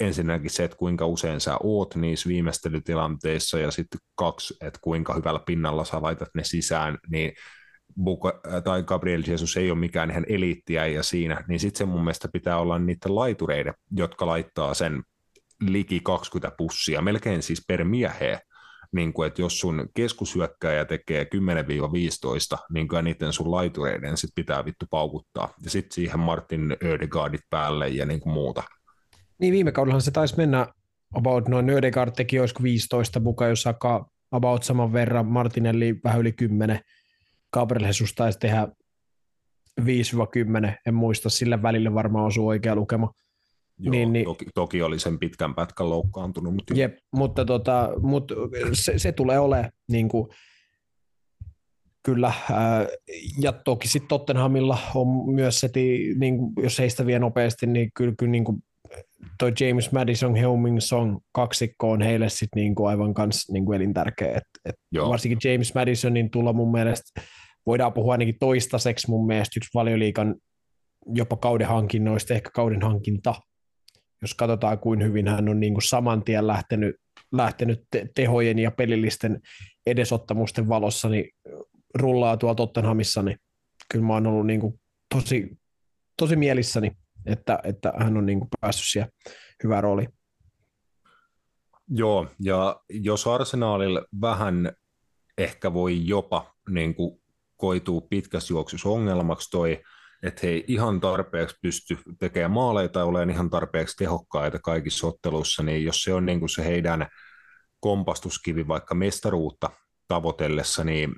[0.01, 5.41] ensinnäkin se, että kuinka usein sä oot niissä viimeistelytilanteissa, ja sitten kaksi, että kuinka hyvällä
[5.47, 7.33] pinnalla sä laitat ne sisään, niin
[8.05, 12.01] Buka, tai Gabriel Jesus ei ole mikään ihan eliittiä ja siinä, niin sitten se mun
[12.01, 15.03] mielestä pitää olla niiden laitureiden, jotka laittaa sen
[15.61, 18.41] liki 20 pussia, melkein siis per miehe,
[18.93, 21.27] niin kuin, että jos sun keskushyökkäjä tekee
[22.57, 25.55] 10-15, niin kyllä niiden sun laitureiden sit pitää vittu paukuttaa.
[25.65, 28.63] Ja sitten siihen Martin Ödegaardit päälle ja niin kuin muuta.
[29.39, 30.67] Niin viime kaudellahan se taisi mennä
[31.15, 36.33] about noin Ödegaard teki olisiko 15 mukaan, jos saakka about saman verran, Martinelli vähän yli
[36.33, 36.81] 10,
[37.53, 38.69] Gabriel Jesus taisi tehdä
[39.81, 39.85] 5-10,
[40.87, 43.13] en muista, sillä välillä varmaan osuu oikea lukema.
[43.79, 46.55] Joo, niin, niin, toki, toki oli sen pitkän pätkän loukkaantunut.
[46.55, 48.35] Mutta, jep, mutta, tota, mutta
[48.73, 50.29] se, se tulee olemaan niin kuin,
[52.03, 52.87] kyllä, ää,
[53.41, 55.71] ja toki sitten Tottenhamilla on myös se,
[56.19, 58.63] niin kuin, jos heistä vie nopeasti, niin kyllä, kyllä niin kuin,
[59.39, 63.77] toi James Madison Heuming Song kaksikko on heille sitten niin kuin aivan kans niin kuin
[63.77, 64.33] elintärkeä.
[64.37, 64.75] Et, et
[65.09, 67.21] varsinkin James Madisonin tulla mun mielestä,
[67.67, 70.35] voidaan puhua ainakin toistaiseksi mun mielestä yksi valioliikan
[71.15, 73.35] jopa kauden hankinnoista, ehkä kauden hankinta
[74.25, 76.97] jos katsotaan kuin hyvin hän on niin kuin saman tien lähtenyt,
[77.33, 79.41] lähtenyt te- tehojen ja pelillisten
[79.87, 81.31] edesottamusten valossa, niin
[81.95, 83.37] rullaa tuolla Tottenhamissa, niin
[83.91, 84.81] kyllä mä oon ollut niin kuin
[85.15, 85.59] tosi,
[86.17, 86.93] tosi mielissäni,
[87.27, 89.09] että, että hän on niin kuin päässyt siihen
[89.65, 90.09] hyvään rooliin.
[91.89, 94.73] Joo, ja jos Arsenalilla vähän
[95.39, 97.23] ehkä voi jopa niin kuin
[97.57, 99.83] koituu pitkässä juoksussa ongelmaksi toi
[100.25, 105.63] että he ei ihan tarpeeksi pysty tekemään maaleja tai olemaan ihan tarpeeksi tehokkaita kaikissa otteluissa,
[105.63, 107.07] niin jos se on niin kuin se heidän
[107.81, 109.71] kompastuskivi vaikka mestaruutta
[110.09, 111.15] tavoitellessa, niin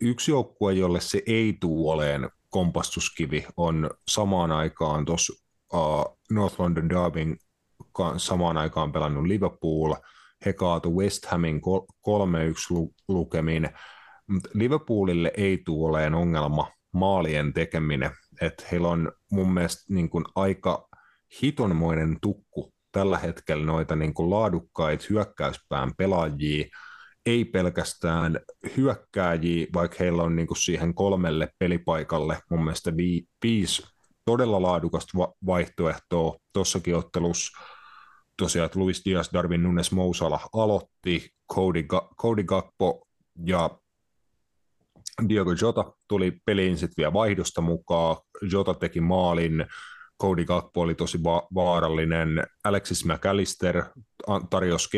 [0.00, 5.32] yksi joukkue, jolle se ei tule oleen kompastuskivi, on samaan aikaan tuossa
[5.74, 7.36] uh, North London Derbyn
[8.16, 9.94] samaan aikaan pelannut Liverpool,
[10.46, 11.60] he kaatu West Hamin 3-1
[13.08, 13.68] lukemin,
[14.26, 18.10] mutta Liverpoolille ei tule oleen ongelma maalien tekeminen,
[18.40, 20.88] että heillä on mun mielestä niin kuin aika
[21.42, 26.66] hitonmoinen tukku tällä hetkellä noita niin kuin laadukkaita hyökkäyspään pelaajia,
[27.26, 28.40] ei pelkästään
[28.76, 33.82] hyökkääjiä, vaikka heillä on niin kuin siihen kolmelle pelipaikalle mun mielestä vi- viisi
[34.24, 36.36] todella laadukasta va- vaihtoehtoa.
[36.52, 37.58] Tuossakin ottelussa
[38.36, 43.06] tosiaan, että Luis Diaz, Darwin Nunes, Mousala aloitti, Cody, Ga- Cody Gakpo
[43.44, 43.70] ja
[45.28, 48.16] Diogo Jota tuli peliin sitten vielä vaihdosta mukaan.
[48.52, 49.66] Jota teki maalin,
[50.22, 52.42] Cody Gakpo oli tosi va- vaarallinen.
[52.64, 53.84] Alexis McAllister
[54.50, 54.88] tarjosi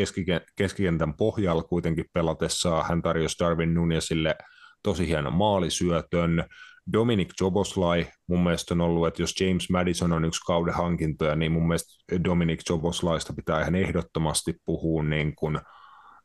[0.55, 2.85] keskikentän pohjalla kuitenkin pelatessaan.
[2.89, 4.35] Hän tarjosi Darwin Nunesille
[4.83, 6.45] tosi hieno maalisyötön.
[6.93, 11.51] Dominic Joboslai mun mielestä on ollut, että jos James Madison on yksi kauden hankintoja, niin
[11.51, 15.59] mun mielestä Dominic Joboslaista pitää ihan ehdottomasti puhua niin kuin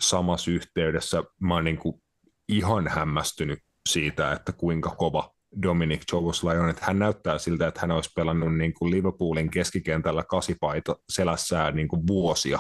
[0.01, 1.23] samassa yhteydessä.
[1.41, 2.03] Mä oon niin kuin
[2.49, 3.59] ihan hämmästynyt
[3.89, 5.31] siitä, että kuinka kova
[5.63, 10.25] Dominic Joboslai on, että hän näyttää siltä, että hän olisi pelannut niin kuin Liverpoolin keskikentällä
[10.29, 12.59] kasipaita selässään niin kuin vuosia.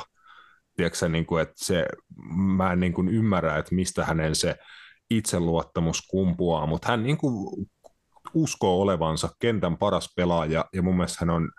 [0.76, 1.86] Tiedätkö, niin kuin, että se,
[2.56, 4.56] mä en niin kuin ymmärrä, että mistä hänen se
[5.10, 7.66] itseluottamus kumpuaa, mutta hän niin kuin
[8.34, 11.50] uskoo olevansa kentän paras pelaaja, ja mun mielestä hän on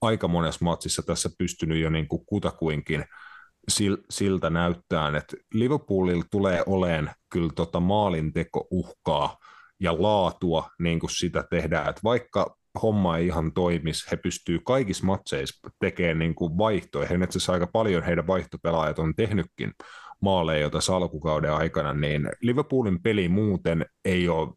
[0.00, 3.04] aika monessa matsissa tässä pystynyt jo niin kuin kutakuinkin
[4.10, 9.36] siltä näyttää, että Liverpoolilla tulee oleen kyllä tota maalinteko uhkaa
[9.80, 15.06] ja laatua, niin kuin sitä tehdään, että vaikka homma ei ihan toimisi, he pystyy kaikissa
[15.06, 17.08] matseissa tekemään niin kuin vaihtoja.
[17.08, 19.72] He itse aika paljon heidän vaihtopelaajat on tehnytkin
[20.22, 24.48] maaleja jo tässä alkukauden aikana, niin Liverpoolin peli muuten ei ole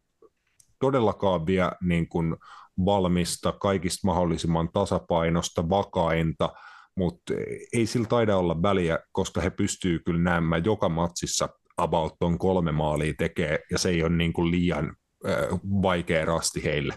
[0.80, 2.36] todellakaan vielä niin kuin
[2.84, 6.52] valmista, kaikista mahdollisimman tasapainosta, vakainta,
[6.96, 7.34] mutta
[7.72, 12.72] ei sillä taida olla väliä, koska he pystyy kyllä näemään joka matsissa about on kolme
[12.72, 14.96] maalia tekee, ja se ei ole niin kuin liian
[15.28, 16.94] äh, vaikea rasti heille.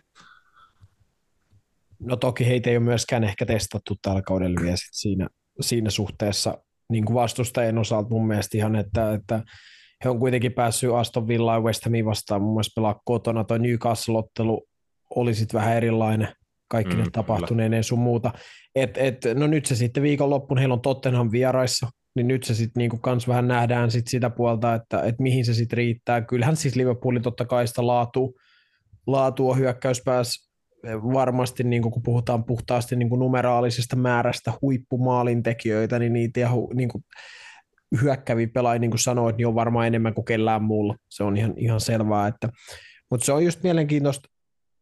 [2.00, 5.28] No toki heitä ei ole myöskään ehkä testattu tällä kaudella vielä sit siinä,
[5.62, 6.58] siinä suhteessa
[6.90, 9.44] niin kuin vastustajien osalta mun mielestä ihan, että, että
[10.04, 13.44] he on kuitenkin päässyt Aston Villa ja West Hamiin vastaan mun mielestä pelaa kotona.
[13.44, 14.68] Tuo Newcastle-ottelu
[15.16, 16.28] oli sitten vähän erilainen
[16.68, 18.32] kaikki mm, ne tapahtuneen sun muuta.
[18.76, 22.82] Et, et, no nyt se sitten viikonloppuun, heillä on Tottenham vieraissa, niin nyt se sitten
[22.82, 26.22] niinku kans vähän nähdään sit sitä puolta, että et mihin se sitten riittää.
[26.22, 28.36] Kyllähän siis Liverpoolin totta kai sitä laatu,
[29.08, 30.48] laatua hyökkäyspäässä
[31.14, 37.04] varmasti, niin kun puhutaan puhtaasti niin numeraalisesta määrästä huippumaalintekijöitä, niin niitä ja niin kuin
[38.02, 40.96] hyökkäviä pelaajia, niin kuin sanoit, niin on varmaan enemmän kuin kellään muulla.
[41.10, 42.28] Se on ihan, ihan selvää.
[42.28, 42.50] Että,
[43.12, 44.30] mutta se on just mielenkiintoista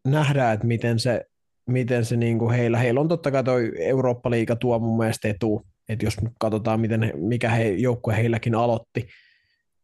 [0.08, 1.26] nähdä, että miten se,
[1.66, 5.66] miten se niin kuin heillä, heillä on totta kai toi Eurooppa-liiga tuo mun mielestä etu,
[5.90, 9.08] että jos katsotaan, miten he, mikä he, joukkue heilläkin aloitti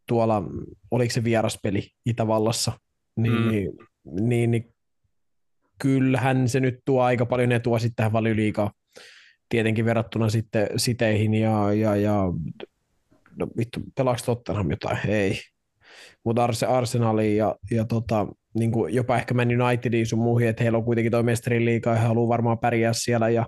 [0.07, 0.43] tuolla,
[0.91, 2.71] oliko se vieraspeli Itävallassa,
[3.15, 3.49] niin, mm.
[3.49, 3.71] niin,
[4.05, 4.73] niin, niin
[5.81, 8.71] kyllähän se nyt tuo aika paljon etua sitten tähän valioliigaan,
[9.49, 12.23] tietenkin verrattuna sitten siteihin ja, ja, ja
[13.35, 14.97] no vittu, pelaako Tottenham jotain?
[15.07, 15.39] Ei.
[16.23, 20.63] Mutta Arse, Arsenaliin ja, ja tota, niin kuin jopa ehkä Man Unitediin sun muihin, että
[20.63, 23.45] heillä on kuitenkin toi mestarin liikaa ja he haluaa varmaan pärjää siellä ja,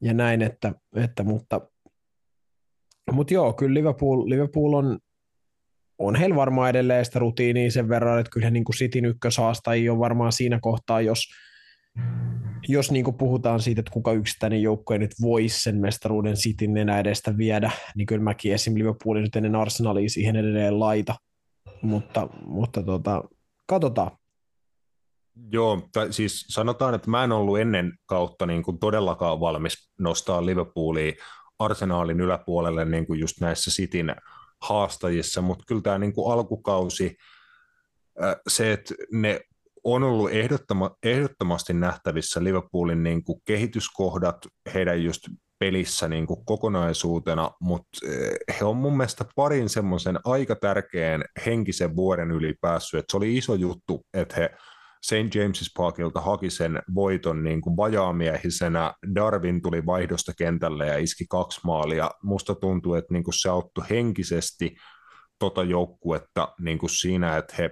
[0.00, 1.60] ja näin, että, että mutta,
[3.12, 4.98] mutta joo, kyllä Liverpool, Liverpool on,
[5.98, 10.32] on heillä varmaan edelleen sitä rutiiniä sen verran, että kyllä niin Cityn ykköshaastajia on varmaan
[10.32, 11.20] siinä kohtaa, jos,
[12.68, 17.00] jos niin kuin puhutaan siitä, että kuka yksittäinen joukkue nyt voisi sen mestaruuden Cityn enää
[17.00, 18.74] edestä viedä, niin kyllä mäkin esim.
[18.78, 21.14] Liverpoolin nyt ennen Arsenalia siihen edelleen laita.
[21.82, 23.24] Mutta, mutta tota,
[23.66, 24.10] katsotaan.
[25.52, 30.46] Joo, tai siis sanotaan, että mä en ollut ennen kautta niin kuin todellakaan valmis nostaa
[30.46, 31.12] Liverpoolia
[31.58, 34.16] arsenaalin yläpuolelle niin kuin just näissä Cityn
[34.62, 37.16] haastajissa, mutta kyllä tämä niin kuin alkukausi,
[38.48, 39.40] se, että ne
[39.84, 44.36] on ollut ehdottoma, ehdottomasti nähtävissä Liverpoolin niin kuin kehityskohdat
[44.74, 45.22] heidän just
[45.58, 48.00] pelissä niin kuin kokonaisuutena, mutta
[48.60, 53.36] he on mun mielestä parin semmoisen aika tärkeän henkisen vuoden yli päässyt, että se oli
[53.36, 54.50] iso juttu, että he
[55.02, 55.34] St.
[55.34, 58.94] James's Parkilta haki sen voiton niin kuin vajaamiehisenä.
[59.14, 62.10] Darwin tuli vaihdosta kentälle ja iski kaksi maalia.
[62.22, 64.76] Musta tuntuu, että niin kuin se auttoi henkisesti
[65.38, 67.70] tota joukkuetta niin kuin siinä, että he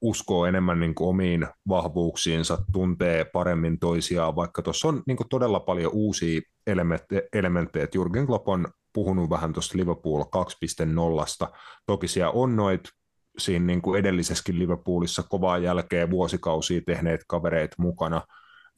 [0.00, 5.60] uskoo enemmän niin kuin omiin vahvuuksiinsa, tuntee paremmin toisiaan, vaikka tuossa on niin kuin todella
[5.60, 6.40] paljon uusia
[7.32, 7.88] elementtejä.
[7.94, 11.48] Jurgen Klopp on puhunut vähän tuosta Liverpool 2.0.
[11.86, 12.80] Toki siellä on noit
[13.38, 18.22] siinä niin kuin edellisessäkin Liverpoolissa kovaa jälkeen vuosikausia tehneet kavereet mukana,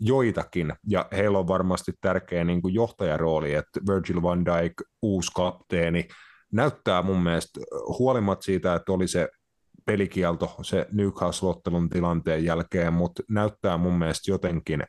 [0.01, 4.73] joitakin, ja heillä on varmasti tärkeä niin kuin johtajarooli, että Virgil van Dijk,
[5.03, 6.09] uusi kapteeni,
[6.53, 7.61] näyttää mun mielestä,
[7.99, 9.29] huolimatta siitä, että oli se
[9.89, 14.83] pelikielto se Newcastle-ottelun tilanteen jälkeen, mutta näyttää mun mielestä jotenkin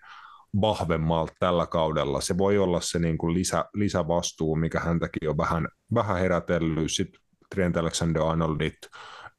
[0.62, 2.22] vahvemmalta tällä kaudella.
[2.22, 6.92] Se voi olla se niin kuin lisä, lisävastuu, mikä häntäkin on vähän, vähän herätellyt.
[6.92, 7.22] Sitten
[7.56, 8.78] Trent Alexander-Arnoldit,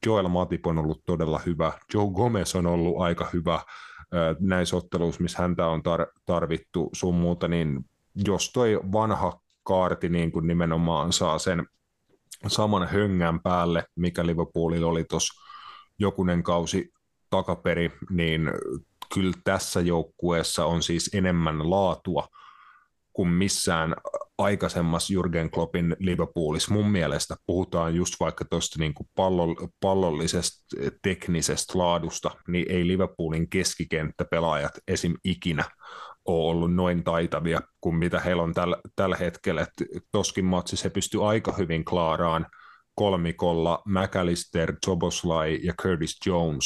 [0.05, 3.59] Joel Matip on ollut todella hyvä, Joe Gomez on ollut aika hyvä
[4.39, 7.85] näissä otteluissa, missä häntä on tar- tarvittu sun muuta, niin
[8.25, 11.67] jos toi vanha kaarti niin kuin nimenomaan saa sen
[12.47, 15.41] saman höngän päälle, mikä Liverpoolilla oli tuossa
[15.99, 16.93] jokunen kausi
[17.29, 18.51] takaperi, niin
[19.13, 22.27] kyllä tässä joukkueessa on siis enemmän laatua
[23.13, 23.95] kuin missään
[24.37, 26.73] aikaisemmassa Jurgen Kloppin Liverpoolissa.
[26.73, 28.93] Mun mielestä puhutaan just vaikka tuosta niin
[29.79, 35.13] pallollisesta teknisestä laadusta, niin ei Liverpoolin keskikenttäpelaajat esim.
[35.23, 35.65] ikinä
[36.25, 39.61] ole ollut noin taitavia kuin mitä heillä on tällä, tällä hetkellä.
[39.61, 42.45] Et toskin matsissa he pystyy aika hyvin klaaraan
[42.95, 46.65] kolmikolla McAllister, Joboslai ja Curtis Jones,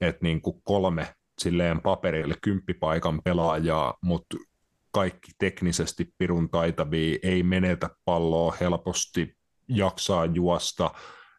[0.00, 4.36] että niin kuin kolme silleen paperille kymppipaikan pelaajaa, mutta
[4.92, 9.36] kaikki teknisesti pirun taitavia, ei menetä palloa helposti,
[9.68, 10.90] jaksaa juosta,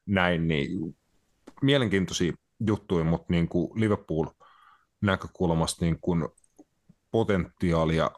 [0.05, 0.69] näin, niin
[1.61, 2.33] mielenkiintoisia
[2.67, 4.25] juttuja, mutta niin kuin Liverpool
[5.01, 6.27] näkökulmasta niin kuin
[7.13, 8.11] potentiaalia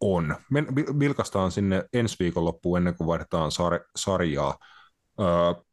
[0.00, 0.36] on.
[0.50, 0.64] Me
[0.98, 4.58] vilkastaan sinne ensi viikon loppuun ennen kuin vaihdetaan sar- sarjaa.
[5.20, 5.64] Öö,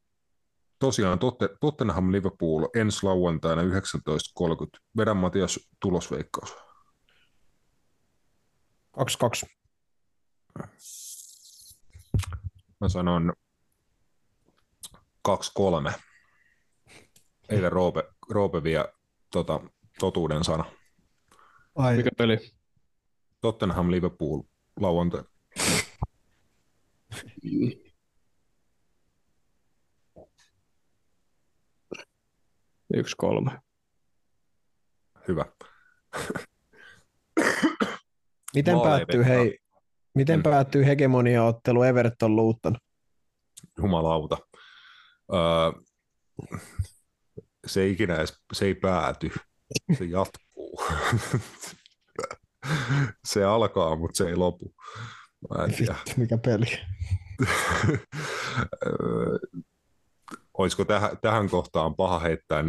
[0.79, 3.67] tosiaan Totte, Tottenham Liverpool ensi lauantaina 19.30.
[4.97, 6.55] Vedän Matias tulosveikkaus.
[9.47, 10.65] 2-2.
[12.81, 13.33] Mä sanon
[15.29, 15.93] 2-3.
[17.49, 18.85] Eilen Roope, Roope vie
[19.31, 19.59] tota,
[19.99, 20.65] totuuden sana.
[21.81, 21.97] Ai.
[21.97, 22.37] Mikä peli?
[23.41, 24.41] Tottenham Liverpool
[24.79, 25.23] lauantai.
[32.93, 33.61] Yksi kolme.
[35.27, 35.45] Hyvä.
[38.55, 39.59] Miten Maaleja päättyy, hei,
[40.15, 40.43] miten mm.
[40.43, 42.77] päättyy hegemonia-ottelu Everton Luutton?
[43.77, 44.37] Jumalauta.
[45.33, 45.81] Öö,
[47.67, 49.31] se ei ikinä edes, se ei pääty,
[49.97, 50.50] se jatkuu.
[53.31, 54.73] se alkaa, mutta se ei lopu.
[55.49, 55.95] Mä en tiedä.
[56.17, 56.65] mikä peli.
[60.57, 62.65] Olisiko tähän, tähän kohtaan paha heittää 0-0?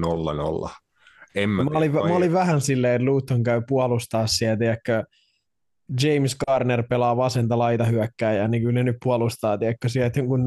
[1.34, 5.04] En mä, mä, olin, mä olin vähän silleen, Luton käy puolustaa sieltä, että
[6.02, 10.44] James Garner pelaa vasenta laita hyökkääjää, niin kyllä ne nyt puolustaa, tiedätkö, sieltä jonkun 0-0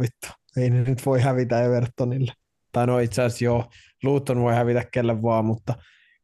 [0.00, 0.28] vittu.
[0.56, 2.32] Ei ne nyt voi hävitä Evertonille.
[2.72, 3.64] Tai no itse asiassa joo,
[4.02, 5.74] Luton voi hävitä kelle vaan, mutta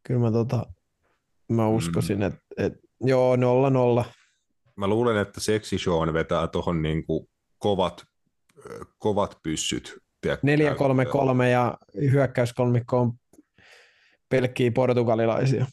[0.07, 0.67] kyllä mä, tota,
[1.49, 2.23] mä uskoisin, mm.
[2.23, 3.39] että et, joo, 0-0.
[4.77, 7.29] Mä luulen, että Sexy Sean vetää tuohon niinku
[7.59, 8.05] kovat,
[8.99, 9.99] kovat pyssyt.
[10.27, 10.31] 4-3-3
[11.53, 13.13] ja hyökkäyskolmikko on
[14.29, 15.67] pelkkiä portugalilaisia.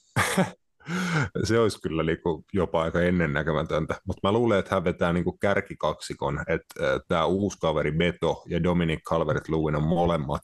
[1.43, 6.39] se olisi kyllä niinku jopa aika ennennäkemätöntä, mutta mä luulen, että hän vetää niinku kärkikaksikon,
[6.47, 10.41] että tämä uusi kaveri Beto ja Dominic Calvert-Lewin on molemmat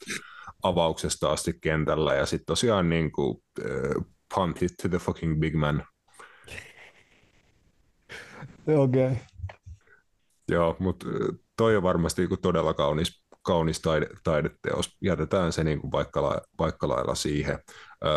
[0.62, 5.86] avauksesta asti kentällä, ja sitten tosiaan niinku, uh, punt it to the fucking big man.
[8.66, 9.06] Okei.
[9.06, 9.16] Okay.
[10.48, 11.06] Joo, mutta
[11.56, 14.96] toi on varmasti niinku todella kaunis, kaunis taide, taideteos.
[15.02, 17.58] Jätetään se niinku vaikka, la, vaikka lailla siihen.
[18.04, 18.12] Öö,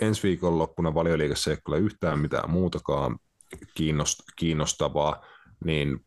[0.00, 3.18] ensi viikonloppuna valioliikassa ei ole yhtään mitään muutakaan
[4.36, 5.26] kiinnostavaa,
[5.64, 6.06] niin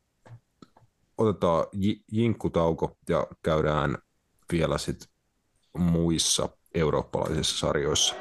[1.18, 1.66] otetaan
[2.12, 3.98] jinkkutauko ja käydään
[4.52, 5.15] vielä sitten
[5.76, 8.16] muissa eurooppalaisissa sarjoissa.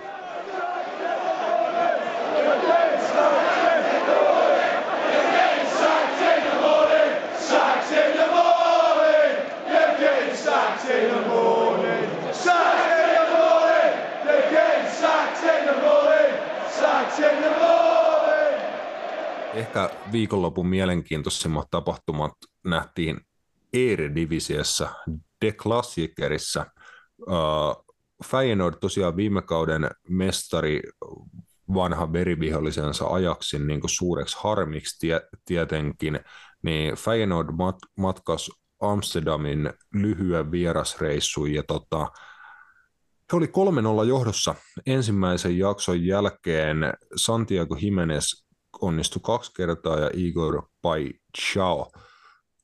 [19.54, 22.32] Ehkä viikonlopun mielenkiintoisimmat tapahtumat
[22.64, 23.20] nähtiin
[23.72, 24.90] Eredivisiossa,
[25.40, 26.66] De Klassikerissa.
[27.20, 27.84] Uh,
[28.24, 30.82] Feyenoord tosiaan viime kauden mestari
[31.74, 36.20] vanha verivihollisensa ajaksin niin suureksi harmiksi tie, tietenkin,
[36.62, 38.50] niin Feyenoord mat, matkas
[38.80, 42.08] Amsterdamin lyhyen vierasreissuun ja tota,
[43.32, 43.46] he oli
[44.04, 44.54] 3-0 johdossa
[44.86, 46.76] ensimmäisen jakson jälkeen.
[47.16, 48.44] Santiago Jimenez
[48.80, 50.62] onnistui kaksi kertaa ja Igor
[51.38, 51.90] Chao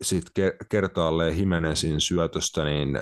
[0.02, 2.98] sitten kertaalleen Jimenezin syötöstä, niin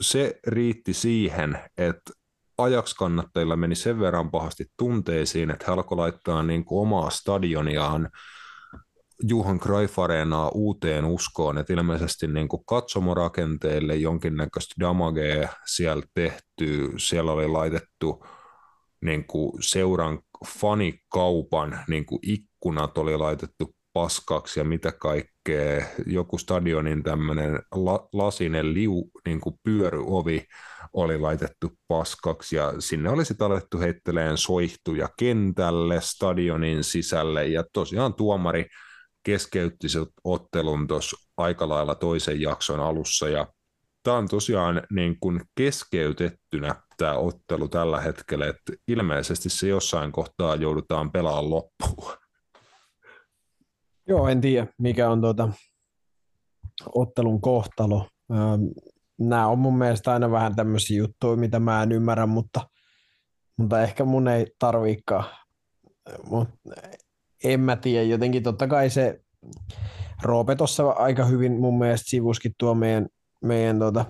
[0.00, 2.12] se riitti siihen, että
[2.58, 8.10] ajakskannattajilla meni sen verran pahasti tunteisiin, että he alkoi laittaa niin kuin omaa stadioniaan
[9.28, 9.98] Juhan Cruyff
[10.54, 18.26] uuteen uskoon, että ilmeisesti niin kuin katsomorakenteille jonkinnäköistä damagea siellä tehty, siellä oli laitettu
[19.04, 25.86] niin kuin seuran fanikaupan niin kuin ikkunat oli laitettu paskaksi ja mitä kaikkea.
[26.06, 30.44] Joku stadionin tämmöinen la, lasinen liu, niin kuin pyöryovi
[30.92, 38.14] oli laitettu paskaksi ja sinne oli sitten alettu heitteleen soihtuja kentälle, stadionin sisälle ja tosiaan
[38.14, 38.66] tuomari
[39.22, 43.46] keskeytti se ottelun tuossa aika lailla toisen jakson alussa ja
[44.02, 50.56] tämä on tosiaan niin kuin keskeytettynä tämä ottelu tällä hetkellä, että ilmeisesti se jossain kohtaa
[50.56, 52.27] joudutaan pelaamaan loppuun.
[54.08, 55.48] Joo, en tiedä, mikä on tuota
[56.94, 58.08] ottelun kohtalo.
[59.18, 62.60] Nämä on mun mielestä aina vähän tämmöisiä juttuja, mitä mä en ymmärrä, mutta,
[63.56, 65.24] mutta ehkä mun ei tarviikaan.
[66.30, 66.48] Mut
[67.44, 69.20] en mä tiedä, jotenkin totta kai se
[70.22, 73.06] Roope tuossa aika hyvin mun mielestä sivuskin tuo meidän,
[73.44, 74.04] meidän tota,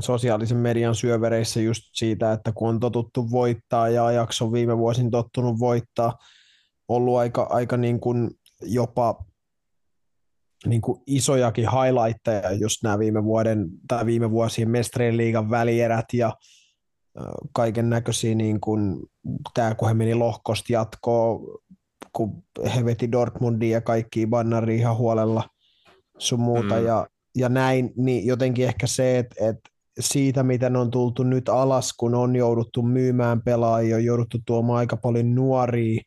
[0.00, 5.10] sosiaalisen median syövereissä just siitä, että kun on totuttu voittaa ja ajaksi on viime vuosin
[5.10, 6.18] tottunut voittaa,
[6.88, 8.30] ollut aika, aika niin kuin
[8.62, 9.24] jopa
[10.66, 16.32] niin kuin isojakin highlightteja, just nämä viime vuoden tai viime vuosien mestarien liigan välierät ja
[17.52, 18.96] kaiken näköisiä, niin kuin,
[19.54, 21.58] tämä kun he meni lohkosta jatkoon,
[22.12, 22.42] kun
[22.74, 25.48] he veti Dortmundia ja kaikki bannari ihan huolella
[26.18, 26.86] sun muuta mm.
[26.86, 27.06] ja,
[27.36, 29.70] ja näin, niin jotenkin ehkä se, että, että
[30.00, 34.96] siitä, miten on tultu nyt alas, kun on jouduttu myymään pelaajia, on jouduttu tuomaan aika
[34.96, 36.02] paljon nuoria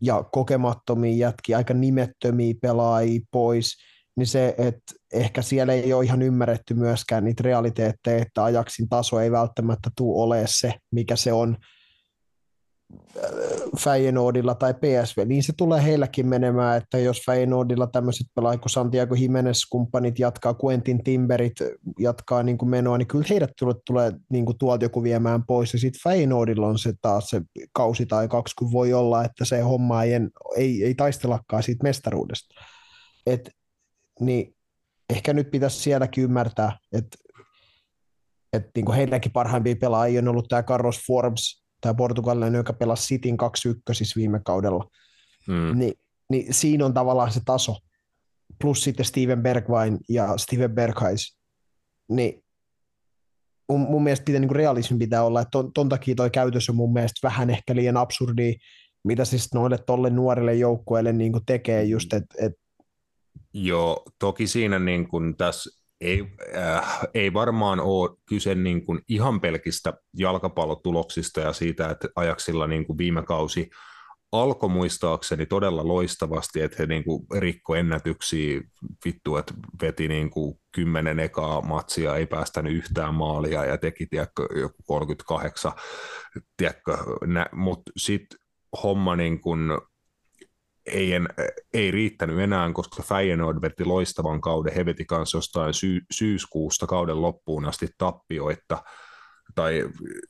[0.00, 3.76] ja kokemattomia jätkiä, aika nimettömiä pelaajia pois,
[4.16, 9.20] niin se, että ehkä siellä ei ole ihan ymmärretty myöskään niitä realiteetteja, että ajaksin taso
[9.20, 11.56] ei välttämättä tule ole se, mikä se on
[13.78, 19.14] Feyenoordilla tai PSV, niin se tulee heilläkin menemään, että jos Feyenoordilla tämmöiset pelaajat kuin Santiago
[19.14, 21.52] Jimenez-kumppanit jatkaa, Quentin Timberit
[21.98, 25.72] jatkaa niin kuin menoa, niin kyllä heidät tulee, tulee niin kuin tuolta joku viemään pois,
[25.72, 27.42] ja sitten Feyenoordilla on se taas se
[27.72, 30.12] kausi tai kaksi, kun voi olla, että se homma ei,
[30.56, 32.54] ei, ei taistellakaan siitä mestaruudesta.
[33.26, 33.50] Et,
[34.20, 34.56] niin
[35.10, 37.18] ehkä nyt pitäisi sielläkin ymmärtää, että
[38.56, 43.06] että niin kuin heidänkin parhaimpia pelaajia on ollut tämä Carlos Forbes, tämä portugalilainen, joka pelasi
[43.06, 43.36] Cityn 2-1
[44.16, 44.90] viime kaudella,
[45.48, 45.78] mm.
[45.78, 45.92] niin,
[46.30, 47.76] niin siinä on tavallaan se taso.
[48.60, 51.38] Plus sitten Steven Bergwijn ja Steven Berghuis.
[52.08, 52.44] Niin
[53.68, 56.68] mun, mun mielestä pitää, niin kuin realismi pitää olla, että ton, ton takia toi käytös
[56.68, 58.54] on mun mielestä vähän ehkä liian absurdi,
[59.04, 62.52] mitä siis noille tolle nuorille joukkueille niin kuin tekee just, että et...
[63.54, 66.24] Joo, toki siinä niin kuin tässä ei,
[66.56, 72.86] äh, ei varmaan ole kyse niin kuin ihan pelkistä jalkapallotuloksista ja siitä, että ajaksilla niin
[72.86, 73.70] kuin viime kausi
[74.32, 78.60] alkoi muistaakseni todella loistavasti, että he niin kuin rikko ennätyksiä,
[79.04, 84.46] vittu, että veti niin kuin kymmenen ekaa matsia, ei päästänyt yhtään maalia ja teki tiedätkö,
[84.60, 85.72] joku 38,
[86.56, 86.96] tiedätkö,
[87.52, 88.38] mutta sitten
[88.82, 89.60] homma niin kuin
[90.86, 91.28] ei, en,
[91.74, 97.22] ei riittänyt enää, koska Feyenoord veti loistavan kauden, he veti kanssa jostain sy- syyskuusta kauden
[97.22, 98.82] loppuun asti tappioita,
[99.54, 99.88] tai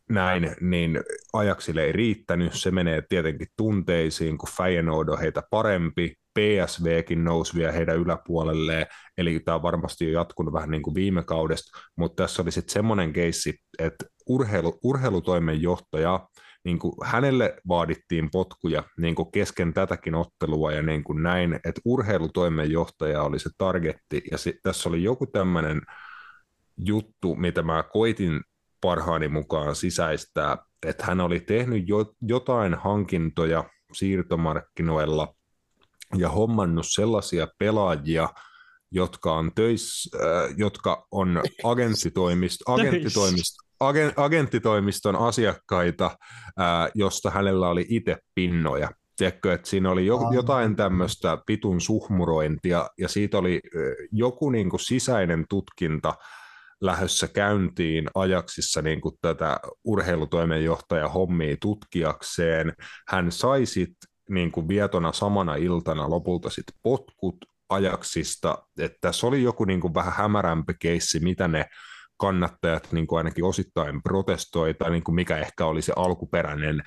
[0.08, 1.00] näin, niin
[1.32, 2.52] ajaksille ei riittänyt.
[2.52, 8.86] Se menee tietenkin tunteisiin, kun Feyenoord on heitä parempi, PSVkin nousi vielä heidän yläpuolelleen,
[9.18, 12.72] eli tämä on varmasti jo jatkunut vähän niin kuin viime kaudesta, mutta tässä oli sitten
[12.72, 16.28] semmoinen keissi, että urheilu, urheilutoimen johtaja
[16.64, 21.80] niin kuin hänelle vaadittiin potkuja niin kuin kesken tätäkin ottelua ja niin kuin näin, että
[21.84, 24.22] urheilutoimenjohtaja oli se targetti.
[24.30, 25.80] Ja se, tässä oli joku tämmöinen
[26.76, 28.40] juttu, mitä mä koitin
[28.80, 35.34] parhaani mukaan sisäistää, että hän oli tehnyt jo, jotain hankintoja siirtomarkkinoilla
[36.16, 38.28] ja hommannut sellaisia pelaajia,
[38.90, 43.54] jotka on töissä, äh, jotka on agenttitoimist, agenttitoimist,
[44.16, 46.10] agenttitoimiston asiakkaita,
[46.58, 48.88] ää, josta hänellä oli itse pinnoja.
[49.16, 53.60] Tiedätkö, että siinä oli jo, jotain tämmöistä pitun suhmurointia, ja siitä oli
[54.12, 56.14] joku niin kuin sisäinen tutkinta
[56.80, 62.72] lähdössä käyntiin ajaksissa niin kuin tätä urheilutoimenjohtaja hommia tutkiakseen.
[63.08, 67.36] Hän sai sitten niin kuin vietona samana iltana lopulta sit potkut
[67.68, 71.64] ajaksista, että tässä oli joku niin kuin vähän hämärämpi keissi, mitä ne
[72.24, 76.82] kannattajat niin kuin ainakin osittain protestoi, tai niin kuin mikä ehkä oli se alkuperäinen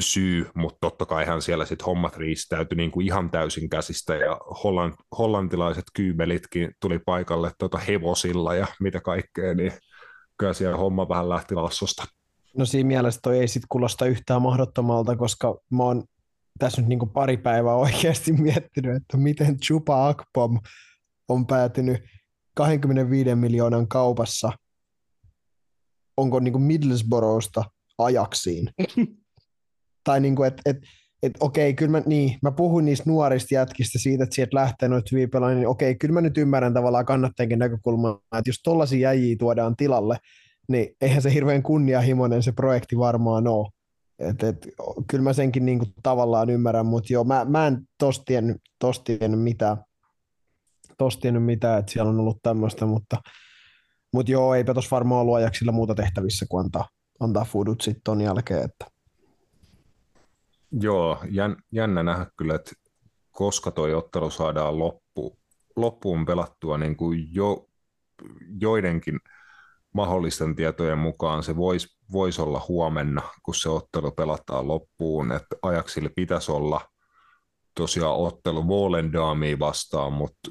[0.00, 4.94] syy, mutta totta kaihan siellä sitten hommat riistäytyi niin kuin ihan täysin käsistä, ja hollant,
[5.18, 9.72] hollantilaiset kyybelitkin tuli paikalle tota hevosilla ja mitä kaikkea, niin
[10.38, 12.04] kyllä siellä homma vähän lähti lassosta.
[12.56, 16.04] No siinä mielessä toi ei sitten kuulosta yhtään mahdottomalta, koska mä oon
[16.58, 20.60] tässä nyt niin kuin pari päivää oikeasti miettinyt, että miten Chupa Akpom
[21.28, 22.02] on päätynyt
[22.60, 24.52] 25 miljoonan kaupassa,
[26.16, 27.64] onko niin kuin Middlesbroughsta
[27.98, 28.70] ajaksiin.
[30.04, 30.76] tai niin kuin, että et,
[31.22, 35.08] et, okei, kyllä mä, niin, mä puhuin niistä nuorista jätkistä siitä, että sieltä lähtee noita
[35.12, 39.36] hyviä pelaajia, niin okei, kyllä mä nyt ymmärrän tavallaan kannattajankin näkökulmaa, että jos tollaisia jäjiä
[39.38, 40.16] tuodaan tilalle,
[40.68, 43.68] niin eihän se hirveän kunnianhimoinen se projekti varmaan ole.
[44.18, 44.68] Et, et,
[45.10, 49.42] kyllä mä senkin niinku tavallaan ymmärrän, mutta joo, mä, mä en tosta tiennyt, tosta tiennyt
[49.42, 49.76] mitään,
[51.04, 53.16] tosta tiennyt mitään, että siellä on ollut tämmöistä, mutta,
[54.12, 56.88] mutta joo, eipä tuossa varmaan ollut ajaksilla muuta tehtävissä kuin antaa,
[57.20, 58.64] antaa foodut sitten ton jälkeen.
[58.64, 58.86] Että.
[60.72, 62.72] Joo, jän, jännä nähdä kyllä, että
[63.30, 65.38] koska toi ottelu saadaan loppu,
[65.76, 67.68] loppuun pelattua niin kuin jo,
[68.60, 69.18] joidenkin
[69.92, 76.10] mahdollisten tietojen mukaan se voisi vois olla huomenna, kun se ottelu pelataan loppuun, että ajaksille
[76.16, 76.80] pitäisi olla
[77.74, 80.50] tosiaan ottelu Volendamia vastaan, mutta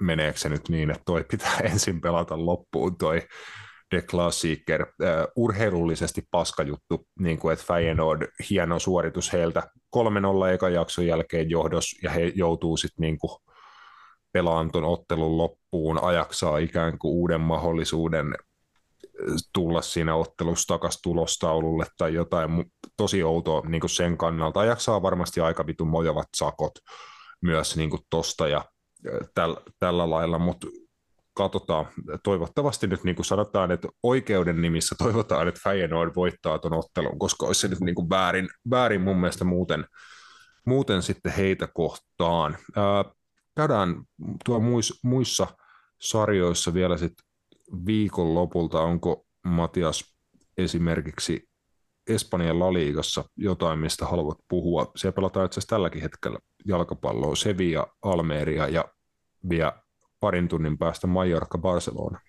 [0.00, 3.22] meneekö se nyt niin, että toi pitää ensin pelata loppuun toi
[3.90, 4.88] The Klassiker, uh,
[5.36, 9.62] urheilullisesti paskajuttu, niin kuin että Feyenoord, hieno suoritus heiltä.
[9.96, 13.32] 3-0 ekan jakson jälkeen johdos, ja he joutuu sitten niin kuin
[14.32, 18.34] pelaan tuon ottelun loppuun, ajaksaa ikään kuin uuden mahdollisuuden
[19.52, 22.64] tulla siinä ottelussa takaisin tulostaululle tai jotain.
[22.96, 24.60] Tosi outoa niin kuin sen kannalta.
[24.60, 26.72] Ajaksaa varmasti aika vitun mojavat sakot
[27.42, 28.64] myös niin kuin tosta ja
[29.34, 30.66] täl, tällä lailla, mutta
[31.34, 31.86] katsotaan.
[32.24, 37.46] Toivottavasti nyt niin kuin sanotaan, että oikeuden nimissä toivotaan, että Feyenoord voittaa tuon ottelun, koska
[37.46, 39.86] olisi se nyt niin kuin väärin, väärin mun mielestä muuten,
[40.66, 42.56] muuten sitten heitä kohtaan.
[42.76, 43.04] Ää,
[43.56, 44.02] käydään
[44.44, 45.46] tuo muissa, muissa
[46.00, 47.26] sarjoissa vielä sitten
[47.86, 50.16] viikon lopulta, onko Matias
[50.58, 51.51] esimerkiksi
[52.08, 54.92] Espanjan laliigassa jotain, mistä haluat puhua?
[54.96, 58.84] Siellä pelataan itse asiassa tälläkin hetkellä jalkapalloa, Sevilla, Almeria ja
[59.48, 59.82] vielä
[60.20, 62.20] parin tunnin päästä Mallorca, Barcelona.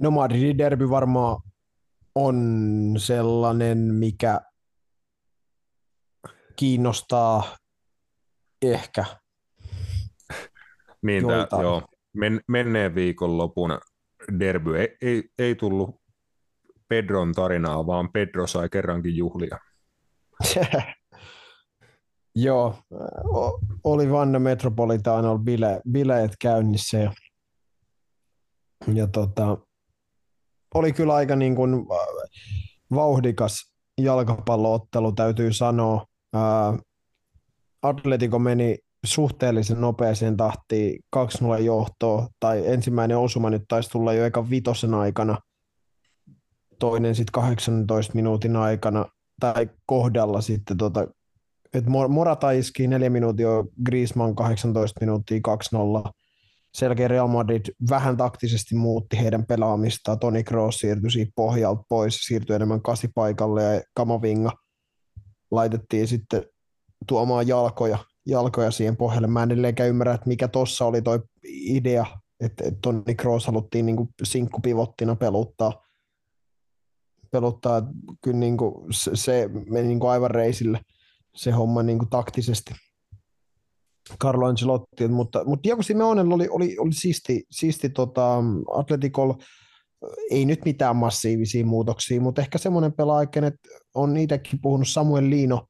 [0.00, 1.42] No Madridin derby varmaan
[2.14, 2.36] on
[2.98, 4.40] sellainen, mikä
[6.56, 7.56] kiinnostaa
[8.62, 9.04] ehkä.
[11.02, 11.82] Niin, tämä, joo.
[12.12, 13.78] Men, menneen viikonlopun
[14.38, 15.99] derby ei, ei, ei tullut
[16.90, 19.58] Pedron tarinaa, vaan Pedro sai kerrankin juhlia.
[22.34, 22.74] Joo,
[23.84, 27.12] oli Vanna Metropolitanolla bile, bileet käynnissä ja,
[28.94, 29.58] ja tota,
[30.74, 31.86] oli kyllä aika niin kuin
[32.94, 36.06] vauhdikas jalkapalloottelu, täytyy sanoa.
[37.82, 44.50] Atletico meni suhteellisen nopeeseen tahtiin 2-0 johtoa, tai ensimmäinen osuma nyt taisi tulla jo eka
[44.50, 45.38] vitosen aikana,
[46.80, 49.06] toinen sitten 18 minuutin aikana,
[49.40, 51.06] tai kohdalla sitten tota,
[51.74, 53.48] että Morata iski neljä minuuttia,
[53.86, 55.40] Griezmann 18 minuuttia
[56.08, 56.10] 2-0.
[56.74, 60.18] Selkeä Real Madrid vähän taktisesti muutti heidän pelaamistaan.
[60.18, 64.52] Toni Kroos siirtyi siitä pohjalta pois, siirtyi enemmän kasipaikalle ja Kamavinga
[65.50, 66.44] laitettiin sitten
[67.06, 69.26] tuomaan jalkoja jalkoja siihen pohjalle.
[69.26, 71.20] Mä en edelleenkään ymmärrä, että mikä tuossa oli toi
[71.50, 72.06] idea,
[72.40, 75.72] että Toni Kroos haluttiin niin sinkkupivottina peluttaa.
[77.30, 77.82] Peluttaa.
[78.24, 78.74] Kyllä niin kuin
[79.14, 80.80] se, meni niin kuin aivan reisille
[81.34, 82.74] se homma niin kuin taktisesti.
[84.22, 88.42] Carlo Ancelotti, mutta, mutta Diego Simeonella oli, oli, oli siisti, siisti tota,
[88.74, 89.32] Atleticol,
[90.30, 95.66] ei nyt mitään massiivisia muutoksia, mutta ehkä semmoinen pelaaja, että on itsekin puhunut Samuel Liino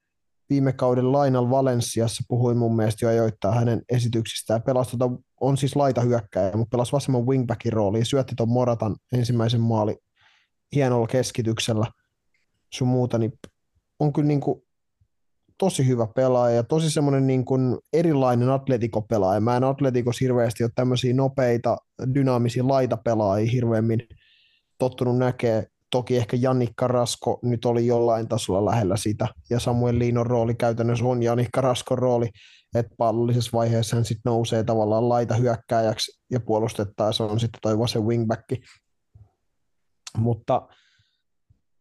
[0.51, 4.63] viime kauden Lainal Valensiassa puhui mun mielestä jo ajoittaa hänen esityksistään.
[4.63, 5.11] Pelasi tota,
[5.41, 8.07] on siis laita hyökkäjä, mutta pelasi vasemman wingbackin rooliin.
[8.07, 9.97] Syötti tuon Moratan ensimmäisen maali
[10.75, 11.87] hienolla keskityksellä
[12.73, 13.33] sun muuta, niin
[13.99, 14.63] on kyllä niin kuin
[15.59, 19.41] tosi hyvä pelaaja ja tosi semmoinen niin kuin erilainen Atletico-pelaaja.
[19.41, 21.77] Mä en Atletico hirveästi ole tämmöisiä nopeita,
[22.15, 24.09] dynaamisia laitapelaajia hirveämmin
[24.79, 30.27] tottunut näkee Toki ehkä Jannikka Rasko nyt oli jollain tasolla lähellä sitä, ja Samuel Liinon
[30.27, 32.29] rooli käytännössä on Jannikka Raskon rooli,
[32.75, 38.07] että pallollisessa vaiheessa hän sitten nousee tavallaan laita hyökkääjäksi ja puolustettaessa on sitten toi vasen
[38.07, 38.45] wingback.
[40.17, 40.69] Mutta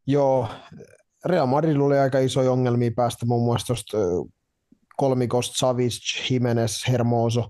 [0.07, 0.47] joo,
[1.25, 3.97] Real Madrid oli aika iso ongelmia päästä muun muassa tuosta
[4.97, 7.49] kolmikosta Savic, Jimenez, Hermoso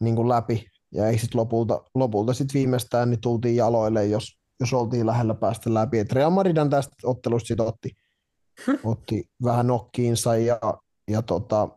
[0.00, 4.72] niin kuin läpi, ja ei sitten lopulta, lopulta sit viimeistään niin tultiin jaloille, jos jos
[4.72, 5.98] oltiin lähellä päästä läpi.
[5.98, 7.90] Et Real Madrid tästä ottelusta sit otti,
[8.84, 10.58] otti vähän nokkiinsa ja,
[11.10, 11.68] ja tota,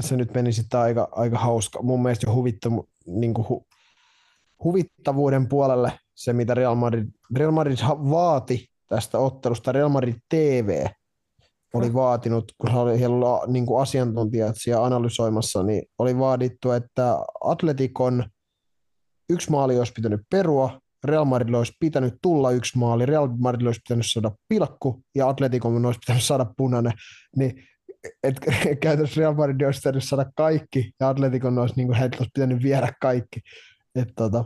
[0.00, 1.82] se nyt meni sitten aika, aika hauska.
[1.82, 3.66] Mun mielestä jo huvittavu, niin hu,
[4.64, 9.72] huvittavuuden puolelle se, mitä Real Madrid, Real Madrid vaati tästä ottelusta.
[9.72, 10.86] Real Madrid TV
[11.74, 17.18] oli vaatinut, kun oli, heillä oli niin kuin asiantuntijat siellä analysoimassa, niin oli vaadittu, että
[17.40, 18.24] Atletikon
[19.30, 23.80] yksi maali olisi pitänyt perua Real Madrid olisi pitänyt tulla yksi maali, Real Madrid olisi
[23.88, 26.92] pitänyt saada pilkku ja Atletico olisi pitänyt saada punainen,
[27.36, 27.64] niin
[28.22, 28.40] et,
[28.82, 32.92] käytännössä Real Madrid olisi pitänyt saada kaikki ja Atletico olisi, niin kuin, olisi pitänyt viedä
[33.00, 33.40] kaikki.
[33.94, 34.44] Et, tota,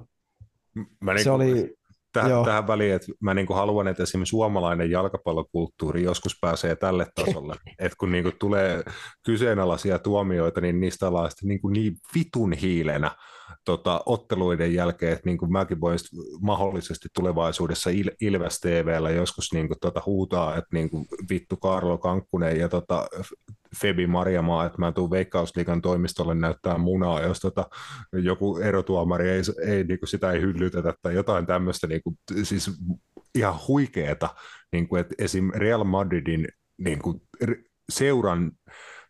[1.01, 1.75] Mä niin se oli,
[2.13, 2.45] tähän, joo.
[2.45, 7.55] tähän väliin, että mä niin kuin haluan, että esimerkiksi suomalainen jalkapallokulttuuri joskus pääsee tälle tasolle.
[7.79, 8.83] että kun niin kuin tulee
[9.25, 13.11] kyseenalaisia tuomioita, niin niistä ollaan sitten niin, kuin niin vitun hiilenä
[13.65, 19.69] tota, otteluiden jälkeen, että niin kuin mäkin voisin mahdollisesti tulevaisuudessa Il- Ilves TVllä joskus niin
[19.69, 23.07] kuin tota, huutaa, että niin kuin vittu Karlo Kankkunen ja tota,
[23.81, 27.67] Febi Marjamaa, että mä tuun Veikkausliikan toimistolle näyttää munaa, jos tota,
[28.13, 32.71] joku erotuomari ei, ei niin kuin sitä ei hyllytetä tai jotain tämmöistä, niin kuin, siis
[33.35, 34.29] ihan huikeeta,
[34.73, 35.51] niin kuin, että esim.
[35.55, 37.23] Real Madridin niin kuin,
[37.93, 38.53] seuran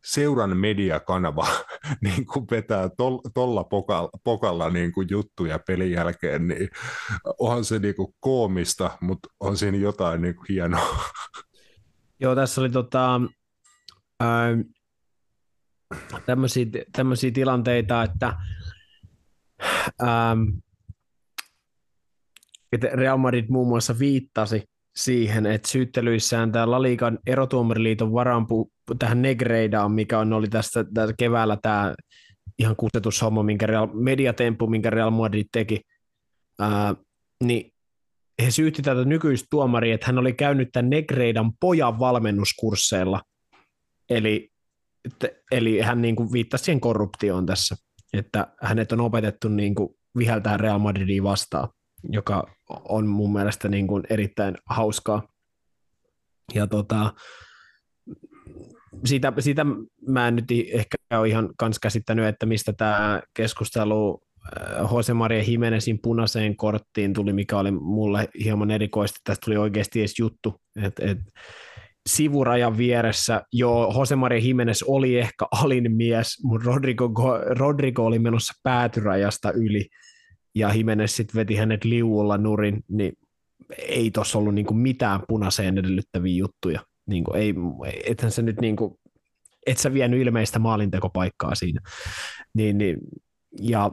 [0.04, 1.46] seuran mediakanava
[2.04, 6.68] niin kuin vetää tol, tolla pokalla, pokalla niin kuin juttuja pelin jälkeen, niin
[7.38, 11.04] onhan se niin kuin koomista, mutta on siinä jotain niin kuin hienoa.
[12.20, 13.20] Joo, tässä oli tota,
[16.26, 18.34] tämmöisiä, tämmöisiä tilanteita, että
[20.02, 20.42] ähm,
[22.92, 24.62] Real Madrid muun muassa viittasi
[24.96, 30.84] siihen, että syyttelyissään tämä La Ligan erotuomariliiton varanpu tähän Negreidaan, mikä on, oli tästä,
[31.18, 31.94] keväällä tämä
[32.58, 35.80] ihan kusetushomma, minkä Real, mediatemppu, minkä Real Madrid teki,
[36.60, 36.94] ää,
[37.44, 37.72] niin
[38.42, 43.20] he syytti tätä nykyistä tuomaria, että hän oli käynyt tämän Negreidan pojan valmennuskursseilla,
[44.16, 44.52] eli,
[45.50, 47.76] eli hän niin kuin viittasi siihen korruptioon tässä,
[48.12, 51.68] että hänet on opetettu niin kuin viheltää Real Madridia vastaan,
[52.08, 55.28] joka on mun mielestä niin kuin erittäin hauskaa.
[56.54, 57.12] Ja tota,
[59.04, 59.66] siitä, siitä
[60.08, 64.22] mä en nyt ehkä ole ihan kans käsittänyt, että mistä tämä keskustelu
[64.60, 69.20] äh, Jose Maria Jimenezin punaiseen korttiin tuli, mikä oli mulle hieman erikoista.
[69.24, 71.18] Tästä tuli oikeasti edes juttu, että et,
[72.08, 77.10] sivurajan vieressä, joo, Jose Maria Jimenez oli ehkä alin mies, mutta Rodrigo,
[77.58, 79.88] Rodrigo oli menossa päätyrajasta yli,
[80.54, 83.12] ja Jimenez sitten veti hänet liuulla nurin, niin
[83.78, 86.80] ei tuossa ollut niinku mitään punaiseen edellyttäviä juttuja.
[87.06, 87.54] Niinku ei,
[88.06, 89.00] ethän se nyt niinku,
[89.66, 91.80] et sä vienyt ilmeistä maalintekopaikkaa siinä.
[92.54, 92.96] Niin, niin,
[93.60, 93.90] ja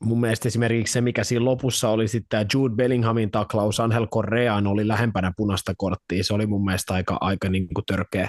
[0.00, 4.66] mun mielestä esimerkiksi se, mikä siinä lopussa oli sitten tämä Jude Bellinghamin taklaus Angel Correaan
[4.66, 6.24] oli lähempänä punaista korttia.
[6.24, 8.28] Se oli mun mielestä aika, aika niin kuin törkeä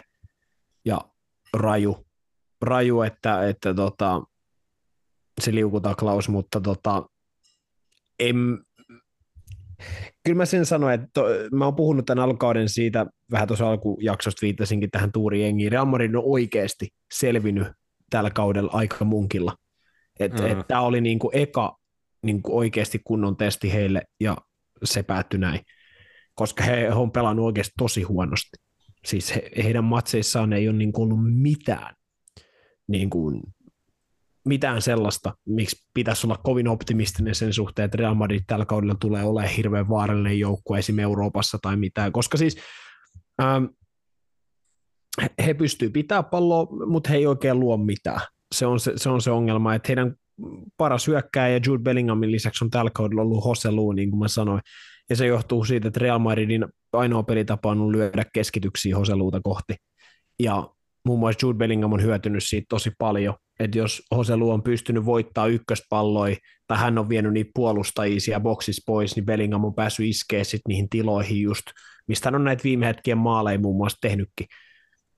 [0.85, 1.01] ja
[1.53, 2.05] raju,
[2.61, 4.21] raju että, että tota,
[5.41, 7.05] se liukutaklaus, mutta tota,
[8.19, 8.35] en,
[10.25, 14.41] kyllä mä sen sanoin, että to, mä oon puhunut tämän alkauden siitä, vähän tuossa alkujaksosta
[14.41, 17.67] viittasinkin tähän tuuriengiin, Real Madrid on oikeasti selvinnyt
[18.09, 19.55] tällä kaudella aika munkilla.
[20.19, 20.47] Että mm.
[20.47, 21.77] et tämä oli niinku eka
[22.23, 24.37] niinku oikeasti kunnon testi heille, ja
[24.83, 25.61] se päättyi näin.
[26.35, 28.57] Koska he, on pelannut oikeasti tosi huonosti.
[29.05, 31.95] Siis he, heidän matseissaan ei ole niinku ollut mitään
[32.89, 33.41] niinku,
[34.45, 39.23] mitään sellaista, miksi pitäisi olla kovin optimistinen sen suhteen, että Real Madrid tällä kaudella tulee
[39.23, 40.99] olemaan hirveän vaarallinen joukkue esim.
[40.99, 42.57] Euroopassa tai mitään, koska siis
[43.41, 43.65] ähm,
[45.45, 48.21] he pystyvät pitämään palloa, mutta he ei oikein luo mitään.
[48.55, 50.15] Se on se, se, on se ongelma, että heidän
[50.77, 54.61] paras hyökkääjä Jude Bellinghamin lisäksi on tällä kaudella ollut Jose Lu, niin kuin mä sanoin,
[55.09, 59.75] ja se johtuu siitä, että Real Madridin ainoa pelitapa on lyödä keskityksiä Jose Luuta kohti,
[60.39, 60.69] ja
[61.05, 65.47] muun muassa Jude Bellingham on hyötynyt siitä tosi paljon, että jos Hoselu on pystynyt voittaa
[65.47, 66.35] ykköspalloja,
[66.67, 70.61] tai hän on vienyt niitä puolustajia siellä boksissa pois, niin Bellingham on päässyt iskeä sit
[70.67, 71.65] niihin tiloihin just,
[72.07, 74.47] mistä hän on näitä viime hetkien maaleja muun muassa tehnytkin.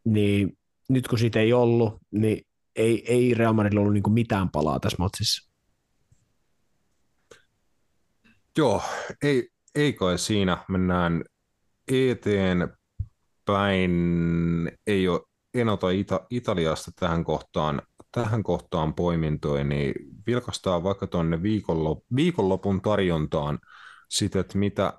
[0.06, 0.58] Niin
[0.90, 2.42] nyt kun siitä ei ollut, niin
[2.76, 5.52] ei, ei Real Madrid ollut niinku mitään palaa tässä matsissa.
[8.58, 8.82] Joo,
[9.24, 10.66] ei, ei kai siinä.
[10.68, 11.24] Mennään
[11.88, 12.72] eteenpäin.
[14.88, 15.22] Ei ole
[15.54, 17.82] en ota Ita- Italiasta tähän kohtaan,
[18.12, 19.94] tähän kohtaan poimintoja, niin
[20.28, 23.60] vilkastaa vaikka tuonne viikonlop- viikonlopun tarjontaan
[24.10, 24.94] sitä, että mitä,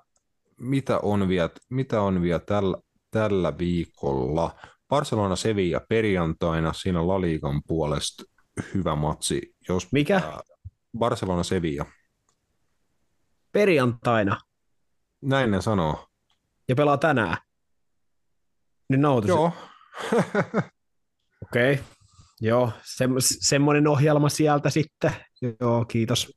[0.59, 2.77] mitä on vielä, mitä on vielä tällä,
[3.11, 4.55] tällä viikolla.
[4.89, 8.23] Barcelona Sevilla perjantaina, siinä La Ligan puolesta
[8.73, 9.55] hyvä matsi.
[9.69, 10.21] Jos, Mikä?
[10.97, 11.85] Barcelona Sevilla.
[13.51, 14.37] Perjantaina.
[15.21, 16.07] Näin ne sanoo.
[16.67, 17.37] Ja pelaa tänään.
[18.89, 19.29] Nyt nauhoitus.
[19.29, 19.51] Joo.
[21.43, 21.73] Okei.
[21.73, 21.85] Okay.
[22.41, 25.11] Joo, se, semmoinen ohjelma sieltä sitten.
[25.59, 26.33] Joo, kiitos.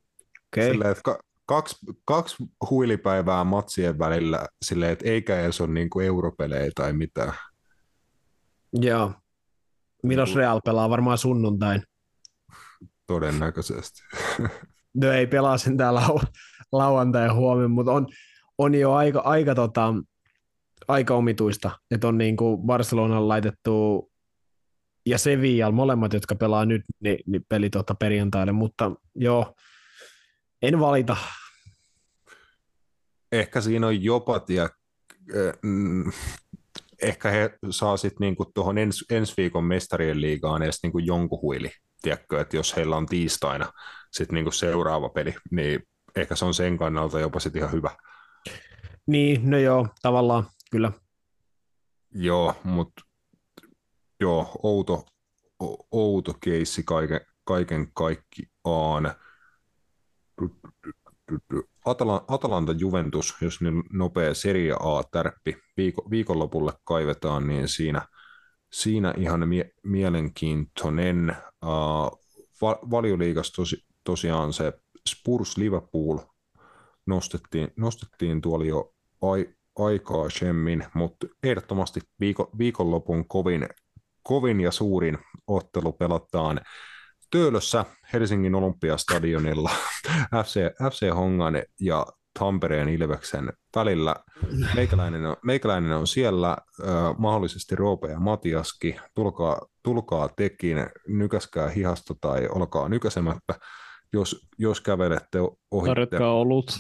[0.53, 0.71] Okay.
[0.71, 2.37] Silleen, että ka- kaksi, kaksi
[2.71, 7.33] huilipäivää matsien välillä silleen, että eikä edes ole niin kuin europelejä tai mitään.
[8.81, 9.13] Joo.
[10.03, 10.91] Milloin Real pelaa?
[10.91, 11.83] Varmaan sunnuntain.
[13.07, 14.03] Todennäköisesti.
[15.03, 16.03] no ei pelaa sen täällä
[16.73, 18.07] lauantai huomenna, mutta on,
[18.59, 19.95] on jo aika, aika, tota,
[20.89, 24.11] aika omituista, että on niin kuin Barcelonan laitettu
[25.07, 29.55] ja Sevilla, molemmat, jotka pelaa nyt, niin, niin peli tota perjantaille, mutta joo,
[30.63, 31.17] en valita.
[33.33, 34.69] Ehkä siinä on jopa, tie,
[35.63, 36.13] mm,
[37.03, 41.71] ehkä he saa sitten niinku tuohon ens, ensi viikon mestarien liigaan edes niinku jonkun huili,
[42.03, 43.73] tiedätkö, että jos heillä on tiistaina
[44.13, 45.83] sitten niinku seuraava peli, niin
[46.17, 47.91] ehkä se on sen kannalta jopa sitten ihan hyvä.
[49.07, 50.93] Niin, no joo, tavallaan, kyllä.
[52.15, 53.03] Joo, mutta
[54.21, 55.05] joo, outo,
[55.93, 59.15] outo keissi kaiken, kaiken kaikkiaan.
[62.29, 68.03] Atalanta Juventus, jos niin nopea Serie A-tärppi viiko, viikonlopulle kaivetaan, niin siinä,
[68.73, 71.37] siinä ihan mie- mielenkiintoinen.
[71.65, 72.27] Uh,
[72.63, 74.73] va- valioliigas tosi, tosiaan se
[75.09, 76.19] Spurs Liverpool
[77.07, 79.49] nostettiin, nostettiin tuolla jo ai,
[79.79, 83.69] aikaa semmin, mutta ehdottomasti viiko, viikonlopun kovin,
[84.23, 86.61] kovin ja suurin ottelu pelataan
[87.31, 89.71] Töölössä Helsingin Olympiastadionilla
[90.45, 90.61] FC,
[90.93, 92.07] FC Hongan ja
[92.39, 94.17] Tampereen Ilveksen välillä.
[94.75, 98.97] Meikäläinen on, meikäläinen on siellä, äh, mahdollisesti Roope ja Matiaski.
[99.15, 103.55] Tulkaa, tulkaa tekin, nykäskää hihasta tai olkaa nykäsemättä,
[104.13, 105.39] jos, jos kävelette
[105.71, 105.91] ohitte.
[105.91, 106.79] Tarjotkaa olut.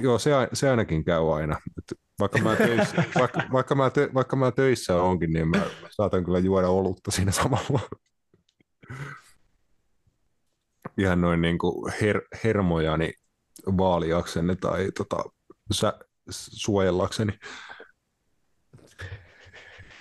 [0.00, 1.56] Joo, se, se ainakin käy aina.
[1.78, 6.24] Et vaikka, mä töissä, vaikka, vaikka, mä tö, vaikka mä töissä onkin, niin mä saatan
[6.24, 7.80] kyllä juoda olutta siinä samalla
[10.98, 13.12] ihan noin niin kuin her- hermojani
[13.66, 15.24] vaaliakseni tai tota,
[15.72, 15.98] sä,
[16.30, 17.32] suojellakseni?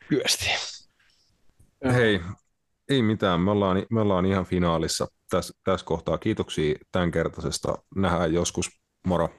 [0.09, 0.45] Kyösti.
[1.93, 2.21] Hei,
[2.89, 3.41] ei mitään.
[3.41, 6.17] Me ollaan, me ollaan ihan finaalissa tässä täs kohtaa.
[6.17, 7.77] Kiitoksia tämänkertaisesta.
[7.95, 8.69] Nähdään joskus.
[9.07, 9.29] Moro.